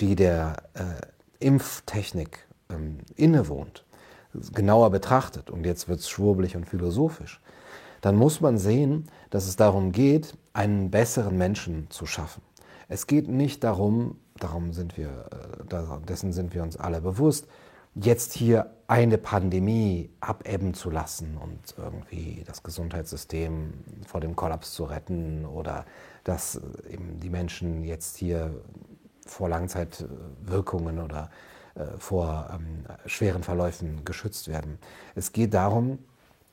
die 0.00 0.16
der 0.16 0.56
äh, 0.74 1.44
Impftechnik 1.44 2.46
ähm, 2.70 2.98
innewohnt, 3.16 3.84
genauer 4.52 4.90
betrachtet, 4.90 5.50
und 5.50 5.66
jetzt 5.66 5.88
wird 5.88 6.00
es 6.00 6.08
schwurbelig 6.08 6.56
und 6.56 6.66
philosophisch, 6.66 7.40
dann 8.00 8.16
muss 8.16 8.40
man 8.40 8.58
sehen, 8.58 9.06
dass 9.30 9.46
es 9.46 9.56
darum 9.56 9.92
geht, 9.92 10.36
einen 10.52 10.90
besseren 10.90 11.36
Menschen 11.36 11.88
zu 11.90 12.06
schaffen. 12.06 12.42
Es 12.88 13.06
geht 13.06 13.28
nicht 13.28 13.62
darum, 13.62 14.18
darum 14.38 14.72
sind 14.72 14.96
wir, 14.96 15.26
äh, 15.70 16.06
dessen 16.06 16.32
sind 16.32 16.54
wir 16.54 16.62
uns 16.62 16.76
alle 16.76 17.00
bewusst, 17.00 17.46
jetzt 17.94 18.32
hier 18.32 18.70
eine 18.86 19.18
Pandemie 19.18 20.10
abebben 20.20 20.74
zu 20.74 20.90
lassen 20.90 21.38
und 21.38 21.74
irgendwie 21.76 22.42
das 22.46 22.62
Gesundheitssystem 22.62 23.72
vor 24.06 24.20
dem 24.20 24.36
Kollaps 24.36 24.72
zu 24.72 24.84
retten 24.84 25.46
oder 25.46 25.84
dass 26.24 26.56
äh, 26.56 26.94
eben 26.94 27.20
die 27.20 27.30
Menschen 27.30 27.84
jetzt 27.84 28.16
hier 28.16 28.62
vor 29.26 29.48
Langzeitwirkungen 29.48 31.00
oder 31.00 31.30
äh, 31.74 31.84
vor 31.98 32.50
ähm, 32.52 32.84
schweren 33.06 33.42
Verläufen 33.42 34.04
geschützt 34.04 34.48
werden. 34.48 34.78
Es 35.14 35.32
geht 35.32 35.54
darum, 35.54 35.98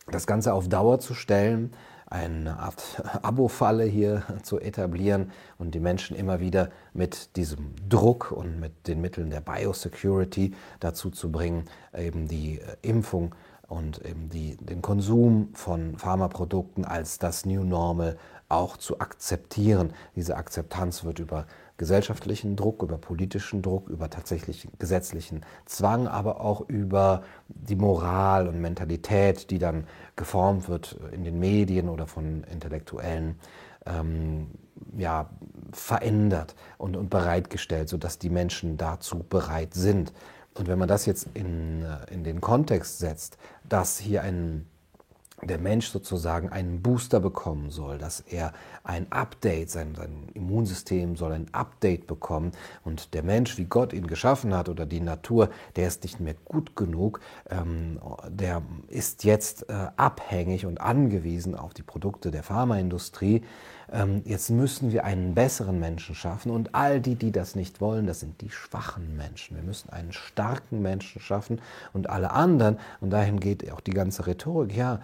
das 0.08 0.28
Ganze 0.28 0.54
auf 0.54 0.68
Dauer 0.68 1.00
zu 1.00 1.14
stellen, 1.14 1.72
eine 2.10 2.60
Art 2.60 3.04
Abo-Falle 3.22 3.84
hier 3.84 4.24
zu 4.44 4.60
etablieren 4.60 5.32
und 5.58 5.76
die 5.76 5.80
Menschen 5.80 6.16
immer 6.16 6.40
wieder 6.40 6.70
mit 6.94 7.36
diesem 7.36 7.74
Druck 7.88 8.32
und 8.32 8.60
mit 8.60 8.88
den 8.88 9.02
Mitteln 9.02 9.30
der 9.30 9.42
Biosecurity 9.42 10.54
dazu 10.80 11.10
zu 11.12 11.32
bringen, 11.32 11.66
eben 11.96 12.28
die 12.28 12.60
äh, 12.60 12.76
Impfung 12.82 13.36
und 13.68 14.04
eben 14.04 14.30
die, 14.30 14.58
den 14.58 14.82
Konsum 14.82 15.50
von 15.54 15.98
Pharmaprodukten 15.98 16.86
als 16.86 17.20
das 17.20 17.46
New 17.46 17.64
Normal 17.64 18.18
auch 18.50 18.78
zu 18.78 19.00
akzeptieren. 19.00 19.94
Diese 20.16 20.36
Akzeptanz 20.36 21.04
wird 21.04 21.20
über 21.20 21.46
gesellschaftlichen 21.80 22.56
Druck, 22.56 22.84
über 22.84 23.00
politischen 23.00 23.64
Druck, 23.64 23.90
über 23.90 24.12
tatsächlichen 24.12 24.72
gesetzlichen 24.78 25.42
Zwang, 25.66 26.08
aber 26.08 26.42
auch 26.42 26.62
über 26.68 27.24
die 27.48 27.76
Moral 27.76 28.48
und 28.48 28.62
Mentalität, 28.62 29.50
die 29.50 29.58
dann 29.58 29.88
geformt 30.16 30.70
wird 30.70 31.00
in 31.12 31.24
den 31.24 31.40
Medien 31.40 31.90
oder 31.90 32.06
von 32.06 32.44
Intellektuellen, 32.44 33.40
ähm, 33.88 34.52
ja, 34.98 35.30
verändert 35.72 36.56
und, 36.78 36.96
und 36.96 37.10
bereitgestellt, 37.10 37.90
sodass 37.90 38.20
die 38.20 38.30
Menschen 38.30 38.78
dazu 38.78 39.26
bereit 39.28 39.74
sind. 39.74 40.14
Und 40.56 40.68
wenn 40.68 40.78
man 40.78 40.90
das 40.90 41.06
jetzt 41.06 41.30
in, 41.34 41.84
äh, 41.84 42.14
in 42.14 42.24
den 42.24 42.42
Kontext 42.42 43.00
setzt, 43.00 43.38
dass 43.68 43.98
hier 43.98 44.22
ein 44.22 44.68
der 45.44 45.58
Mensch 45.58 45.88
sozusagen 45.88 46.50
einen 46.50 46.82
Booster 46.82 47.20
bekommen 47.20 47.70
soll, 47.70 47.98
dass 47.98 48.22
er 48.22 48.54
ein 48.84 49.12
Update, 49.12 49.70
sein, 49.70 49.96
sein, 49.96 50.30
Immunsystem 50.34 51.16
soll 51.16 51.34
ein 51.34 51.48
Update 51.54 52.08
bekommen. 52.08 52.52
Und 52.84 53.14
der 53.14 53.24
Mensch, 53.24 53.58
wie 53.58 53.66
Gott 53.66 53.94
ihn 53.94 54.08
geschaffen 54.08 54.56
hat 54.56 54.70
oder 54.70 54.86
die 54.86 55.00
Natur, 55.00 55.50
der 55.76 55.88
ist 55.88 56.04
nicht 56.04 56.20
mehr 56.20 56.36
gut 56.46 56.76
genug, 56.76 57.22
ähm, 57.50 58.00
der 58.28 58.62
ist 58.88 59.24
jetzt 59.24 59.70
äh, 59.70 59.88
abhängig 59.96 60.66
und 60.66 60.82
angewiesen 60.82 61.56
auf 61.56 61.74
die 61.74 61.84
Produkte 61.84 62.32
der 62.32 62.44
Pharmaindustrie. 62.44 63.44
Ähm, 63.92 64.22
jetzt 64.26 64.50
müssen 64.50 64.92
wir 64.92 65.04
einen 65.04 65.34
besseren 65.34 65.80
Menschen 65.80 66.16
schaffen. 66.16 66.52
Und 66.52 66.76
all 66.76 67.00
die, 67.00 67.16
die 67.16 67.32
das 67.32 67.56
nicht 67.56 67.82
wollen, 67.82 68.06
das 68.08 68.20
sind 68.20 68.42
die 68.42 68.50
schwachen 68.50 69.16
Menschen. 69.18 69.56
Wir 69.56 69.64
müssen 69.64 69.90
einen 69.90 70.12
starken 70.12 70.82
Menschen 70.82 71.22
schaffen 71.22 71.62
und 71.94 72.10
alle 72.10 72.32
anderen, 72.32 72.78
und 73.02 73.12
dahin 73.12 73.40
geht 73.40 73.72
auch 73.72 73.82
die 73.82 73.92
ganze 73.92 74.28
Rhetorik, 74.28 74.76
ja, 74.76 75.00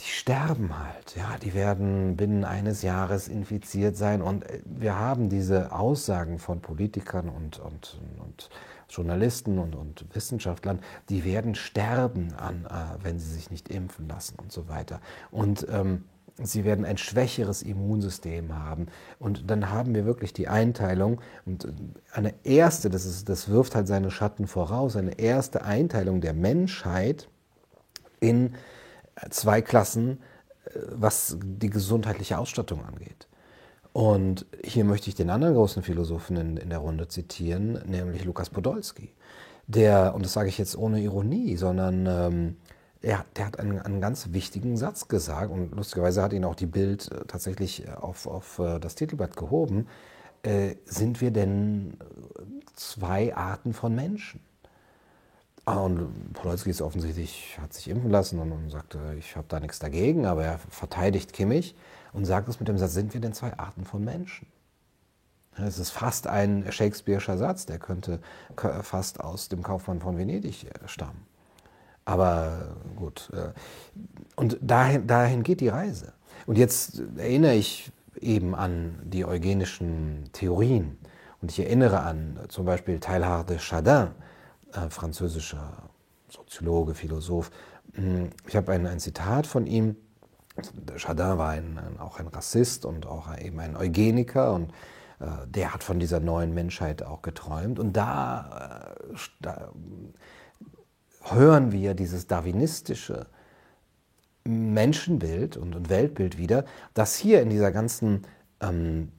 die 0.00 0.04
sterben 0.04 0.76
halt, 0.76 1.14
ja, 1.16 1.36
die 1.40 1.54
werden 1.54 2.16
binnen 2.16 2.44
eines 2.44 2.82
Jahres 2.82 3.28
infiziert 3.28 3.96
sein 3.96 4.22
und 4.22 4.44
äh, 4.44 4.60
wir 4.64 4.98
haben 4.98 5.28
diese 5.28 5.72
Aussagen 5.72 6.38
von 6.38 6.60
Politikern 6.60 7.28
und, 7.28 7.58
und, 7.60 8.00
und 8.18 8.50
Journalisten 8.88 9.58
und, 9.58 9.74
und 9.74 10.04
Wissenschaftlern, 10.12 10.80
die 11.08 11.24
werden 11.24 11.54
sterben, 11.54 12.32
an, 12.34 12.66
äh, 12.66 13.04
wenn 13.04 13.18
sie 13.18 13.32
sich 13.32 13.50
nicht 13.50 13.68
impfen 13.68 14.08
lassen 14.08 14.36
und 14.40 14.52
so 14.52 14.68
weiter. 14.68 15.00
Und 15.30 15.66
ähm, 15.70 16.04
sie 16.42 16.64
werden 16.64 16.84
ein 16.84 16.98
schwächeres 16.98 17.62
Immunsystem 17.62 18.54
haben. 18.54 18.86
Und 19.18 19.50
dann 19.50 19.70
haben 19.70 19.94
wir 19.94 20.04
wirklich 20.04 20.32
die 20.32 20.48
Einteilung 20.48 21.20
und 21.46 21.72
eine 22.12 22.34
erste, 22.44 22.90
das, 22.90 23.04
ist, 23.04 23.28
das 23.28 23.48
wirft 23.48 23.74
halt 23.74 23.86
seine 23.86 24.10
Schatten 24.10 24.46
voraus, 24.46 24.96
eine 24.96 25.18
erste 25.18 25.64
Einteilung 25.64 26.20
der 26.20 26.34
Menschheit 26.34 27.28
in 28.20 28.54
zwei 29.30 29.62
Klassen, 29.62 30.20
äh, 30.66 30.78
was 30.90 31.36
die 31.42 31.70
gesundheitliche 31.70 32.38
Ausstattung 32.38 32.84
angeht. 32.84 33.28
Und 33.92 34.46
hier 34.64 34.84
möchte 34.84 35.08
ich 35.08 35.14
den 35.14 35.30
anderen 35.30 35.54
großen 35.54 35.84
Philosophen 35.84 36.36
in, 36.36 36.56
in 36.56 36.70
der 36.70 36.80
Runde 36.80 37.06
zitieren, 37.06 37.80
nämlich 37.86 38.24
Lukas 38.24 38.50
Podolski. 38.50 39.12
Der, 39.68 40.14
und 40.14 40.24
das 40.24 40.32
sage 40.32 40.48
ich 40.48 40.58
jetzt 40.58 40.76
ohne 40.76 41.00
Ironie, 41.00 41.56
sondern 41.56 42.06
ähm, 42.06 42.56
er, 43.00 43.24
der 43.36 43.46
hat 43.46 43.58
einen, 43.58 43.78
einen, 43.78 44.00
ganz 44.00 44.32
wichtigen 44.32 44.76
Satz 44.76 45.08
gesagt 45.08 45.52
und 45.52 45.74
lustigerweise 45.74 46.22
hat 46.22 46.32
ihn 46.32 46.44
auch 46.44 46.56
die 46.56 46.66
Bild 46.66 47.10
äh, 47.12 47.24
tatsächlich 47.26 47.88
auf, 47.88 48.26
auf 48.26 48.58
äh, 48.58 48.80
das 48.80 48.94
Titelblatt 48.94 49.36
gehoben. 49.36 49.86
Äh, 50.42 50.74
sind 50.84 51.20
wir 51.20 51.30
denn 51.30 51.96
zwei 52.74 53.34
Arten 53.34 53.72
von 53.74 53.94
Menschen? 53.94 54.40
Ah, 55.66 55.78
und 55.78 56.32
Podolski 56.34 56.68
ist 56.68 56.82
offensichtlich, 56.82 57.58
hat 57.60 57.72
sich 57.72 57.88
impfen 57.88 58.10
lassen 58.10 58.38
und, 58.38 58.52
und 58.52 58.70
sagte, 58.70 58.98
ich 59.18 59.34
habe 59.34 59.46
da 59.48 59.60
nichts 59.60 59.78
dagegen, 59.78 60.26
aber 60.26 60.44
er 60.44 60.58
verteidigt 60.58 61.32
Kimmich 61.32 61.74
und 62.12 62.26
sagt 62.26 62.48
es 62.48 62.60
mit 62.60 62.68
dem 62.68 62.76
Satz, 62.76 62.92
sind 62.92 63.14
wir 63.14 63.20
denn 63.20 63.32
zwei 63.32 63.56
Arten 63.58 63.86
von 63.86 64.04
Menschen? 64.04 64.46
Das 65.56 65.78
ist 65.78 65.90
fast 65.90 66.26
ein 66.26 66.64
Shakespeare'scher 66.68 67.38
Satz, 67.38 67.64
der 67.64 67.78
könnte 67.78 68.20
fast 68.82 69.20
aus 69.20 69.48
dem 69.48 69.62
Kaufmann 69.62 70.00
von 70.00 70.18
Venedig 70.18 70.64
äh, 70.64 70.88
stammen. 70.88 71.26
Aber 72.04 72.76
gut, 72.96 73.30
äh, 73.32 73.52
und 74.36 74.58
dahin, 74.60 75.06
dahin 75.06 75.42
geht 75.42 75.60
die 75.60 75.68
Reise. 75.68 76.12
Und 76.46 76.58
jetzt 76.58 77.02
erinnere 77.16 77.54
ich 77.54 77.90
eben 78.20 78.54
an 78.54 78.98
die 79.04 79.24
eugenischen 79.24 80.28
Theorien. 80.32 80.98
Und 81.40 81.50
ich 81.50 81.60
erinnere 81.60 82.00
an 82.00 82.38
zum 82.48 82.66
Beispiel 82.66 83.00
Teilhard 83.00 83.48
de 83.48 83.58
Chardin, 83.58 84.08
äh, 84.74 84.90
französischer 84.90 85.90
Soziologe, 86.28 86.94
Philosoph. 86.94 87.50
Hm, 87.94 88.30
ich 88.46 88.56
habe 88.56 88.72
ein, 88.72 88.86
ein 88.86 89.00
Zitat 89.00 89.46
von 89.46 89.66
ihm. 89.66 89.96
Chardin 90.96 91.38
war 91.38 91.50
ein, 91.50 91.78
ein, 91.78 91.98
auch 91.98 92.18
ein 92.18 92.28
Rassist 92.28 92.84
und 92.84 93.06
auch 93.06 93.36
eben 93.38 93.58
ein 93.58 93.76
Eugeniker 93.76 94.52
und 94.52 94.70
äh, 95.20 95.46
der 95.46 95.74
hat 95.74 95.82
von 95.82 95.98
dieser 95.98 96.20
neuen 96.20 96.54
Menschheit 96.54 97.02
auch 97.02 97.22
geträumt. 97.22 97.78
Und 97.78 97.94
da, 97.94 98.94
äh, 99.12 99.16
da 99.40 99.72
hören 101.22 101.72
wir 101.72 101.94
dieses 101.94 102.26
darwinistische 102.26 103.26
Menschenbild 104.44 105.56
und, 105.56 105.74
und, 105.74 105.88
Weltbild 105.88 106.36
wieder, 106.36 106.64
das 106.92 107.16
hier 107.16 107.40
in 107.40 107.48
dieser 107.48 107.72
ganzen 107.72 108.22
ähm, 108.60 109.10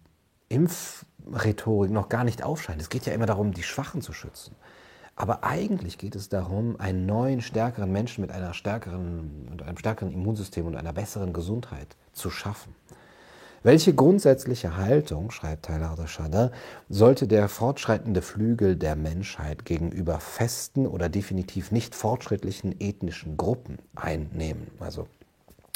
Impfrhetorik 0.50 1.92
noch 1.92 2.10
gar 2.10 2.24
nicht 2.24 2.44
aufscheint. 2.44 2.80
Es 2.80 2.90
geht 2.90 3.06
ja 3.08 3.14
immer 3.14 3.26
darum, 3.26 3.52
die 3.52 3.64
Schwachen 3.64 4.02
zu 4.02 4.14
schützen. 4.14 4.56
Aber 5.16 5.44
eigentlich 5.44 5.98
geht 5.98 6.16
es 6.16 6.28
darum, 6.28 6.80
einen 6.80 7.06
neuen, 7.06 7.42
stärkeren 7.42 7.92
Menschen 7.92 8.22
mit, 8.22 8.32
einer 8.32 8.54
stärkeren, 8.54 9.48
mit 9.50 9.64
einem 9.64 9.78
stärkeren 9.78 10.12
Immunsystem 10.12 10.66
und 10.66 10.76
einer 10.76 10.92
besseren 10.92 11.32
Gesundheit 11.32 11.96
zu 12.12 12.30
schaffen. 12.30 12.76
Welche 13.64 13.96
grundsätzliche 13.96 14.78
Haltung, 14.78 15.32
schreibt 15.32 15.66
Tyler 15.66 15.96
de 15.98 16.06
Chardin, 16.06 16.52
sollte 16.88 17.28
der 17.28 17.50
fortschreitende 17.50 18.22
Flügel 18.22 18.76
der 18.76 18.96
Menschheit 18.96 19.66
gegenüber 19.66 20.20
festen 20.20 20.86
oder 20.86 21.10
definitiv 21.10 21.72
nicht 21.72 21.96
fortschrittlichen 21.96 22.80
ethnischen 22.80 23.38
Gruppen 23.38 23.80
einnehmen? 23.96 24.68
Also 24.80 25.08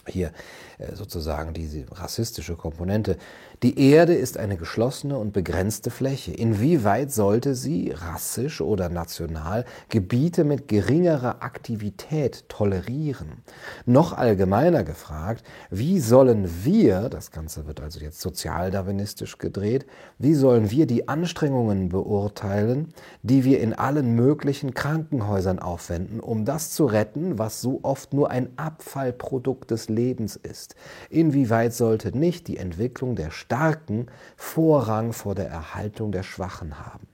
hier 0.06 0.32
äh, 0.78 0.96
sozusagen 0.96 1.54
diese 1.54 1.86
rassistische 1.92 2.56
Komponente. 2.56 3.18
Die 3.62 3.78
Erde 3.92 4.16
ist 4.16 4.38
eine 4.38 4.56
geschlossene 4.56 5.18
und 5.18 5.34
begrenzte 5.34 5.90
Fläche. 5.90 6.32
Inwieweit 6.32 7.12
sollte 7.12 7.56
sie, 7.56 7.92
rassisch 7.92 8.62
oder 8.62 8.88
national, 8.88 9.66
Gebiete 9.90 10.46
mit 10.46 10.70
geringerer 10.70 11.44
Aktivität 11.44 12.48
tolerieren? 12.48 13.44
Noch 13.86 14.14
allgemeiner 14.14 14.86
gefragt, 14.86 15.44
wie 15.70 16.00
sollen 16.00 16.50
wir, 16.64 17.10
das 17.10 17.32
Ganze 17.32 17.68
wird 17.68 17.82
also 17.82 18.00
jetzt 18.00 18.22
sozialdarwinistisch 18.22 19.38
gedreht, 19.40 19.86
wie 20.18 20.36
sollen 20.36 20.72
wir 20.72 20.88
die 20.88 21.10
Anstrengungen 21.10 21.90
beurteilen, 21.90 22.94
die 23.24 23.44
wir 23.44 23.60
in 23.60 23.74
allen 23.74 24.16
möglichen 24.16 24.74
Krankenhäusern 24.74 25.60
aufwenden, 25.60 26.22
um 26.22 26.46
das 26.46 26.72
zu 26.72 26.86
retten, 26.86 27.38
was 27.38 27.60
so 27.60 27.82
oft 27.84 28.14
nur 28.14 28.32
ein 28.32 28.52
Abfallprodukt 28.56 29.70
des 29.70 29.90
Lebens 29.90 30.38
ist? 30.38 30.76
Inwieweit 31.10 31.74
sollte 31.74 32.18
nicht 32.18 32.48
die 32.48 32.56
Entwicklung 32.56 33.18
der 33.18 33.32
Starken 33.50 34.06
Vorrang 34.38 35.12
vor 35.12 35.34
der 35.34 35.50
Erhaltung 35.50 36.12
der 36.12 36.22
Schwachen 36.22 36.78
haben. 36.86 37.08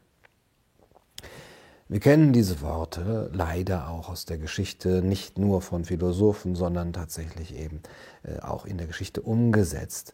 Wir 1.87 2.01
kennen 2.01 2.33
diese 2.33 2.59
Worte 2.59 3.29
leider 3.31 3.87
auch 3.87 4.09
aus 4.09 4.25
der 4.25 4.37
Geschichte, 4.37 5.01
nicht 5.01 5.37
nur 5.37 5.61
von 5.61 5.85
Philosophen, 5.85 6.53
sondern 6.55 6.91
tatsächlich 6.91 7.55
eben 7.55 7.79
äh, 8.23 8.41
auch 8.41 8.65
in 8.65 8.77
der 8.77 8.87
Geschichte 8.87 9.21
umgesetzt, 9.21 10.13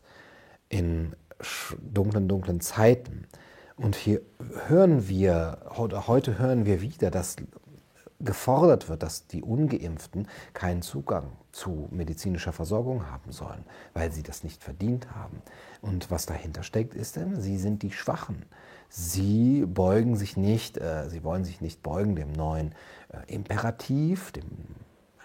in 0.69 1.15
dunklen, 1.81 2.27
dunklen 2.27 2.61
Zeiten. 2.61 3.25
Und 3.75 3.95
hier 3.95 4.21
hören 4.67 5.07
wir, 5.07 5.57
heute 5.75 6.37
hören 6.37 6.67
wir 6.67 6.81
wieder, 6.81 7.09
dass 7.09 7.37
gefordert 8.23 8.89
wird, 8.89 9.03
dass 9.03 9.27
die 9.27 9.41
ungeimpften 9.41 10.27
keinen 10.53 10.81
Zugang 10.81 11.31
zu 11.51 11.87
medizinischer 11.91 12.53
Versorgung 12.53 13.09
haben 13.09 13.31
sollen, 13.31 13.65
weil 13.93 14.11
sie 14.11 14.23
das 14.23 14.43
nicht 14.43 14.63
verdient 14.63 15.13
haben. 15.13 15.41
Und 15.81 16.11
was 16.11 16.25
dahinter 16.25 16.63
steckt, 16.63 16.93
ist 16.93 17.15
denn, 17.15 17.41
sie 17.41 17.57
sind 17.57 17.81
die 17.81 17.91
Schwachen. 17.91 18.45
Sie 18.89 19.65
beugen 19.65 20.15
sich 20.15 20.37
nicht, 20.37 20.77
äh, 20.77 21.09
sie 21.09 21.23
wollen 21.23 21.43
sich 21.43 21.61
nicht 21.61 21.81
beugen 21.81 22.15
dem 22.15 22.31
neuen 22.33 22.73
äh, 23.09 23.33
Imperativ, 23.33 24.31
dem 24.31 24.45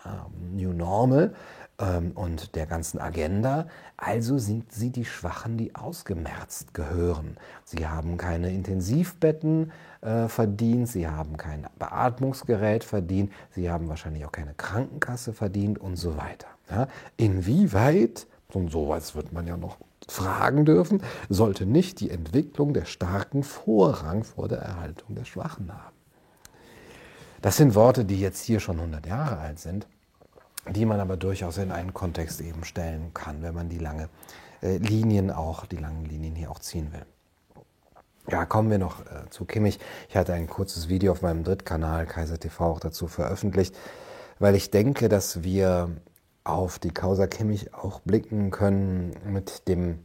äh, 0.05 0.09
New 0.55 0.73
Normal 0.73 1.35
ähm, 1.79 2.13
und 2.15 2.55
der 2.55 2.67
ganzen 2.67 3.01
Agenda. 3.01 3.67
Also 3.97 4.39
sind 4.39 4.73
sie 4.73 4.91
die 4.91 5.05
Schwachen, 5.05 5.57
die 5.57 5.75
ausgemerzt 5.75 6.75
gehören. 6.75 7.37
Sie 7.65 7.87
haben 7.87 8.17
keine 8.17 8.53
Intensivbetten 8.53 9.73
äh, 10.01 10.29
verdient, 10.29 10.89
sie 10.89 11.09
haben 11.09 11.37
kein 11.37 11.67
Beatmungsgerät 11.79 12.85
verdient, 12.85 13.33
sie 13.51 13.71
haben 13.71 13.89
wahrscheinlich 13.89 14.25
auch 14.25 14.33
keine 14.33 14.55
Krankenkasse 14.55 15.33
verdient 15.33 15.79
und 15.79 15.97
so 15.97 16.17
weiter. 16.17 16.49
Ja? 16.71 16.89
Inwieweit, 17.17 18.27
und 18.53 18.71
sowas 18.71 19.15
wird 19.15 19.33
man 19.33 19.47
ja 19.47 19.57
noch 19.57 19.79
fragen 20.09 20.65
dürfen, 20.65 21.03
sollte 21.29 21.67
nicht 21.67 22.01
die 22.01 22.11
Entwicklung 22.11 22.75
der 22.75 22.85
Starken 22.85 23.43
Vorrang 23.43 24.25
vor 24.25 24.49
der 24.49 24.59
Erhaltung 24.59 25.15
der 25.15 25.25
Schwachen 25.25 25.73
haben. 25.73 25.97
Das 27.43 27.57
sind 27.57 27.75
Worte, 27.75 28.05
die 28.05 28.21
jetzt 28.21 28.43
hier 28.43 28.61
schon 28.61 28.79
100 28.79 29.07
Jahre 29.07 29.39
alt 29.39 29.59
sind, 29.59 29.87
die 30.69 30.87
man 30.87 31.01
aber 31.01 31.17
durchaus 31.17 31.59
in 31.59 31.71
einen 31.71 31.95
Kontext 31.95 32.41
eben 32.41 32.65
stellen 32.65 33.13
kann, 33.15 33.43
wenn 33.43 33.55
man 33.55 33.69
die 33.69 33.79
lange 33.79 34.09
äh, 34.63 34.79
Linien 34.79 35.31
auch, 35.31 35.67
die 35.67 35.77
langen 35.77 36.05
Linien 36.07 36.35
hier 36.35 36.51
auch 36.51 36.59
ziehen 36.59 36.93
will. 36.93 37.07
Ja, 38.29 38.45
kommen 38.45 38.71
wir 38.71 38.79
noch 38.79 39.01
äh, 39.03 39.31
zu 39.31 39.45
Kimmich. 39.45 39.79
Ich 40.09 40.17
hatte 40.17 40.33
ein 40.33 40.49
kurzes 40.49 40.89
Video 40.89 41.13
auf 41.13 41.23
meinem 41.23 41.45
Drittkanal 41.45 42.07
Kaiser 42.07 42.39
TV 42.39 42.65
auch 42.65 42.81
dazu 42.81 43.07
veröffentlicht, 43.07 43.77
weil 44.41 44.57
ich 44.57 44.71
denke, 44.71 45.09
dass 45.09 45.45
wir 45.45 45.91
auf 46.47 46.79
die 46.79 46.93
Causa 46.93 47.27
Kimmich 47.27 47.75
auch 47.75 48.01
blicken 48.01 48.51
können 48.51 49.15
mit 49.27 49.69
dem 49.69 49.99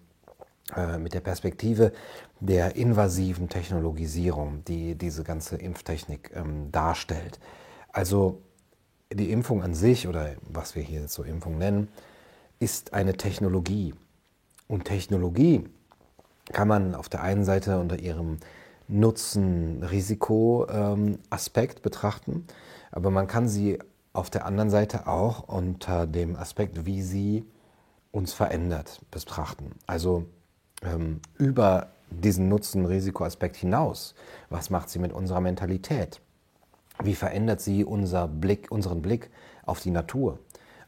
äh, 0.75 0.97
mit 0.97 1.13
der 1.13 1.19
Perspektive 1.19 1.91
der 2.39 2.75
invasiven 2.75 3.49
Technologisierung, 3.49 4.63
die 4.65 4.95
diese 4.95 5.23
ganze 5.23 5.57
Impftechnik 5.57 6.31
ähm, 6.33 6.71
darstellt. 6.71 7.39
Also 7.91 8.41
die 9.13 9.31
Impfung 9.31 9.61
an 9.63 9.75
sich 9.75 10.07
oder 10.07 10.29
was 10.41 10.75
wir 10.75 10.83
hier 10.83 11.07
zur 11.07 11.25
Impfung 11.25 11.57
nennen, 11.57 11.89
ist 12.59 12.93
eine 12.93 13.17
Technologie. 13.17 13.93
Und 14.67 14.85
Technologie 14.85 15.65
kann 16.53 16.69
man 16.69 16.95
auf 16.95 17.09
der 17.09 17.21
einen 17.21 17.43
Seite 17.43 17.77
unter 17.79 17.99
ihrem 17.99 18.37
Nutzen-Risiko-Aspekt 18.87 21.77
ähm, 21.77 21.83
betrachten, 21.83 22.47
aber 22.91 23.11
man 23.11 23.27
kann 23.27 23.49
sie 23.49 23.79
auf 24.13 24.29
der 24.29 24.45
anderen 24.45 24.69
Seite 24.69 25.07
auch 25.07 25.47
unter 25.47 26.05
dem 26.07 26.35
Aspekt, 26.35 26.85
wie 26.85 27.01
sie 27.01 27.45
uns 28.11 28.33
verändert, 28.33 29.01
betrachten. 29.09 29.71
Also 29.87 30.25
ähm, 30.83 31.21
über 31.37 31.91
diesen 32.09 32.49
Nutzen-Risiko-Aspekt 32.49 33.55
hinaus. 33.55 34.15
Was 34.49 34.69
macht 34.69 34.89
sie 34.89 34.99
mit 34.99 35.13
unserer 35.13 35.41
Mentalität? 35.41 36.21
Wie 37.01 37.15
verändert 37.15 37.61
sie 37.61 37.85
unser 37.85 38.27
Blick, 38.27 38.69
unseren 38.69 39.01
Blick 39.01 39.31
auf 39.65 39.79
die 39.79 39.91
Natur, 39.91 40.39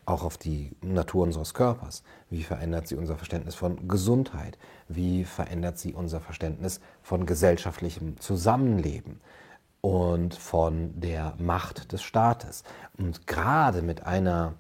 auch 0.06 0.24
auf 0.24 0.38
die 0.38 0.76
Natur 0.82 1.24
unseres 1.24 1.54
Körpers? 1.54 2.04
Wie 2.30 2.44
verändert 2.44 2.88
sie 2.88 2.96
unser 2.96 3.16
Verständnis 3.16 3.56
von 3.56 3.88
Gesundheit? 3.88 4.58
Wie 4.90 5.24
verändert 5.24 5.80
sie 5.80 5.94
unser 5.94 6.20
Verständnis 6.20 6.82
von 7.02 7.26
gesellschaftlichem 7.26 8.20
Zusammenleben? 8.20 9.22
Und 9.84 10.34
von 10.34 10.98
der 11.00 11.34
Macht 11.40 11.92
des 11.92 12.04
Staates. 12.04 12.64
Und 12.98 13.28
gerade 13.28 13.82
mit 13.82 14.08
einer 14.08 14.54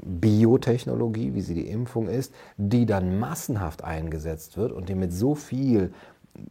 Biotechnologie, 0.00 1.34
wie 1.34 1.40
sie 1.40 1.54
die 1.54 1.68
Impfung 1.68 2.08
ist, 2.08 2.32
die 2.56 2.86
dann 2.86 3.18
massenhaft 3.18 3.82
eingesetzt 3.82 4.56
wird 4.56 4.70
und 4.70 4.88
die 4.88 4.94
mit 4.94 5.12
so 5.12 5.34
viel 5.34 5.92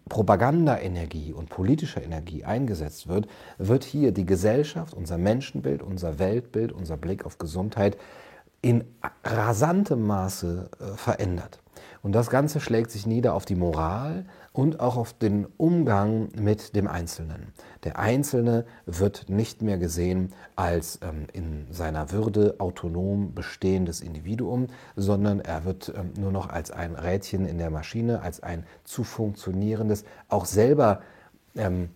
Propagandaenergie 0.09 1.31
und 1.31 1.49
politischer 1.49 2.03
Energie 2.03 2.43
eingesetzt 2.43 3.07
wird, 3.07 3.27
wird 3.57 3.85
hier 3.85 4.11
die 4.11 4.25
Gesellschaft, 4.25 4.93
unser 4.93 5.17
Menschenbild, 5.17 5.81
unser 5.81 6.19
Weltbild, 6.19 6.73
unser 6.73 6.97
Blick 6.97 7.25
auf 7.25 7.37
Gesundheit 7.37 7.97
in 8.61 8.83
rasantem 9.23 10.05
Maße 10.05 10.69
äh, 10.79 10.97
verändert. 10.97 11.59
Und 12.03 12.11
das 12.11 12.29
Ganze 12.29 12.59
schlägt 12.59 12.91
sich 12.91 13.05
nieder 13.05 13.33
auf 13.33 13.45
die 13.45 13.55
Moral 13.55 14.25
und 14.53 14.79
auch 14.79 14.97
auf 14.97 15.13
den 15.13 15.47
Umgang 15.57 16.29
mit 16.35 16.75
dem 16.75 16.87
Einzelnen. 16.87 17.53
Der 17.83 17.97
Einzelne 17.97 18.65
wird 18.85 19.29
nicht 19.29 19.61
mehr 19.61 19.77
gesehen 19.77 20.33
als 20.55 20.99
ähm, 21.01 21.27
in 21.31 21.67
seiner 21.71 22.11
Würde 22.11 22.55
autonom 22.59 23.33
bestehendes 23.33 24.01
Individuum, 24.01 24.67
sondern 24.95 25.39
er 25.39 25.63
wird 25.63 25.93
ähm, 25.95 26.11
nur 26.17 26.31
noch 26.31 26.49
als 26.49 26.71
ein 26.71 26.95
Rädchen 26.95 27.45
in 27.45 27.57
der 27.57 27.69
Maschine, 27.69 28.21
als 28.21 28.43
ein 28.43 28.65
zu 28.83 29.03
funktionierendes, 29.03 30.03
auch 30.27 30.45
selber 30.45 31.01
ähm, 31.55 31.89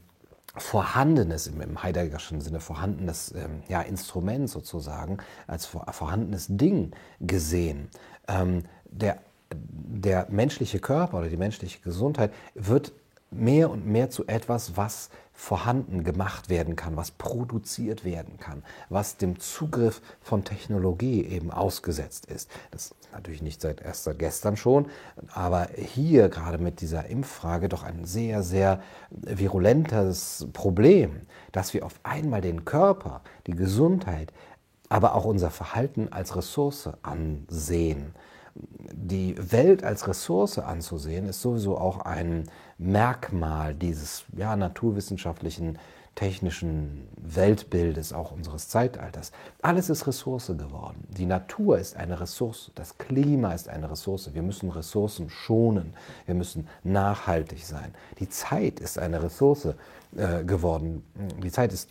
vorhandenes, 0.58 1.48
im 1.48 1.84
Heideggerschen 1.84 2.40
Sinne 2.40 2.62
vorhandenes 2.62 3.34
ähm, 3.36 3.64
ja, 3.68 3.82
Instrument 3.82 4.50
sozusagen, 4.50 5.18
als 5.48 5.66
vorhandenes 5.66 6.48
Ding 6.50 6.92
gesehen. 7.20 7.90
Ähm, 8.30 8.64
der 8.90 9.18
der 9.58 10.28
menschliche 10.30 10.80
Körper 10.80 11.20
oder 11.20 11.30
die 11.30 11.38
menschliche 11.38 11.80
Gesundheit 11.82 12.34
wird 12.54 12.92
mehr 13.32 13.70
und 13.70 13.86
mehr 13.86 14.10
zu 14.10 14.28
etwas, 14.28 14.78
was 14.78 15.10
vorhanden 15.34 16.06
gemacht 16.06 16.50
werden 16.50 16.78
kann, 16.78 16.96
was 16.96 17.12
produziert 17.12 18.06
werden 18.06 18.38
kann, 18.40 18.64
was 18.90 19.18
dem 19.18 19.38
Zugriff 19.40 20.02
von 20.22 20.46
Technologie 20.46 21.26
eben 21.26 21.52
ausgesetzt 21.52 22.28
ist. 22.28 22.50
Das 22.72 22.86
ist 22.86 22.96
natürlich 23.12 23.42
nicht 23.42 23.62
seit 23.62 23.82
erst 23.82 24.06
seit 24.06 24.18
gestern 24.18 24.56
schon, 24.56 24.88
aber 25.34 25.68
hier 25.76 26.30
gerade 26.30 26.58
mit 26.58 26.80
dieser 26.80 27.08
Impffrage 27.08 27.68
doch 27.68 27.84
ein 27.84 28.06
sehr, 28.06 28.44
sehr 28.44 28.82
virulentes 29.10 30.48
Problem, 30.54 31.22
dass 31.52 31.74
wir 31.74 31.86
auf 31.86 32.00
einmal 32.04 32.40
den 32.40 32.64
Körper, 32.64 33.22
die 33.46 33.56
Gesundheit, 33.56 34.32
aber 34.88 35.16
auch 35.16 35.26
unser 35.26 35.52
Verhalten 35.52 36.14
als 36.14 36.38
Ressource 36.38 36.90
ansehen 37.02 38.14
die 38.56 39.36
Welt 39.52 39.84
als 39.84 40.08
Ressource 40.08 40.60
anzusehen, 40.60 41.28
ist 41.28 41.42
sowieso 41.42 41.78
auch 41.78 42.00
ein 42.00 42.46
Merkmal 42.78 43.74
dieses 43.74 44.26
ja, 44.36 44.56
naturwissenschaftlichen, 44.56 45.78
technischen 46.16 47.08
Weltbildes, 47.18 48.14
auch 48.14 48.32
unseres 48.32 48.70
Zeitalters. 48.70 49.32
Alles 49.62 49.90
ist 49.90 50.08
Ressource 50.08 50.48
geworden. 50.48 51.06
Die 51.10 51.26
Natur 51.26 51.78
ist 51.78 51.98
eine 51.98 52.20
Ressource, 52.20 52.72
das 52.76 52.98
Klima 52.98 53.54
ist 53.54 53.68
eine 53.68 53.92
Ressource. 53.92 54.34
Wir 54.34 54.42
müssen 54.42 54.70
Ressourcen 54.70 55.30
schonen, 55.30 55.94
wir 56.26 56.36
müssen 56.36 56.68
nachhaltig 56.84 57.66
sein. 57.66 57.94
Die 58.20 58.30
Zeit 58.30 58.80
ist 58.80 58.98
eine 58.98 59.22
Ressource 59.22 59.68
äh, 60.16 60.44
geworden. 60.46 61.04
Die 61.44 61.52
Zeit 61.52 61.74
ist 61.74 61.90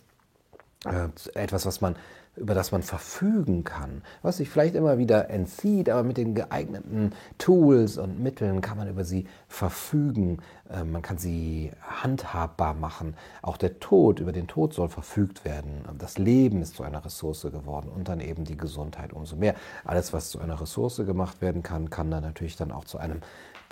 äh, 0.85 1.09
etwas, 1.39 1.65
was 1.67 1.81
man 1.81 1.95
über 2.37 2.53
das 2.53 2.71
man 2.71 2.83
verfügen 2.83 3.63
kann, 3.63 4.01
was 4.21 4.37
sich 4.37 4.49
vielleicht 4.49 4.75
immer 4.75 4.97
wieder 4.97 5.29
entzieht, 5.29 5.89
aber 5.89 6.03
mit 6.03 6.17
den 6.17 6.35
geeigneten 6.35 7.13
Tools 7.37 7.97
und 7.97 8.21
Mitteln 8.21 8.61
kann 8.61 8.77
man 8.77 8.89
über 8.89 9.03
sie 9.03 9.27
verfügen. 9.47 10.39
Ähm, 10.69 10.91
man 10.91 11.01
kann 11.01 11.17
sie 11.17 11.71
handhabbar 11.81 12.73
machen. 12.73 13.15
Auch 13.41 13.57
der 13.57 13.79
Tod, 13.79 14.19
über 14.19 14.31
den 14.31 14.47
Tod 14.47 14.73
soll 14.73 14.89
verfügt 14.89 15.45
werden. 15.45 15.85
Das 15.97 16.17
Leben 16.17 16.61
ist 16.61 16.75
zu 16.75 16.83
einer 16.83 17.03
Ressource 17.05 17.43
geworden 17.43 17.89
und 17.89 18.09
dann 18.09 18.19
eben 18.19 18.43
die 18.43 18.57
Gesundheit 18.57 19.13
umso 19.13 19.35
mehr. 19.35 19.55
Alles, 19.83 20.13
was 20.13 20.29
zu 20.29 20.39
einer 20.39 20.59
Ressource 20.59 20.97
gemacht 20.97 21.41
werden 21.41 21.63
kann, 21.63 21.89
kann 21.89 22.11
dann 22.11 22.23
natürlich 22.23 22.55
dann 22.55 22.71
auch 22.71 22.85
zu 22.85 22.97
einem 22.97 23.21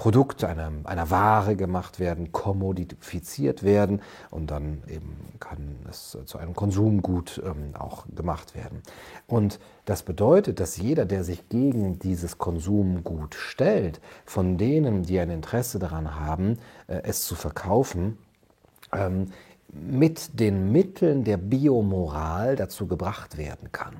Produkt, 0.03 0.43
einer, 0.43 0.69
einer 0.83 1.09
Ware 1.11 1.55
gemacht 1.55 1.97
werden, 1.97 2.33
kommodifiziert 2.33 3.63
werden 3.63 4.01
und 4.31 4.51
dann 4.51 4.83
eben 4.89 5.15
kann 5.39 5.77
es 5.89 6.17
zu 6.25 6.37
einem 6.37 6.53
Konsumgut 6.53 7.41
ähm, 7.45 7.73
auch 7.79 8.03
gemacht 8.13 8.53
werden. 8.53 8.81
Und 9.27 9.61
das 9.85 10.03
bedeutet, 10.03 10.59
dass 10.59 10.75
jeder, 10.75 11.05
der 11.05 11.23
sich 11.23 11.47
gegen 11.47 11.99
dieses 11.99 12.37
Konsumgut 12.37 13.33
stellt, 13.33 14.01
von 14.25 14.57
denen, 14.57 15.03
die 15.03 15.17
ein 15.19 15.29
Interesse 15.29 15.79
daran 15.79 16.19
haben, 16.19 16.57
äh, 16.87 16.99
es 17.03 17.23
zu 17.23 17.35
verkaufen, 17.35 18.17
ähm, 18.91 19.27
mit 19.71 20.37
den 20.37 20.73
Mitteln 20.73 21.23
der 21.23 21.37
Biomoral 21.37 22.57
dazu 22.57 22.87
gebracht 22.87 23.37
werden 23.37 23.71
kann, 23.71 23.95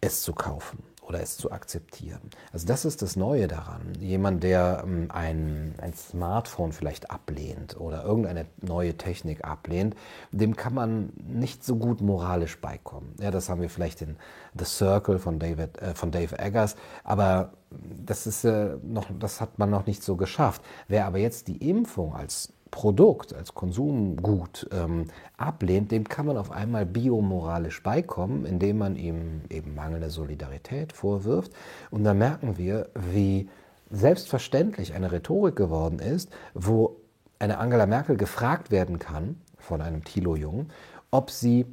es 0.00 0.22
zu 0.22 0.32
kaufen 0.32 0.89
oder 1.10 1.20
es 1.20 1.36
zu 1.36 1.50
akzeptieren. 1.50 2.20
Also 2.52 2.68
das 2.68 2.84
ist 2.84 3.02
das 3.02 3.16
Neue 3.16 3.48
daran. 3.48 3.94
Jemand, 3.98 4.44
der 4.44 4.84
ähm, 4.86 5.08
ein, 5.10 5.74
ein 5.82 5.92
Smartphone 5.92 6.72
vielleicht 6.72 7.10
ablehnt 7.10 7.78
oder 7.80 8.04
irgendeine 8.04 8.46
neue 8.62 8.96
Technik 8.96 9.44
ablehnt, 9.44 9.96
dem 10.30 10.54
kann 10.54 10.72
man 10.72 11.12
nicht 11.16 11.64
so 11.64 11.74
gut 11.74 12.00
moralisch 12.00 12.60
beikommen. 12.60 13.14
Ja, 13.20 13.32
das 13.32 13.48
haben 13.48 13.60
wir 13.60 13.70
vielleicht 13.70 14.02
in 14.02 14.16
The 14.56 14.64
Circle 14.64 15.18
von, 15.18 15.40
David, 15.40 15.78
äh, 15.82 15.94
von 15.94 16.12
Dave 16.12 16.38
Eggers, 16.38 16.76
aber 17.02 17.54
das, 17.70 18.28
ist, 18.28 18.44
äh, 18.44 18.76
noch, 18.84 19.06
das 19.18 19.40
hat 19.40 19.58
man 19.58 19.68
noch 19.68 19.86
nicht 19.86 20.04
so 20.04 20.14
geschafft. 20.14 20.62
Wer 20.86 21.06
aber 21.06 21.18
jetzt 21.18 21.48
die 21.48 21.68
Impfung 21.68 22.14
als 22.14 22.52
Produkt, 22.70 23.34
als 23.34 23.54
Konsumgut 23.54 24.68
ähm, 24.72 25.06
ablehnt, 25.36 25.90
dem 25.90 26.04
kann 26.08 26.26
man 26.26 26.36
auf 26.36 26.50
einmal 26.50 26.86
biomoralisch 26.86 27.82
beikommen, 27.82 28.44
indem 28.44 28.78
man 28.78 28.96
ihm 28.96 29.42
eben 29.50 29.74
mangelnde 29.74 30.10
Solidarität 30.10 30.92
vorwirft. 30.92 31.52
Und 31.90 32.04
da 32.04 32.14
merken 32.14 32.58
wir, 32.58 32.88
wie 32.94 33.48
selbstverständlich 33.90 34.94
eine 34.94 35.10
Rhetorik 35.10 35.56
geworden 35.56 35.98
ist, 35.98 36.30
wo 36.54 36.96
eine 37.38 37.58
Angela 37.58 37.86
Merkel 37.86 38.16
gefragt 38.16 38.70
werden 38.70 38.98
kann 38.98 39.40
von 39.58 39.80
einem 39.80 40.04
Thilo 40.04 40.36
Jung, 40.36 40.68
ob 41.10 41.30
sie 41.30 41.66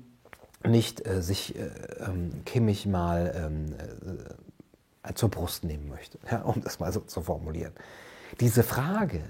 nicht 0.65 1.05
äh, 1.05 1.21
sich 1.21 1.55
äh, 1.55 1.69
ähm, 1.99 2.43
Kimmich 2.45 2.85
mal 2.85 3.33
ähm, 3.35 3.75
äh, 5.03 5.13
zur 5.13 5.29
Brust 5.29 5.63
nehmen 5.63 5.87
möchte, 5.87 6.17
ja, 6.31 6.41
um 6.41 6.61
das 6.63 6.79
mal 6.79 6.91
so 6.91 7.01
zu 7.01 7.21
formulieren. 7.21 7.73
Diese 8.39 8.63
Frage 8.63 9.21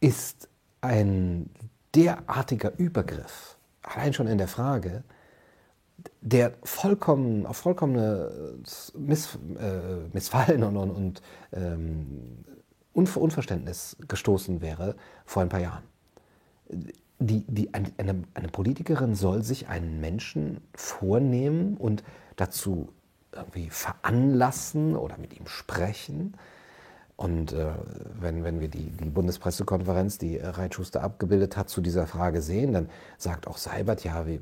ist 0.00 0.49
ein 0.80 1.50
derartiger 1.94 2.76
Übergriff, 2.78 3.56
allein 3.82 4.12
schon 4.12 4.26
in 4.26 4.38
der 4.38 4.48
Frage, 4.48 5.02
der 6.20 6.54
vollkommen, 6.62 7.46
auf 7.46 7.58
vollkommenes 7.58 8.92
Miss, 8.96 9.38
äh, 9.58 10.08
Missfallen 10.12 10.62
und, 10.62 10.76
und, 10.76 10.90
und 10.90 11.22
ähm, 11.52 12.44
Unver 12.92 13.20
Unverständnis 13.20 13.96
gestoßen 14.08 14.60
wäre 14.60 14.96
vor 15.24 15.42
ein 15.42 15.48
paar 15.48 15.60
Jahren. 15.60 15.84
Die, 17.18 17.44
die, 17.46 17.72
eine, 17.74 18.24
eine 18.34 18.48
Politikerin 18.48 19.14
soll 19.14 19.42
sich 19.42 19.68
einen 19.68 20.00
Menschen 20.00 20.60
vornehmen 20.74 21.76
und 21.76 22.02
dazu 22.36 22.88
irgendwie 23.32 23.70
veranlassen 23.70 24.96
oder 24.96 25.18
mit 25.18 25.38
ihm 25.38 25.46
sprechen, 25.46 26.34
und 27.20 27.52
äh, 27.52 27.66
wenn, 28.18 28.44
wenn 28.44 28.60
wir 28.60 28.68
die, 28.68 28.92
die 28.92 29.10
Bundespressekonferenz, 29.10 30.16
die 30.16 30.38
Reitschuster 30.38 31.02
abgebildet 31.02 31.54
hat, 31.54 31.68
zu 31.68 31.82
dieser 31.82 32.06
Frage 32.06 32.40
sehen, 32.40 32.72
dann 32.72 32.88
sagt 33.18 33.46
auch 33.46 33.58
Seibert, 33.58 34.02
ja, 34.04 34.26
wie, 34.26 34.40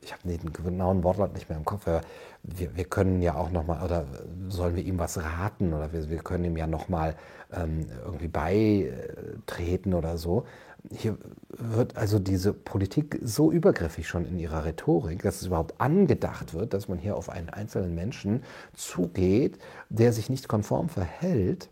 ich 0.00 0.12
habe 0.12 0.28
den 0.28 0.52
genauen 0.52 1.02
Wortlaut 1.02 1.34
nicht 1.34 1.48
mehr 1.48 1.58
im 1.58 1.64
Kopf, 1.64 1.88
aber 1.88 2.02
wir, 2.44 2.76
wir 2.76 2.84
können 2.84 3.20
ja 3.20 3.34
auch 3.34 3.50
nochmal, 3.50 3.82
oder 3.82 4.06
sollen 4.48 4.76
wir 4.76 4.84
ihm 4.84 5.00
was 5.00 5.18
raten, 5.18 5.72
oder 5.72 5.92
wir, 5.92 6.08
wir 6.08 6.18
können 6.18 6.44
ihm 6.44 6.56
ja 6.56 6.68
nochmal 6.68 7.16
ähm, 7.52 7.86
irgendwie 8.04 8.28
beitreten 8.28 9.92
oder 9.92 10.16
so. 10.16 10.44
Hier 10.92 11.18
wird 11.48 11.96
also 11.96 12.20
diese 12.20 12.52
Politik 12.52 13.18
so 13.24 13.50
übergriffig 13.50 14.06
schon 14.06 14.24
in 14.24 14.38
ihrer 14.38 14.64
Rhetorik, 14.64 15.22
dass 15.22 15.40
es 15.40 15.48
überhaupt 15.48 15.80
angedacht 15.80 16.54
wird, 16.54 16.74
dass 16.74 16.86
man 16.86 16.98
hier 16.98 17.16
auf 17.16 17.28
einen 17.28 17.48
einzelnen 17.48 17.96
Menschen 17.96 18.44
zugeht, 18.72 19.58
der 19.88 20.12
sich 20.12 20.30
nicht 20.30 20.46
konform 20.46 20.88
verhält 20.88 21.70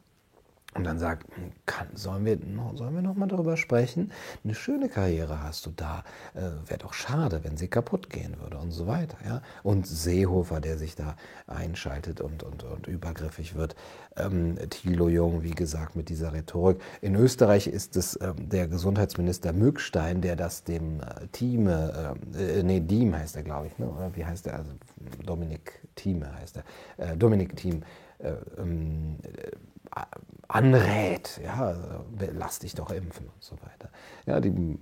und 0.74 0.84
dann 0.84 0.98
sagt, 0.98 1.26
kann, 1.66 1.88
sollen, 1.94 2.24
wir 2.24 2.38
sollen 2.74 2.94
wir 2.94 3.02
noch 3.02 3.14
mal 3.14 3.28
darüber 3.28 3.58
sprechen? 3.58 4.10
Eine 4.42 4.54
schöne 4.54 4.88
Karriere 4.88 5.42
hast 5.42 5.66
du 5.66 5.70
da. 5.70 6.02
Äh, 6.34 6.68
Wäre 6.68 6.78
doch 6.78 6.94
schade, 6.94 7.44
wenn 7.44 7.58
sie 7.58 7.68
kaputt 7.68 8.08
gehen 8.08 8.36
würde 8.40 8.56
und 8.56 8.70
so 8.70 8.86
weiter. 8.86 9.18
Ja? 9.24 9.42
Und 9.62 9.86
Seehofer, 9.86 10.60
der 10.60 10.78
sich 10.78 10.94
da 10.94 11.16
einschaltet 11.46 12.22
und, 12.22 12.42
und, 12.42 12.64
und 12.64 12.86
übergriffig 12.86 13.54
wird. 13.54 13.76
Ähm, 14.16 14.56
Thilo 14.70 15.10
Jung, 15.10 15.42
wie 15.42 15.50
gesagt, 15.50 15.94
mit 15.94 16.08
dieser 16.08 16.32
Rhetorik. 16.32 16.80
In 17.02 17.16
Österreich 17.16 17.66
ist 17.66 17.96
es 17.96 18.18
ähm, 18.22 18.48
der 18.48 18.66
Gesundheitsminister 18.66 19.52
Mückstein, 19.52 20.22
der 20.22 20.36
das 20.36 20.64
dem 20.64 21.00
äh, 21.00 21.26
Thieme, 21.32 22.16
äh, 22.34 22.60
äh, 22.60 22.62
nee, 22.62 22.80
Diem 22.80 23.14
heißt 23.14 23.36
er, 23.36 23.42
glaube 23.42 23.66
ich, 23.66 23.78
ne? 23.78 23.90
oder 23.90 24.16
wie 24.16 24.24
heißt 24.24 24.46
er? 24.46 24.54
Also 24.54 24.70
Dominik 25.26 25.86
Thieme 25.96 26.34
heißt 26.34 26.56
er. 26.56 27.12
Äh, 27.12 27.16
Dominik 27.18 27.56
Thiem. 27.56 27.82
Äh, 28.18 28.34
ähm, 28.58 29.18
anrät, 30.48 31.40
ja, 31.42 31.74
lass 32.32 32.58
dich 32.58 32.74
doch 32.74 32.90
impfen 32.90 33.26
und 33.26 33.42
so 33.42 33.56
weiter. 33.62 33.90
Ja, 34.26 34.40
die 34.40 34.78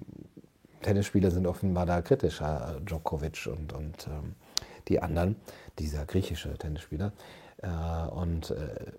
Tennisspieler 0.83 1.31
sind 1.31 1.47
offenbar 1.47 1.87
da 1.87 2.03
kritischer, 2.03 2.81
Djokovic 2.85 3.47
und, 3.47 3.73
und 3.73 4.07
ähm, 4.09 4.35
die 4.89 5.03
anderen, 5.03 5.37
dieser 5.79 6.07
griechische 6.07 6.57
Tennisspieler. 6.57 7.13
Äh, 7.59 7.69
und 8.11 8.51
äh, 8.51 8.93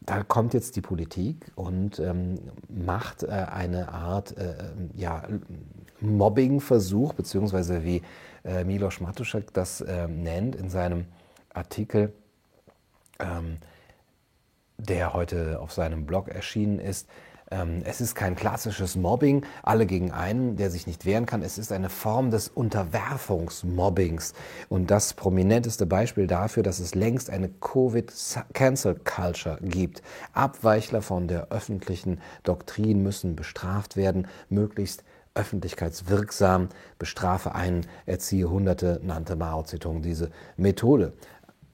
da 0.00 0.22
kommt 0.22 0.54
jetzt 0.54 0.76
die 0.76 0.80
Politik 0.80 1.52
und 1.56 1.98
ähm, 1.98 2.40
macht 2.68 3.22
äh, 3.22 3.28
eine 3.28 3.92
Art 3.92 4.36
äh, 4.38 4.54
ja, 4.94 5.22
Mobbing-Versuch, 6.00 7.12
beziehungsweise 7.12 7.84
wie 7.84 8.02
äh, 8.44 8.64
Milos 8.64 9.00
Matuszek 9.00 9.52
das 9.52 9.84
ähm, 9.86 10.22
nennt 10.22 10.56
in 10.56 10.70
seinem 10.70 11.06
Artikel, 11.52 12.14
ähm, 13.18 13.58
der 14.80 15.12
heute 15.12 15.60
auf 15.60 15.72
seinem 15.72 16.06
Blog 16.06 16.28
erschienen 16.28 16.78
ist. 16.78 17.08
Ähm, 17.50 17.82
es 17.84 18.00
ist 18.00 18.14
kein 18.14 18.36
klassisches 18.36 18.96
Mobbing, 18.96 19.44
alle 19.62 19.84
gegen 19.86 20.12
einen, 20.12 20.56
der 20.56 20.70
sich 20.70 20.86
nicht 20.86 21.04
wehren 21.04 21.26
kann. 21.26 21.42
Es 21.42 21.58
ist 21.58 21.72
eine 21.72 21.88
Form 21.88 22.30
des 22.30 22.46
Unterwerfungsmobbings. 22.48 24.34
Und 24.68 24.88
das 24.90 25.14
prominenteste 25.14 25.86
Beispiel 25.86 26.28
dafür, 26.28 26.62
dass 26.62 26.78
es 26.78 26.94
längst 26.94 27.28
eine 27.28 27.48
Covid-Cancel-Culture 27.48 29.58
gibt. 29.62 30.02
Abweichler 30.32 31.02
von 31.02 31.26
der 31.26 31.48
öffentlichen 31.48 32.20
Doktrin 32.44 33.02
müssen 33.02 33.34
bestraft 33.34 33.96
werden, 33.96 34.28
möglichst 34.48 35.02
öffentlichkeitswirksam. 35.34 36.68
Bestrafe 36.98 37.54
einen, 37.54 37.86
erziehe 38.06 38.48
Hunderte, 38.48 39.00
nannte 39.02 39.36
Mao 39.36 39.64
Zedong 39.64 40.00
diese 40.02 40.30
Methode. 40.56 41.12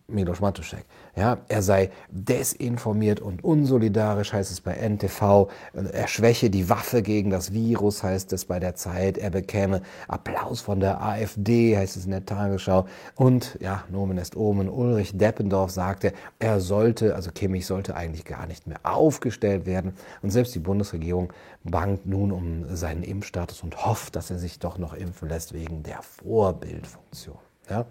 Milos 0.08 0.40
Matuszek. 0.40 0.84
Ja, 1.16 1.38
er 1.48 1.62
sei 1.62 1.90
desinformiert 2.10 3.20
und 3.20 3.42
unsolidarisch, 3.42 4.34
heißt 4.34 4.52
es 4.52 4.60
bei 4.60 4.74
NTV. 4.74 5.48
Er 5.72 6.08
schwäche 6.08 6.50
die 6.50 6.68
Waffe 6.68 7.00
gegen 7.00 7.30
das 7.30 7.54
Virus, 7.54 8.02
heißt 8.02 8.34
es 8.34 8.44
bei 8.44 8.60
der 8.60 8.74
Zeit. 8.74 9.16
Er 9.16 9.30
bekäme 9.30 9.80
Applaus 10.08 10.60
von 10.60 10.78
der 10.78 11.02
AfD, 11.02 11.74
heißt 11.74 11.96
es 11.96 12.04
in 12.04 12.10
der 12.10 12.26
Tagesschau. 12.26 12.84
Und, 13.14 13.56
ja, 13.60 13.84
Nomen 13.88 14.18
est 14.18 14.36
Omen, 14.36 14.68
Ulrich 14.68 15.16
Deppendorf 15.16 15.70
sagte, 15.70 16.12
er 16.38 16.60
sollte, 16.60 17.14
also 17.14 17.30
Kimmich 17.30 17.64
sollte 17.64 17.96
eigentlich 17.96 18.26
gar 18.26 18.46
nicht 18.46 18.66
mehr 18.66 18.80
aufgestellt 18.82 19.64
werden. 19.64 19.94
Und 20.20 20.32
selbst 20.32 20.54
die 20.54 20.58
Bundesregierung 20.58 21.32
bangt 21.64 22.04
nun 22.04 22.30
um 22.30 22.76
seinen 22.76 23.02
Impfstatus 23.02 23.62
und 23.62 23.86
hofft, 23.86 24.16
dass 24.16 24.30
er 24.30 24.38
sich 24.38 24.58
doch 24.58 24.76
noch 24.76 24.92
impfen 24.92 25.30
lässt 25.30 25.54
wegen 25.54 25.82
der 25.82 26.02
Vorbildfunktion. 26.02 27.38
Ja? 27.70 27.86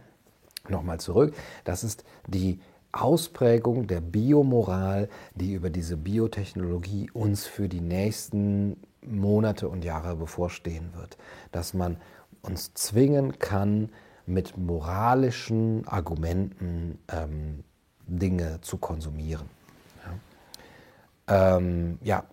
Nochmal 0.69 0.99
zurück, 0.99 1.33
das 1.63 1.83
ist 1.83 2.03
die 2.27 2.59
Ausprägung 2.95 3.87
der 3.87 4.01
Biomoral, 4.01 5.09
die 5.35 5.53
über 5.53 5.69
diese 5.69 5.97
Biotechnologie 5.97 7.09
uns 7.11 7.45
für 7.45 7.67
die 7.67 7.81
nächsten 7.81 8.77
Monate 9.05 9.69
und 9.69 9.83
Jahre 9.83 10.15
bevorstehen 10.15 10.89
wird. 10.95 11.17
Dass 11.51 11.73
man 11.73 11.97
uns 12.41 12.73
zwingen 12.73 13.39
kann, 13.39 13.89
mit 14.25 14.57
moralischen 14.57 15.87
Argumenten 15.87 16.99
ähm, 17.11 17.63
Dinge 18.07 18.59
zu 18.61 18.77
konsumieren. 18.77 19.47
Ja, 21.27 21.57
ähm, 21.57 21.99
ja 22.01 22.23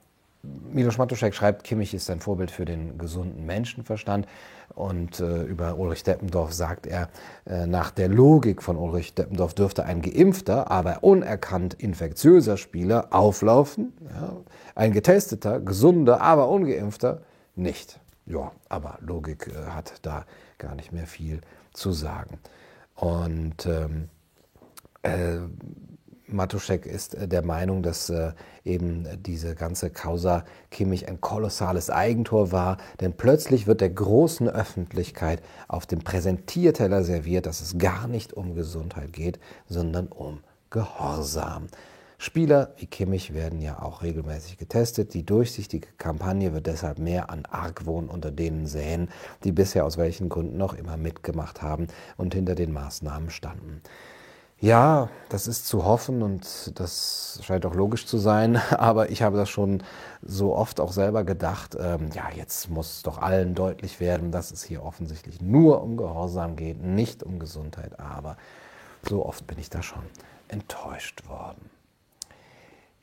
Milos 0.43 0.99
Matuszek 0.99 1.35
schreibt, 1.35 1.65
Kimmich 1.65 1.95
ist 1.95 2.11
ein 2.11 2.21
Vorbild 2.21 2.51
für 2.51 2.65
den 2.65 2.99
gesunden 2.99 3.47
Menschenverstand. 3.47 4.27
Und 4.75 5.20
äh, 5.20 5.43
über 5.43 5.77
Ulrich 5.79 6.03
Deppendorf 6.03 6.53
sagt 6.53 6.87
er, 6.87 7.09
äh, 7.47 7.66
nach 7.66 7.91
der 7.91 8.09
Logik 8.09 8.62
von 8.62 8.77
Ulrich 8.77 9.14
Deppendorf 9.14 9.55
dürfte 9.55 9.85
ein 9.85 10.03
geimpfter, 10.03 10.70
aber 10.70 11.05
unerkannt 11.05 11.75
infektiöser 11.75 12.57
Spieler 12.57 13.09
auflaufen. 13.11 13.93
Ja? 14.14 14.37
Ein 14.75 14.93
getesteter, 14.93 15.61
gesunder, 15.61 16.20
aber 16.20 16.49
ungeimpfter 16.49 17.20
nicht. 17.55 18.01
Ja, 18.25 18.53
aber 18.68 18.99
Logik 19.01 19.49
äh, 19.49 19.70
hat 19.70 19.95
da 20.03 20.25
gar 20.59 20.75
nicht 20.75 20.93
mehr 20.93 21.07
viel 21.07 21.41
zu 21.73 21.93
sagen. 21.93 22.39
Und 22.95 23.66
ähm, 23.66 24.09
Matuszek 26.33 26.87
ist 26.87 27.14
äh, 27.14 27.28
der 27.28 27.43
Meinung, 27.43 27.83
dass 27.83 28.11
äh, 28.11 28.33
eben 28.64 29.07
diese 29.22 29.55
ganze 29.55 29.91
Causa 29.91 30.45
Kimmich 30.70 31.09
ein 31.09 31.20
kolossales 31.20 31.91
Eigentor 31.91 32.53
war, 32.53 32.78
denn 33.01 33.12
plötzlich 33.12 33.66
wird 33.66 33.80
der 33.80 33.91
großen 33.91 34.49
Öffentlichkeit 34.49 35.43
auf 35.68 35.87
dem 35.87 36.01
Präsentierteller 36.01 37.05
serviert, 37.05 37.47
dass 37.47 37.61
es 37.61 37.78
gar 37.78 38.09
nicht 38.09 38.33
um 38.33 38.55
Gesundheit 38.55 39.12
geht, 39.12 39.39
sondern 39.68 40.09
um 40.09 40.41
Gehorsam. 40.70 41.66
Spieler 42.22 42.72
wie 42.76 42.87
Kimmich 42.87 43.35
werden 43.35 43.61
ja 43.61 43.83
auch 43.83 44.03
regelmäßig 44.03 44.57
getestet. 44.57 45.12
Die 45.12 45.26
durchsichtige 45.26 45.89
Kampagne 45.99 46.55
wird 46.55 46.68
deshalb 46.68 47.01
mehr 47.01 47.30
an 47.30 47.47
Argwohn 47.47 48.09
unter 48.09 48.30
denen 48.30 48.68
säen, 48.68 49.09
die 49.43 49.51
bisher 49.51 49.85
aus 49.85 49.99
welchen 49.99 50.28
Gründen 50.28 50.57
noch 50.57 50.74
immer 50.74 50.97
mitgemacht 50.97 51.62
haben 51.62 51.89
und 52.16 52.33
hinter 52.33 52.55
den 52.55 52.72
Maßnahmen 52.72 53.30
standen. 53.30 53.83
Ja, 54.63 55.09
das 55.29 55.49
ist 55.49 55.67
zu 55.67 55.85
hoffen 55.85 56.23
und 56.23 56.79
das 56.79 57.41
scheint 57.43 57.67
auch 57.67 57.75
logisch 57.75 58.07
zu 58.07 58.17
sein, 58.19 58.57
aber 58.71 59.11
ich 59.11 59.21
habe 59.21 59.37
das 59.37 59.51
schon 59.51 59.83
so 60.23 60.55
oft 60.55 60.79
auch 60.79 60.93
selber 60.93 61.25
gedacht, 61.25 61.77
ähm, 61.77 62.11
ja, 62.15 62.31
jetzt 62.33 62.71
muss 62.71 63.03
doch 63.03 63.19
allen 63.19 63.57
deutlich 63.57 63.99
werden, 63.99 64.31
dass 64.31 64.53
es 64.53 64.63
hier 64.63 64.85
offensichtlich 64.85 65.41
nur 65.41 65.83
um 65.83 65.97
Gehorsam 65.97 66.55
geht, 66.55 66.81
nicht 66.81 67.25
um 67.25 67.41
Gesundheit, 67.41 67.99
aber 67.99 68.37
so 69.03 69.27
oft 69.27 69.49
bin 69.49 69.59
ich 69.59 69.69
da 69.69 69.83
schon 69.83 70.05
enttäuscht 70.47 71.29
worden. 71.29 71.69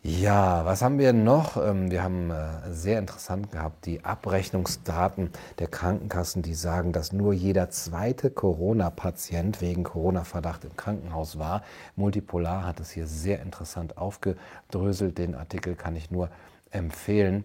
Ja, 0.01 0.63
was 0.63 0.81
haben 0.81 0.97
wir 0.97 1.11
noch? 1.11 1.57
Ähm, 1.57 1.91
wir 1.91 2.03
haben 2.03 2.31
äh, 2.31 2.71
sehr 2.71 2.99
interessant 2.99 3.51
gehabt 3.51 3.85
die 3.85 4.05
Abrechnungsdaten 4.05 5.29
der 5.59 5.67
Krankenkassen, 5.67 6.41
die 6.41 6.53
sagen, 6.53 6.93
dass 6.93 7.11
nur 7.11 7.33
jeder 7.33 7.69
zweite 7.69 8.31
Corona-Patient 8.31 9.59
wegen 9.59 9.83
Corona-Verdacht 9.83 10.63
im 10.63 10.77
Krankenhaus 10.77 11.37
war. 11.37 11.63
Multipolar 11.97 12.65
hat 12.65 12.79
es 12.79 12.91
hier 12.91 13.07
sehr 13.07 13.41
interessant 13.41 13.97
aufgedröselt. 13.97 15.17
Den 15.17 15.35
Artikel 15.35 15.75
kann 15.75 15.97
ich 15.97 16.09
nur 16.11 16.29
empfehlen. 16.71 17.43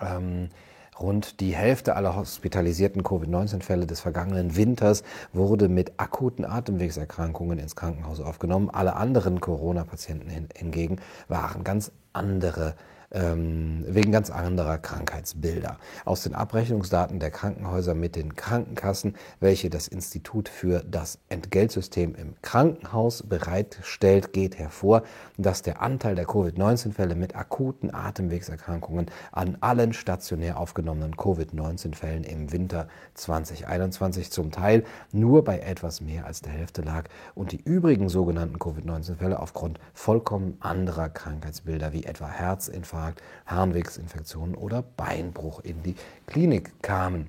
Ähm, 0.00 0.50
Rund 0.98 1.40
die 1.40 1.56
Hälfte 1.56 1.96
aller 1.96 2.16
hospitalisierten 2.16 3.02
Covid-19-Fälle 3.02 3.86
des 3.86 4.00
vergangenen 4.00 4.56
Winters 4.56 5.02
wurde 5.32 5.68
mit 5.68 5.92
akuten 5.96 6.44
Atemwegserkrankungen 6.44 7.58
ins 7.58 7.74
Krankenhaus 7.74 8.20
aufgenommen. 8.20 8.70
Alle 8.70 8.94
anderen 8.94 9.40
Corona-Patienten 9.40 10.48
hingegen 10.54 11.00
waren 11.28 11.64
ganz 11.64 11.90
andere 12.12 12.74
ähm, 13.14 13.84
wegen 13.88 14.12
ganz 14.12 14.30
anderer 14.30 14.78
Krankheitsbilder. 14.78 15.78
Aus 16.04 16.24
den 16.24 16.34
Abrechnungsdaten 16.34 17.20
der 17.20 17.30
Krankenhäuser 17.30 17.94
mit 17.94 18.16
den 18.16 18.34
Krankenkassen, 18.34 19.14
welche 19.40 19.70
das 19.70 19.88
Institut 19.88 20.48
für 20.48 20.84
das 20.84 21.18
Entgeltsystem 21.28 22.14
im 22.14 22.34
Krankenhaus 22.42 23.22
bereitstellt, 23.22 24.32
geht 24.32 24.58
hervor, 24.58 25.02
dass 25.38 25.62
der 25.62 25.80
Anteil 25.80 26.14
der 26.16 26.26
Covid-19-Fälle 26.26 27.14
mit 27.14 27.36
akuten 27.36 27.94
Atemwegserkrankungen 27.94 29.06
an 29.32 29.56
allen 29.60 29.92
stationär 29.92 30.58
aufgenommenen 30.58 31.16
Covid-19-Fällen 31.16 32.24
im 32.24 32.52
Winter 32.52 32.88
2021 33.14 34.30
zum 34.30 34.50
Teil 34.50 34.84
nur 35.12 35.44
bei 35.44 35.60
etwas 35.60 36.00
mehr 36.00 36.26
als 36.26 36.40
der 36.40 36.52
Hälfte 36.52 36.82
lag 36.82 37.04
und 37.34 37.52
die 37.52 37.62
übrigen 37.62 38.08
sogenannten 38.08 38.58
Covid-19-Fälle 38.58 39.38
aufgrund 39.38 39.78
vollkommen 39.92 40.56
anderer 40.60 41.08
Krankheitsbilder 41.08 41.92
wie 41.92 42.04
etwa 42.04 42.28
Herzinfarkt, 42.28 43.03
Herzinfarkt, 43.04 43.22
Harnwegsinfektionen 43.46 44.54
oder 44.54 44.82
Beinbruch 44.82 45.60
in 45.60 45.82
die 45.82 45.96
Klinik 46.26 46.82
kamen. 46.82 47.28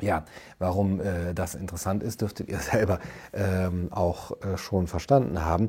Ja, 0.00 0.24
warum 0.58 1.00
äh, 1.00 1.32
das 1.32 1.54
interessant 1.54 2.02
ist, 2.02 2.22
dürftet 2.22 2.48
ihr 2.48 2.58
selber 2.72 2.98
ähm, 3.32 3.88
auch 3.92 4.32
äh, 4.42 4.56
schon 4.56 4.88
verstanden 4.88 5.44
haben. 5.44 5.68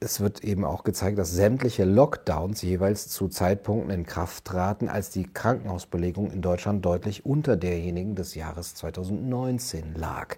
Es 0.00 0.18
wird 0.20 0.42
eben 0.42 0.64
auch 0.64 0.82
gezeigt, 0.82 1.16
dass 1.16 1.30
sämtliche 1.30 1.84
Lockdowns 1.84 2.62
jeweils 2.62 3.08
zu 3.08 3.28
Zeitpunkten 3.28 3.90
in 3.90 4.04
Kraft 4.04 4.44
traten, 4.44 4.88
als 4.88 5.10
die 5.10 5.32
Krankenhausbelegung 5.32 6.32
in 6.32 6.42
Deutschland 6.42 6.84
deutlich 6.84 7.24
unter 7.24 7.56
derjenigen 7.56 8.16
des 8.16 8.34
Jahres 8.34 8.74
2019 8.74 9.94
lag. 9.94 10.36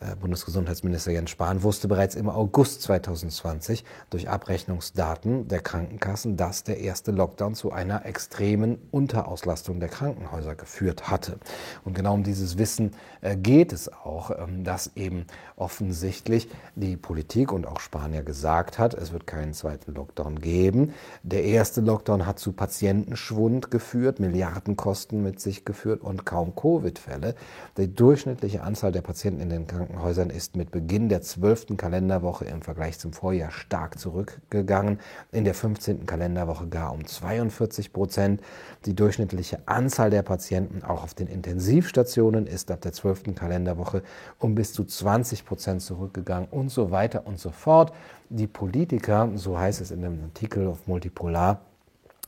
Äh, 0.00 0.16
Bundesgesundheitsminister 0.16 1.12
Jens 1.12 1.30
Spahn 1.30 1.62
wusste 1.62 1.86
bereits 1.86 2.16
im 2.16 2.28
August 2.28 2.82
2020 2.82 3.84
durch 4.10 4.28
Abrechnungsdaten 4.28 5.46
der 5.46 5.60
Krankenkassen, 5.60 6.36
dass 6.36 6.64
der 6.64 6.78
erste 6.80 7.12
Lockdown 7.12 7.54
zu 7.54 7.70
einer 7.70 8.04
extremen 8.04 8.78
Unterauslastung 8.90 9.78
der 9.78 9.88
Krankenhäuser 9.88 10.56
geführt 10.56 11.10
hatte. 11.10 11.38
Und 11.84 11.94
genau 11.94 12.14
um 12.14 12.24
dieses 12.24 12.58
Wissen 12.58 12.90
äh, 13.20 13.36
geht 13.36 13.72
es 13.72 13.88
auch, 13.92 14.32
ähm, 14.32 14.64
dass 14.64 14.90
eben 14.96 15.26
offensichtlich 15.54 16.48
die 16.74 16.96
Politik 16.96 17.52
und 17.52 17.64
auch 17.64 17.78
Spanier 17.78 18.24
gesagt 18.24 18.80
hat, 18.80 18.94
es 18.94 19.12
wird 19.12 19.28
keinen 19.28 19.54
zweiten 19.54 19.94
Lockdown 19.94 20.40
geben. 20.40 20.92
Der 21.22 21.44
erste 21.44 21.80
Lockdown 21.80 22.26
hat 22.26 22.40
zu 22.40 22.50
Patientenschwund 22.50 23.70
geführt, 23.70 24.18
Milliardenkosten 24.18 25.22
mit 25.22 25.38
sich 25.38 25.64
geführt 25.64 26.02
und 26.02 26.26
kaum 26.26 26.56
Covid-Fälle. 26.56 27.36
Die 27.76 27.94
durchschnittliche 27.94 28.62
Anzahl 28.62 28.90
der 28.90 29.02
Patienten 29.02 29.40
in 29.40 29.50
den 29.50 29.66
Krankenhäusern 29.68 29.83
Krankenhäusern 29.84 30.30
ist 30.30 30.56
mit 30.56 30.70
Beginn 30.70 31.10
der 31.10 31.20
12. 31.20 31.76
Kalenderwoche 31.76 32.46
im 32.46 32.62
Vergleich 32.62 32.98
zum 32.98 33.12
Vorjahr 33.12 33.50
stark 33.50 33.98
zurückgegangen, 33.98 34.98
in 35.30 35.44
der 35.44 35.52
15. 35.52 36.06
Kalenderwoche 36.06 36.68
gar 36.68 36.92
um 36.92 37.06
42 37.06 37.92
Prozent. 37.92 38.40
Die 38.86 38.94
durchschnittliche 38.94 39.58
Anzahl 39.66 40.08
der 40.08 40.22
Patienten 40.22 40.82
auch 40.82 41.02
auf 41.02 41.12
den 41.12 41.26
Intensivstationen 41.26 42.46
ist 42.46 42.70
ab 42.70 42.80
der 42.80 42.94
12. 42.94 43.34
Kalenderwoche 43.34 44.02
um 44.38 44.54
bis 44.54 44.72
zu 44.72 44.84
20 44.84 45.44
Prozent 45.44 45.82
zurückgegangen 45.82 46.48
und 46.50 46.70
so 46.70 46.90
weiter 46.90 47.26
und 47.26 47.38
so 47.38 47.50
fort. 47.50 47.92
Die 48.30 48.46
Politiker, 48.46 49.30
so 49.34 49.58
heißt 49.58 49.82
es 49.82 49.90
in 49.90 50.00
dem 50.00 50.22
Artikel 50.24 50.66
auf 50.66 50.86
Multipolar, 50.86 51.60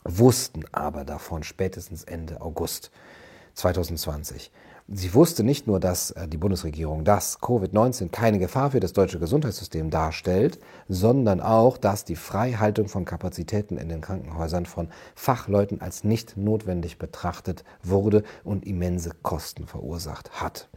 wussten 0.04 0.64
aber 0.72 1.04
davon 1.04 1.42
spätestens 1.42 2.04
Ende 2.04 2.42
August 2.42 2.90
2020. 3.54 4.50
Sie 4.88 5.14
wusste 5.14 5.42
nicht 5.42 5.66
nur, 5.66 5.80
dass 5.80 6.12
äh, 6.12 6.28
die 6.28 6.36
Bundesregierung, 6.36 7.02
dass 7.02 7.40
Covid-19 7.40 8.10
keine 8.10 8.38
Gefahr 8.38 8.70
für 8.70 8.78
das 8.78 8.92
deutsche 8.92 9.18
Gesundheitssystem 9.18 9.90
darstellt, 9.90 10.60
sondern 10.88 11.40
auch, 11.40 11.76
dass 11.76 12.04
die 12.04 12.14
Freihaltung 12.14 12.86
von 12.86 13.04
Kapazitäten 13.04 13.78
in 13.78 13.88
den 13.88 14.00
Krankenhäusern 14.00 14.64
von 14.64 14.88
Fachleuten 15.16 15.80
als 15.80 16.04
nicht 16.04 16.36
notwendig 16.36 16.98
betrachtet 16.98 17.64
wurde 17.82 18.22
und 18.44 18.64
immense 18.64 19.10
Kosten 19.22 19.66
verursacht 19.66 20.40
hat. 20.40 20.68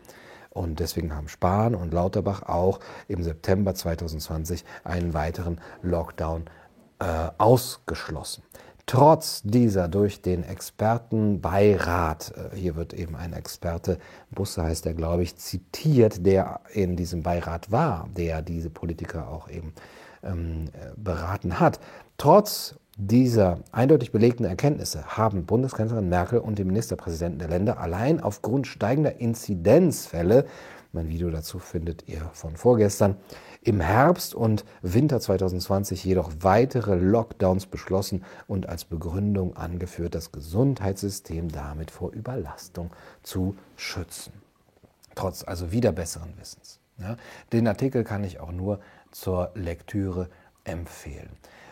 Und 0.49 0.79
deswegen 0.79 1.15
haben 1.15 1.27
Spahn 1.27 1.75
und 1.75 1.93
Lauterbach 1.93 2.41
auch 2.43 2.79
im 3.07 3.21
September 3.21 3.75
2020 3.75 4.65
einen 4.83 5.13
weiteren 5.13 5.61
Lockdown 5.83 6.45
äh, 6.97 7.29
ausgeschlossen. 7.37 8.41
Trotz 8.89 9.43
dieser 9.43 9.87
durch 9.87 10.23
den 10.23 10.43
Expertenbeirat, 10.43 12.33
äh, 12.35 12.55
hier 12.55 12.75
wird 12.75 12.93
eben 12.93 13.15
ein 13.15 13.33
Experte, 13.33 13.99
Busse 14.31 14.63
heißt 14.63 14.87
er, 14.87 14.95
glaube 14.95 15.21
ich, 15.21 15.37
zitiert, 15.37 16.25
der 16.25 16.61
in 16.73 16.95
diesem 16.95 17.21
Beirat 17.21 17.71
war, 17.71 18.09
der 18.17 18.41
diese 18.41 18.71
Politiker 18.71 19.29
auch 19.29 19.47
eben 19.47 19.73
ähm, 20.23 20.69
äh, 20.73 20.91
beraten 20.97 21.59
hat, 21.59 21.79
trotz 22.17 22.77
dieser 22.97 23.59
eindeutig 23.71 24.11
belegten 24.11 24.43
Erkenntnisse 24.43 25.05
haben 25.05 25.45
Bundeskanzlerin 25.45 26.09
Merkel 26.09 26.39
und 26.39 26.57
die 26.57 26.63
Ministerpräsidenten 26.63 27.37
der 27.37 27.47
Länder 27.47 27.79
allein 27.79 28.19
aufgrund 28.19 28.65
steigender 28.65 29.19
Inzidenzfälle, 29.19 30.45
mein 30.93 31.09
Video 31.09 31.29
dazu 31.29 31.59
findet 31.59 32.09
ihr 32.09 32.27
von 32.33 32.57
vorgestern, 32.57 33.17
im 33.69 33.81
Herbst 33.81 34.33
und 34.33 34.65
Winter 34.81 35.19
2020 35.19 36.03
jedoch 36.03 36.31
weitere 36.39 36.95
Lockdowns 36.95 37.67
beschlossen 37.67 38.25
und 38.47 38.67
als 38.67 38.83
Begründung 38.83 39.55
angeführt, 39.55 40.15
das 40.15 40.31
Gesundheitssystem 40.31 41.51
damit 41.51 41.91
vor 41.91 42.11
Überlastung 42.11 42.89
zu 43.21 43.55
schützen. 43.75 44.33
Trotz 45.13 45.43
also 45.43 45.71
wieder 45.71 45.91
besseren 45.91 46.33
Wissens. 46.39 46.79
Ja, 46.97 47.15
den 47.53 47.67
Artikel 47.67 48.03
kann 48.03 48.23
ich 48.23 48.39
auch 48.39 48.51
nur 48.51 48.79
zur 49.11 49.51
Lektüre 49.53 50.29
empfehlen. 50.63 51.29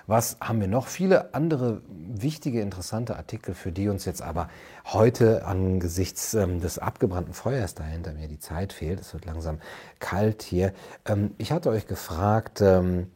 Was 0.08 0.38
haben 0.40 0.62
wir 0.62 0.70
noch? 0.70 0.88
Viele 0.88 1.34
andere 1.34 1.82
wichtige, 1.90 2.62
interessante 2.62 3.18
Artikel, 3.18 3.54
für 3.54 3.74
die 3.74 3.90
uns 3.90 4.06
jetzt 4.06 4.22
aber 4.22 4.48
heute 4.86 5.46
angesichts 5.46 6.34
ähm, 6.34 6.62
des 6.62 6.80
abgebrannten 6.80 7.34
Feuers 7.34 7.76
da 7.76 7.84
hinter 7.84 8.14
mir 8.14 8.30
die 8.30 8.40
Zeit 8.40 8.72
fehlt. 8.72 9.02
Es 9.02 9.14
wird 9.14 9.26
langsam 9.26 9.60
kalt 10.00 10.44
hier. 10.44 10.74
Ähm, 11.06 11.36
ich 11.38 11.52
hatte 11.52 11.70
euch 11.70 11.88
gefragt, 11.88 12.62
ähm, 12.62 13.12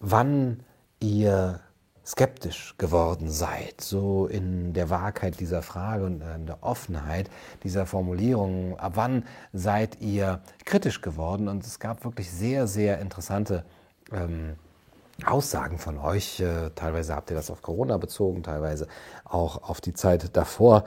wann 0.00 0.60
ihr 1.00 1.60
skeptisch 2.04 2.76
geworden 2.78 3.28
seid, 3.28 3.82
so 3.82 4.26
in 4.26 4.72
der 4.72 4.88
Wahrheit 4.88 5.38
dieser 5.38 5.60
Frage 5.60 6.06
und 6.06 6.22
in 6.22 6.46
der 6.46 6.62
Offenheit 6.62 7.28
dieser 7.62 7.84
Formulierung. 7.84 8.78
Ab 8.78 8.92
wann 8.94 9.26
seid 9.52 10.00
ihr 10.00 10.40
kritisch 10.64 11.02
geworden? 11.02 11.46
Und 11.48 11.62
es 11.66 11.78
gab 11.78 12.04
wirklich 12.04 12.30
sehr, 12.30 12.66
sehr 12.66 13.00
interessante 13.00 13.64
ähm, 14.10 14.56
Aussagen 15.26 15.78
von 15.78 15.98
euch. 15.98 16.40
Äh, 16.40 16.70
teilweise 16.74 17.14
habt 17.14 17.30
ihr 17.30 17.36
das 17.36 17.50
auf 17.50 17.62
Corona 17.62 17.96
bezogen, 17.98 18.42
teilweise 18.42 18.86
auch 19.24 19.68
auf 19.68 19.80
die 19.80 19.92
Zeit 19.92 20.36
davor. 20.36 20.84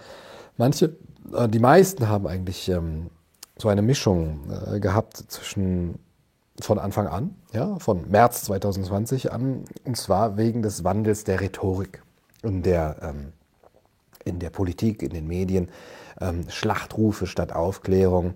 Manche, 0.57 0.95
äh, 1.33 1.47
die 1.47 1.59
meisten 1.59 2.07
haben 2.07 2.27
eigentlich 2.27 2.69
ähm, 2.69 3.09
so 3.57 3.69
eine 3.69 3.81
Mischung 3.81 4.41
äh, 4.73 4.79
gehabt 4.79 5.17
zwischen 5.17 5.99
von 6.61 6.79
Anfang 6.79 7.07
an, 7.07 7.35
ja, 7.51 7.77
von 7.79 8.09
März 8.09 8.45
2020 8.45 9.31
an, 9.31 9.65
und 9.83 9.97
zwar 9.97 10.37
wegen 10.37 10.61
des 10.61 10.83
Wandels 10.83 11.25
der 11.25 11.41
Rhetorik 11.41 12.01
in 12.43 12.63
der, 12.63 12.95
ähm, 13.01 13.33
in 14.23 14.39
der 14.39 14.51
Politik, 14.51 15.03
in 15.03 15.09
den 15.09 15.27
Medien, 15.27 15.69
ähm, 16.21 16.45
Schlachtrufe 16.49 17.27
statt 17.27 17.51
Aufklärung, 17.51 18.35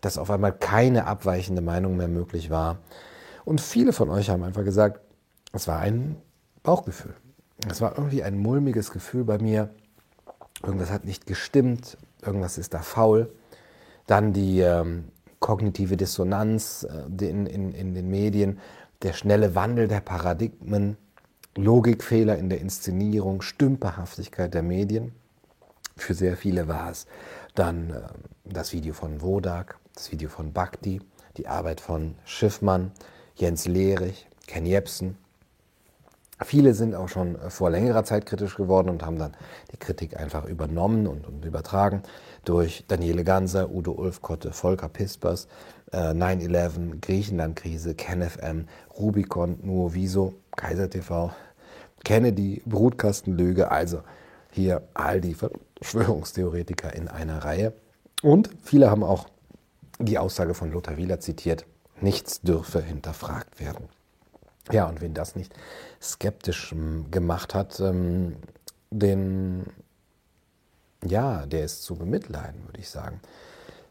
dass 0.00 0.18
auf 0.18 0.30
einmal 0.30 0.52
keine 0.52 1.06
abweichende 1.06 1.62
Meinung 1.62 1.96
mehr 1.96 2.08
möglich 2.08 2.50
war. 2.50 2.78
Und 3.44 3.60
viele 3.60 3.92
von 3.92 4.10
euch 4.10 4.30
haben 4.30 4.44
einfach 4.44 4.64
gesagt, 4.64 5.00
es 5.52 5.68
war 5.68 5.80
ein 5.80 6.16
Bauchgefühl. 6.62 7.14
Es 7.70 7.80
war 7.80 7.96
irgendwie 7.96 8.22
ein 8.22 8.38
mulmiges 8.38 8.90
Gefühl 8.90 9.24
bei 9.24 9.38
mir. 9.38 9.70
Irgendwas 10.62 10.90
hat 10.90 11.04
nicht 11.04 11.26
gestimmt, 11.26 11.96
irgendwas 12.22 12.58
ist 12.58 12.74
da 12.74 12.80
faul. 12.80 13.32
Dann 14.06 14.32
die 14.32 14.60
ähm, 14.60 15.04
kognitive 15.40 15.96
Dissonanz 15.96 16.86
äh, 16.88 17.24
in, 17.24 17.46
in, 17.46 17.72
in 17.72 17.94
den 17.94 18.08
Medien, 18.10 18.58
der 19.02 19.12
schnelle 19.12 19.54
Wandel 19.54 19.88
der 19.88 20.00
Paradigmen, 20.00 20.96
Logikfehler 21.56 22.36
in 22.36 22.50
der 22.50 22.60
Inszenierung, 22.60 23.42
Stümperhaftigkeit 23.42 24.52
der 24.54 24.62
Medien. 24.62 25.12
Für 25.96 26.14
sehr 26.14 26.36
viele 26.36 26.68
war 26.68 26.90
es 26.90 27.06
dann 27.54 27.90
äh, 27.90 28.02
das 28.44 28.72
Video 28.72 28.94
von 28.94 29.22
Wodak, 29.22 29.78
das 29.94 30.12
Video 30.12 30.28
von 30.28 30.52
Bhakti, 30.52 31.00
die 31.36 31.46
Arbeit 31.46 31.80
von 31.80 32.14
Schiffmann, 32.24 32.92
Jens 33.34 33.66
Lehrich, 33.66 34.28
Ken 34.46 34.66
Jebsen, 34.66 35.16
Viele 36.44 36.74
sind 36.74 36.94
auch 36.94 37.08
schon 37.08 37.36
äh, 37.36 37.50
vor 37.50 37.70
längerer 37.70 38.04
Zeit 38.04 38.26
kritisch 38.26 38.56
geworden 38.56 38.90
und 38.90 39.02
haben 39.04 39.18
dann 39.18 39.34
die 39.72 39.78
Kritik 39.78 40.18
einfach 40.18 40.44
übernommen 40.44 41.06
und, 41.06 41.26
und 41.26 41.44
übertragen 41.44 42.02
durch 42.44 42.84
Daniele 42.88 43.24
Ganser, 43.24 43.70
Udo 43.70 43.92
Ulfkotte, 43.92 44.52
Volker 44.52 44.88
Pispers, 44.88 45.48
äh, 45.92 46.12
9-11, 46.12 47.00
Griechenland-Krise, 47.00 47.94
KenFM, 47.94 48.66
Rubicon, 48.98 49.58
Nuoviso, 49.62 50.34
Kaiser 50.56 50.90
TV, 50.90 51.32
Kennedy, 52.04 52.62
Brutkastenlüge, 52.66 53.70
also 53.70 54.02
hier 54.52 54.82
all 54.94 55.20
die 55.20 55.34
Verschwörungstheoretiker 55.34 56.94
in 56.94 57.08
einer 57.08 57.44
Reihe. 57.44 57.72
Und 58.22 58.50
viele 58.62 58.90
haben 58.90 59.02
auch 59.02 59.26
die 59.98 60.18
Aussage 60.18 60.54
von 60.54 60.70
Lothar 60.70 60.98
Wieler 60.98 61.20
zitiert, 61.20 61.64
nichts 62.00 62.42
dürfe 62.42 62.82
hinterfragt 62.82 63.58
werden. 63.58 63.88
Ja, 64.72 64.86
und 64.86 65.00
wen 65.00 65.14
das 65.14 65.36
nicht 65.36 65.54
skeptisch 66.02 66.72
ähm, 66.72 67.06
gemacht 67.10 67.54
hat, 67.54 67.78
ähm, 67.80 68.36
den, 68.90 69.64
ja, 71.04 71.46
der 71.46 71.64
ist 71.64 71.82
zu 71.82 71.96
bemitleiden, 71.96 72.64
würde 72.66 72.80
ich 72.80 72.90
sagen. 72.90 73.20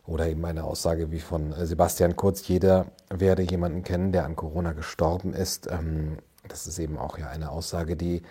Oder 0.05 0.27
eben 0.27 0.45
eine 0.45 0.63
Aussage 0.63 1.11
wie 1.11 1.19
von 1.19 1.51
äh, 1.53 1.65
Sebastian 1.65 2.15
Kurz, 2.15 2.47
jeder 2.47 2.87
werde 3.09 3.41
jemanden 3.41 3.83
kennen, 3.83 4.11
der 4.11 4.25
an 4.25 4.35
Corona 4.35 4.73
gestorben 4.73 5.33
ist. 5.33 5.67
Ähm, 5.71 6.17
das 6.47 6.67
ist 6.67 6.77
eben 6.79 6.97
auch 6.97 7.17
ja 7.17 7.27
eine 7.29 7.49
Aussage, 7.49 7.95
die 7.95 8.21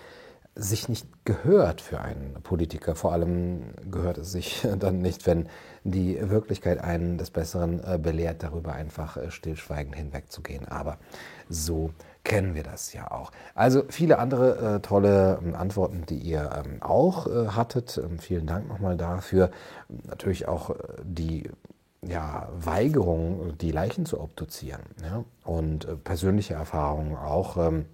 sich 0.57 0.89
nicht 0.89 1.07
gehört 1.25 1.81
für 1.81 2.01
einen 2.01 2.35
Politiker. 2.43 2.95
Vor 2.95 3.13
allem 3.13 3.75
gehört 3.91 4.19
es 4.19 4.33
sich 4.33 4.67
dann 4.79 5.01
nicht, 5.01 5.27
wenn 5.27 5.49
die 5.83 6.19
Wirklichkeit 6.31 6.79
einen 6.79 7.19
des 7.19 7.31
Besseren 7.31 7.83
äh, 7.85 7.99
belehrt, 7.99 8.43
darüber 8.43 8.73
einfach 8.73 9.17
äh, 9.17 9.31
stillschweigend 9.31 9.97
hinwegzugehen. 9.97 10.67
Aber 10.67 10.99
so 11.49 11.91
kennen 12.25 12.55
wir 12.55 12.63
das 12.63 12.93
ja 12.93 13.11
auch. 13.11 13.31
Also 13.55 13.85
viele 13.89 14.19
andere 14.19 14.77
äh, 14.77 14.81
tolle 14.81 15.39
ähm, 15.43 15.55
Antworten, 15.55 16.05
die 16.09 16.19
ihr 16.19 16.51
ähm, 16.65 16.83
auch 16.83 17.27
äh, 17.27 17.49
hattet. 17.49 17.99
Ähm, 18.03 18.19
vielen 18.19 18.47
Dank 18.47 18.69
nochmal 18.69 18.97
dafür. 18.97 19.51
Natürlich 19.89 20.49
auch 20.49 20.71
äh, 20.71 20.75
die 21.03 21.51
ja, 22.03 22.49
Weigerung, 22.57 23.57
die 23.59 23.71
Leichen 23.71 24.07
zu 24.07 24.21
obduzieren. 24.21 24.83
Ja? 25.03 25.25
Und 25.45 25.85
äh, 25.85 25.97
persönliche 25.97 26.55
Erfahrungen 26.55 27.15
auch. 27.17 27.57
Ähm, 27.57 27.85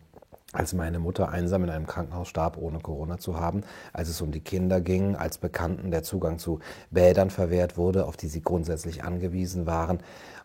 als 0.53 0.73
meine 0.73 0.99
Mutter 0.99 1.29
einsam 1.29 1.63
in 1.63 1.71
einem 1.71 1.87
Krankenhaus 1.87 2.27
starb, 2.27 2.57
ohne 2.57 2.81
Corona 2.81 3.19
zu 3.19 3.39
haben, 3.39 3.63
als 3.93 4.09
es 4.09 4.21
um 4.21 4.33
die 4.33 4.41
Kinder 4.41 4.81
ging, 4.81 5.15
als 5.15 5.39
Bekannten 5.39 5.93
der 5.93 6.03
Zugang 6.03 6.41
zu 6.41 6.59
Bädern 6.91 7.31
verwehrt 7.31 7.77
wurde, 7.77 8.05
auf 8.05 8.17
die 8.17 8.27
sie 8.27 8.43
grundsätzlich 8.43 9.05
angewiesen 9.05 9.67
waren. 9.67 10.01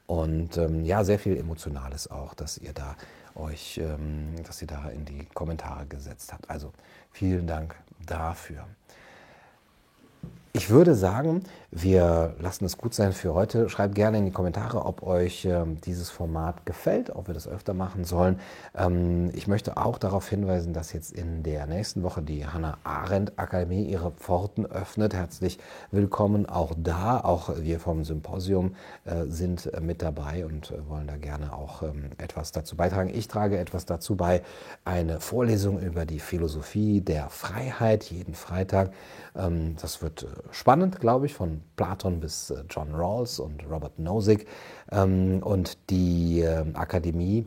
Und 0.06 0.58
ähm, 0.58 0.86
ja, 0.86 1.04
sehr 1.04 1.18
viel 1.18 1.36
Emotionales 1.36 2.12
auch, 2.12 2.36
dass 2.36 2.60
ihr 2.60 2.74
da 2.74 2.96
euch, 3.36 3.78
ähm, 3.78 4.36
dass 4.46 4.62
ihr 4.62 4.68
da 4.68 4.90
in 4.90 5.06
die 5.06 5.26
Kommentare 5.34 5.86
gesetzt 5.86 6.34
habt. 6.34 6.50
Also 6.50 6.72
vielen 7.12 7.48
Dank 7.48 7.76
dafür. 8.06 8.66
Ich 10.54 10.70
würde 10.70 10.96
sagen, 10.96 11.44
wir 11.78 12.36
lassen 12.40 12.64
es 12.64 12.78
gut 12.78 12.94
sein 12.94 13.12
für 13.12 13.34
heute. 13.34 13.68
Schreibt 13.68 13.96
gerne 13.96 14.20
in 14.20 14.26
die 14.26 14.32
Kommentare, 14.32 14.86
ob 14.86 15.04
euch 15.04 15.44
ähm, 15.44 15.82
dieses 15.82 16.10
Format 16.10 16.66
gefällt, 16.66 17.14
ob 17.14 17.28
wir 17.28 17.34
das 17.34 17.50
öfter 17.50 17.74
machen 17.74 18.06
sollen. 18.06 18.40
Ähm, 18.78 19.30
ich 19.34 19.48
möchte 19.48 19.76
auch 19.76 19.98
darauf 19.98 20.30
hinweisen, 20.30 20.72
dass 20.72 20.94
jetzt 20.94 21.12
in 21.12 21.44
der 21.44 21.68
nächsten 21.68 22.02
Woche 22.02 22.22
die 22.22 22.48
Hannah 22.48 22.78
Arendt 22.86 23.38
Akademie 23.38 23.84
ihre 23.84 24.12
Pforten 24.12 24.66
öffnet. 24.66 25.14
Herzlich 25.14 25.60
willkommen 25.92 26.46
auch 26.46 26.72
da. 26.78 27.20
Auch 27.20 27.50
wir 27.58 27.82
vom 27.82 28.06
Symposium 28.06 28.78
äh, 29.04 29.26
sind 29.26 29.66
äh, 29.74 29.82
mit 29.82 30.02
dabei 30.02 30.46
und 30.46 30.72
äh, 30.72 30.88
wollen 30.88 31.08
da 31.08 31.18
gerne 31.18 31.52
auch 31.52 31.84
ähm, 31.84 32.12
etwas 32.18 32.54
dazu 32.54 32.78
beitragen. 32.78 33.12
Ich 33.14 33.28
trage 33.28 33.58
etwas 33.58 33.86
dazu 33.86 34.16
bei, 34.16 34.44
eine 34.86 35.20
Vorlesung 35.20 35.82
über 35.82 36.06
die 36.06 36.20
Philosophie 36.20 37.02
der 37.02 37.28
Freiheit 37.28 38.06
jeden 38.06 38.34
Freitag. 38.34 38.94
Ähm, 39.36 39.76
das 39.82 40.02
wird 40.02 40.24
äh, 40.24 40.28
spannend, 40.52 41.02
glaube 41.02 41.26
ich, 41.26 41.34
von 41.34 41.65
Platon 41.76 42.20
bis 42.20 42.50
äh, 42.50 42.64
John 42.70 42.94
Rawls 42.94 43.40
und 43.40 43.64
Robert 43.70 44.00
Nozick. 44.00 44.48
Ähm, 44.92 45.42
und 45.44 45.78
die 45.90 46.42
ähm, 46.42 46.76
Akademie, 46.76 47.46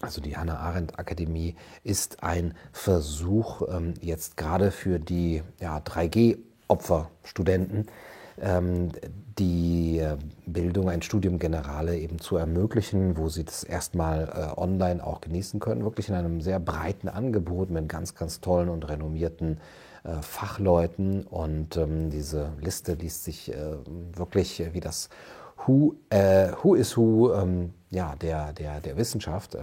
also 0.00 0.20
die 0.20 0.36
Hannah 0.36 0.58
Arendt 0.58 0.98
Akademie, 0.98 1.56
ist 1.82 2.22
ein 2.22 2.54
Versuch 2.72 3.62
ähm, 3.68 3.94
jetzt 4.00 4.36
gerade 4.36 4.70
für 4.70 4.98
die 4.98 5.42
ja, 5.60 5.78
3G-Opferstudenten, 5.78 7.86
die 9.38 9.98
äh, 9.98 10.16
Bildung, 10.46 10.90
ein 10.90 11.02
Studium 11.02 11.38
Generale 11.38 11.98
eben 11.98 12.18
zu 12.18 12.36
ermöglichen, 12.36 13.16
wo 13.16 13.28
sie 13.28 13.44
das 13.44 13.64
erstmal 13.64 14.28
äh, 14.28 14.60
online 14.60 15.04
auch 15.04 15.20
genießen 15.20 15.60
können, 15.60 15.84
wirklich 15.84 16.08
in 16.08 16.14
einem 16.14 16.40
sehr 16.40 16.60
breiten 16.60 17.08
Angebot 17.08 17.70
mit 17.70 17.88
ganz, 17.88 18.14
ganz 18.14 18.40
tollen 18.40 18.68
und 18.68 18.88
renommierten 18.88 19.58
Fachleuten 20.20 21.26
und 21.26 21.76
ähm, 21.76 22.10
diese 22.10 22.52
Liste 22.60 22.94
liest 22.94 23.24
sich 23.24 23.52
äh, 23.52 23.76
wirklich 24.14 24.62
wie 24.72 24.80
das 24.80 25.08
Who, 25.66 25.94
äh, 26.10 26.52
Who 26.62 26.74
is 26.74 26.96
Who 26.96 27.32
ähm, 27.34 27.72
ja, 27.90 28.14
der, 28.16 28.52
der, 28.52 28.80
der 28.80 28.96
Wissenschaft. 28.96 29.56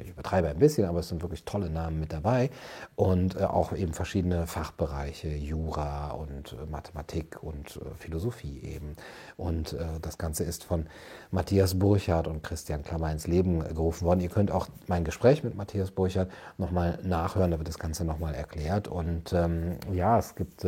Ich 0.00 0.10
übertreibe 0.10 0.48
ein 0.48 0.58
bisschen, 0.58 0.86
aber 0.86 1.00
es 1.00 1.08
sind 1.08 1.22
wirklich 1.22 1.44
tolle 1.44 1.70
Namen 1.70 2.00
mit 2.00 2.12
dabei 2.12 2.50
und 2.96 3.36
äh, 3.36 3.44
auch 3.44 3.72
eben 3.72 3.92
verschiedene 3.92 4.46
Fachbereiche, 4.46 5.28
Jura 5.28 6.10
und 6.12 6.52
äh, 6.52 6.66
Mathematik 6.70 7.42
und 7.42 7.76
äh, 7.76 7.94
Philosophie 7.98 8.60
eben. 8.62 8.96
Und 9.36 9.76
das 10.02 10.18
Ganze 10.18 10.44
ist 10.44 10.64
von 10.64 10.86
Matthias 11.30 11.78
Burchardt 11.78 12.28
und 12.28 12.42
Christian 12.42 12.84
Klammer 12.84 13.10
ins 13.10 13.26
Leben 13.26 13.60
gerufen 13.60 14.06
worden. 14.06 14.20
Ihr 14.20 14.28
könnt 14.28 14.50
auch 14.50 14.68
mein 14.86 15.04
Gespräch 15.04 15.42
mit 15.42 15.56
Matthias 15.56 15.90
Burchardt 15.90 16.30
nochmal 16.58 16.98
nachhören, 17.02 17.50
da 17.50 17.58
wird 17.58 17.68
das 17.68 17.78
Ganze 17.78 18.04
nochmal 18.04 18.34
erklärt. 18.34 18.86
Und 18.86 19.32
ähm, 19.32 19.76
ja, 19.92 20.18
es 20.18 20.34
gibt 20.34 20.64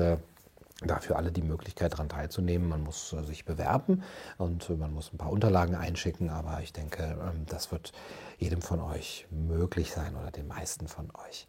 dafür 0.83 1.17
alle 1.17 1.33
die 1.33 1.43
Möglichkeit 1.43 1.95
daran 1.95 2.09
teilzunehmen. 2.09 2.69
Man 2.69 2.83
muss 2.83 3.13
äh, 3.13 3.23
sich 3.25 3.45
bewerben 3.45 4.03
und 4.39 4.69
man 4.79 4.93
muss 4.93 5.13
ein 5.13 5.19
paar 5.19 5.31
Unterlagen 5.31 5.75
einschicken, 5.75 6.31
aber 6.31 6.61
ich 6.63 6.73
denke, 6.73 7.03
ähm, 7.03 7.45
das 7.47 7.73
wird 7.73 7.93
jedem 8.39 8.63
von 8.63 8.81
euch 8.81 9.27
möglich 9.31 9.93
sein 9.93 10.15
oder 10.17 10.31
den 10.31 10.47
meisten 10.47 10.89
von 10.89 11.11
euch. 11.27 11.49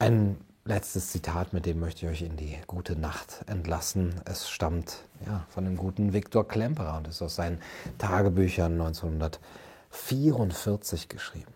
Ein 0.00 0.36
letztes 0.64 1.10
Zitat, 1.10 1.52
mit 1.52 1.66
dem 1.66 1.80
möchte 1.80 2.06
ich 2.06 2.12
euch 2.12 2.22
in 2.22 2.36
die 2.36 2.56
gute 2.66 2.96
Nacht 2.96 3.44
entlassen. 3.46 4.20
Es 4.24 4.50
stammt 4.50 5.04
ja, 5.24 5.46
von 5.48 5.64
dem 5.64 5.76
guten 5.76 6.12
Viktor 6.12 6.46
Klemperer 6.46 6.98
und 6.98 7.08
ist 7.08 7.22
aus 7.22 7.34
seinen 7.36 7.60
Tagebüchern 7.98 8.72
1944 8.72 11.08
geschrieben. 11.08 11.52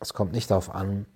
Es 0.00 0.14
kommt 0.14 0.32
nicht 0.32 0.50
darauf 0.50 0.74
an, 0.74 1.06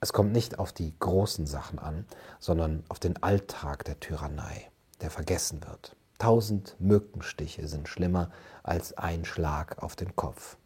es 0.00 0.12
kommt 0.12 0.32
nicht 0.32 0.58
auf 0.58 0.72
die 0.72 0.94
großen 0.98 1.46
Sachen 1.46 1.78
an, 1.78 2.06
sondern 2.38 2.84
auf 2.88 2.98
den 2.98 3.22
Alltag 3.22 3.84
der 3.84 4.00
Tyrannei, 4.00 4.70
der 5.00 5.10
vergessen 5.10 5.62
wird. 5.66 5.94
Tausend 6.18 6.76
Mückenstiche 6.78 7.66
sind 7.68 7.88
schlimmer 7.88 8.30
als 8.62 8.92
ein 8.96 9.24
Schlag 9.24 9.82
auf 9.82 9.96
den 9.96 10.16
Kopf. 10.16 10.56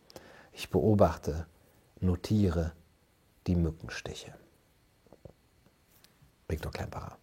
Ich 0.52 0.70
beobachte, 0.70 1.46
notiere 2.00 2.72
die 3.46 3.56
Mückenstiche. 3.56 4.34
Viktor 6.48 6.72
Klemperer. 6.72 7.16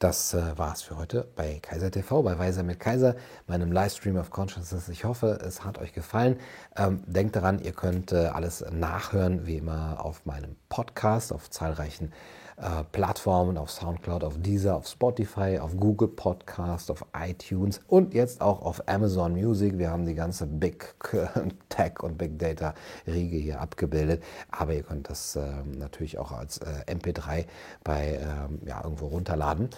Das 0.00 0.32
äh, 0.32 0.56
war's 0.56 0.80
für 0.80 0.96
heute 0.96 1.28
bei 1.36 1.58
Kaiser 1.60 1.90
TV, 1.90 2.22
bei 2.22 2.38
Weiser 2.38 2.62
mit 2.62 2.80
Kaiser, 2.80 3.16
meinem 3.46 3.70
Livestream 3.70 4.16
of 4.16 4.30
Consciousness. 4.30 4.88
Ich 4.88 5.04
hoffe, 5.04 5.38
es 5.44 5.62
hat 5.62 5.76
euch 5.76 5.92
gefallen. 5.92 6.40
Ähm, 6.74 7.02
denkt 7.04 7.36
daran, 7.36 7.58
ihr 7.58 7.72
könnt 7.72 8.10
äh, 8.10 8.28
alles 8.28 8.64
nachhören, 8.72 9.46
wie 9.46 9.58
immer, 9.58 10.02
auf 10.02 10.24
meinem 10.24 10.56
Podcast, 10.70 11.34
auf 11.34 11.50
zahlreichen 11.50 12.12
äh, 12.12 12.39
Plattformen, 12.92 13.56
auf 13.56 13.70
Soundcloud, 13.70 14.22
auf 14.22 14.34
Deezer, 14.38 14.76
auf 14.76 14.86
Spotify, 14.86 15.58
auf 15.58 15.76
Google 15.76 16.08
Podcast, 16.08 16.90
auf 16.90 17.04
iTunes 17.16 17.80
und 17.88 18.12
jetzt 18.12 18.40
auch 18.40 18.62
auf 18.62 18.86
Amazon 18.86 19.32
Music. 19.32 19.78
Wir 19.78 19.90
haben 19.90 20.04
die 20.04 20.14
ganze 20.14 20.46
Big 20.46 20.94
Tech 21.70 22.02
und 22.02 22.18
Big 22.18 22.38
Data 22.38 22.74
Riege 23.06 23.36
hier 23.36 23.60
abgebildet, 23.60 24.22
aber 24.50 24.74
ihr 24.74 24.82
könnt 24.82 25.08
das 25.08 25.36
äh, 25.36 25.42
natürlich 25.78 26.18
auch 26.18 26.32
als 26.32 26.58
äh, 26.58 26.84
MP3 26.92 27.46
bei 27.82 28.20
ähm, 28.20 28.60
ja, 28.66 28.82
irgendwo 28.84 29.06
runterladen. 29.06 29.70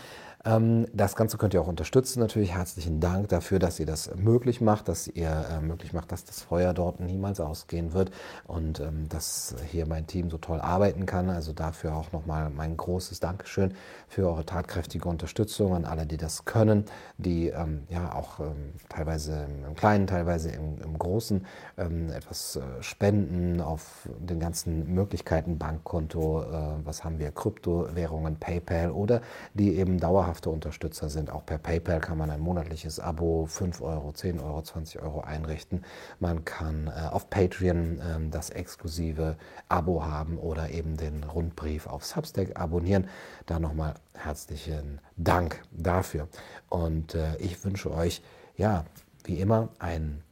Ähm, 0.44 0.86
das 0.92 1.16
Ganze 1.16 1.38
könnt 1.38 1.54
ihr 1.54 1.60
auch 1.60 1.68
unterstützen. 1.68 2.20
Natürlich 2.20 2.54
herzlichen 2.54 3.00
Dank 3.00 3.28
dafür, 3.28 3.58
dass 3.58 3.78
ihr 3.78 3.86
das 3.86 4.14
möglich 4.16 4.60
macht, 4.60 4.88
dass 4.88 5.06
ihr 5.06 5.30
äh, 5.50 5.60
möglich 5.60 5.92
macht, 5.92 6.12
dass 6.12 6.24
das 6.24 6.42
Feuer 6.42 6.74
dort 6.74 7.00
niemals 7.00 7.40
ausgehen 7.40 7.92
wird 7.92 8.10
und 8.46 8.80
ähm, 8.80 9.08
dass 9.08 9.54
hier 9.70 9.86
mein 9.86 10.06
Team 10.06 10.30
so 10.30 10.38
toll 10.38 10.60
arbeiten 10.60 11.06
kann. 11.06 11.30
Also 11.30 11.52
dafür 11.52 11.94
auch 11.94 12.12
nochmal 12.12 12.50
mein 12.50 12.76
großes 12.76 13.20
Dankeschön 13.20 13.74
für 14.08 14.28
eure 14.28 14.44
tatkräftige 14.44 15.08
Unterstützung 15.08 15.74
an 15.74 15.84
alle, 15.84 16.06
die 16.06 16.16
das 16.16 16.44
können, 16.44 16.84
die 17.18 17.48
ähm, 17.48 17.84
ja 17.88 18.14
auch 18.14 18.40
teilweise 18.88 19.46
im 19.66 19.74
Kleinen, 19.74 20.06
teilweise 20.06 20.50
im, 20.50 20.80
im 20.82 20.98
Großen 20.98 21.44
etwas 21.76 22.56
äh, 22.56 22.82
spenden 22.82 23.60
auf 23.60 24.08
den 24.18 24.40
ganzen 24.40 24.92
Möglichkeiten, 24.94 25.58
Bankkonto, 25.58 26.42
äh, 26.42 26.46
was 26.84 27.04
haben 27.04 27.18
wir, 27.18 27.30
Kryptowährungen, 27.30 28.36
PayPal 28.36 28.90
oder 28.90 29.20
die 29.54 29.76
eben 29.76 29.98
dauerhaft 29.98 30.31
dauerhafte 30.32 30.50
Unterstützer 30.50 31.10
sind. 31.10 31.30
Auch 31.30 31.44
per 31.44 31.58
PayPal 31.58 32.00
kann 32.00 32.16
man 32.16 32.30
ein 32.30 32.40
monatliches 32.40 32.98
Abo 32.98 33.46
5 33.46 33.82
Euro, 33.82 34.12
10 34.12 34.40
Euro, 34.40 34.62
20 34.62 35.02
Euro 35.02 35.20
einrichten. 35.20 35.84
Man 36.20 36.44
kann 36.44 36.86
äh, 36.86 37.08
auf 37.10 37.28
Patreon 37.28 37.98
äh, 37.98 38.30
das 38.30 38.50
exklusive 38.50 39.36
Abo 39.68 40.04
haben 40.04 40.38
oder 40.38 40.70
eben 40.70 40.96
den 40.96 41.24
Rundbrief 41.24 41.86
auf 41.86 42.04
Substack 42.04 42.58
abonnieren. 42.58 43.08
Da 43.46 43.58
nochmal 43.58 43.94
herzlichen 44.14 45.00
Dank 45.16 45.62
dafür. 45.70 46.28
Und 46.70 47.14
äh, 47.14 47.36
ich 47.36 47.62
wünsche 47.64 47.92
euch, 47.92 48.22
ja, 48.56 48.84
wie 49.24 49.38
immer, 49.38 49.68
einen 49.78 50.22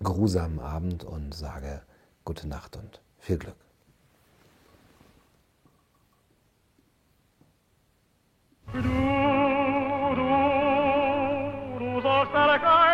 geruhsamen 0.00 0.58
Abend 0.58 1.04
und 1.04 1.34
sage 1.34 1.82
gute 2.24 2.48
Nacht 2.48 2.76
und 2.76 3.02
viel 3.18 3.38
Glück. 3.38 3.56
Du 8.72 9.23
Saragar 12.32 12.93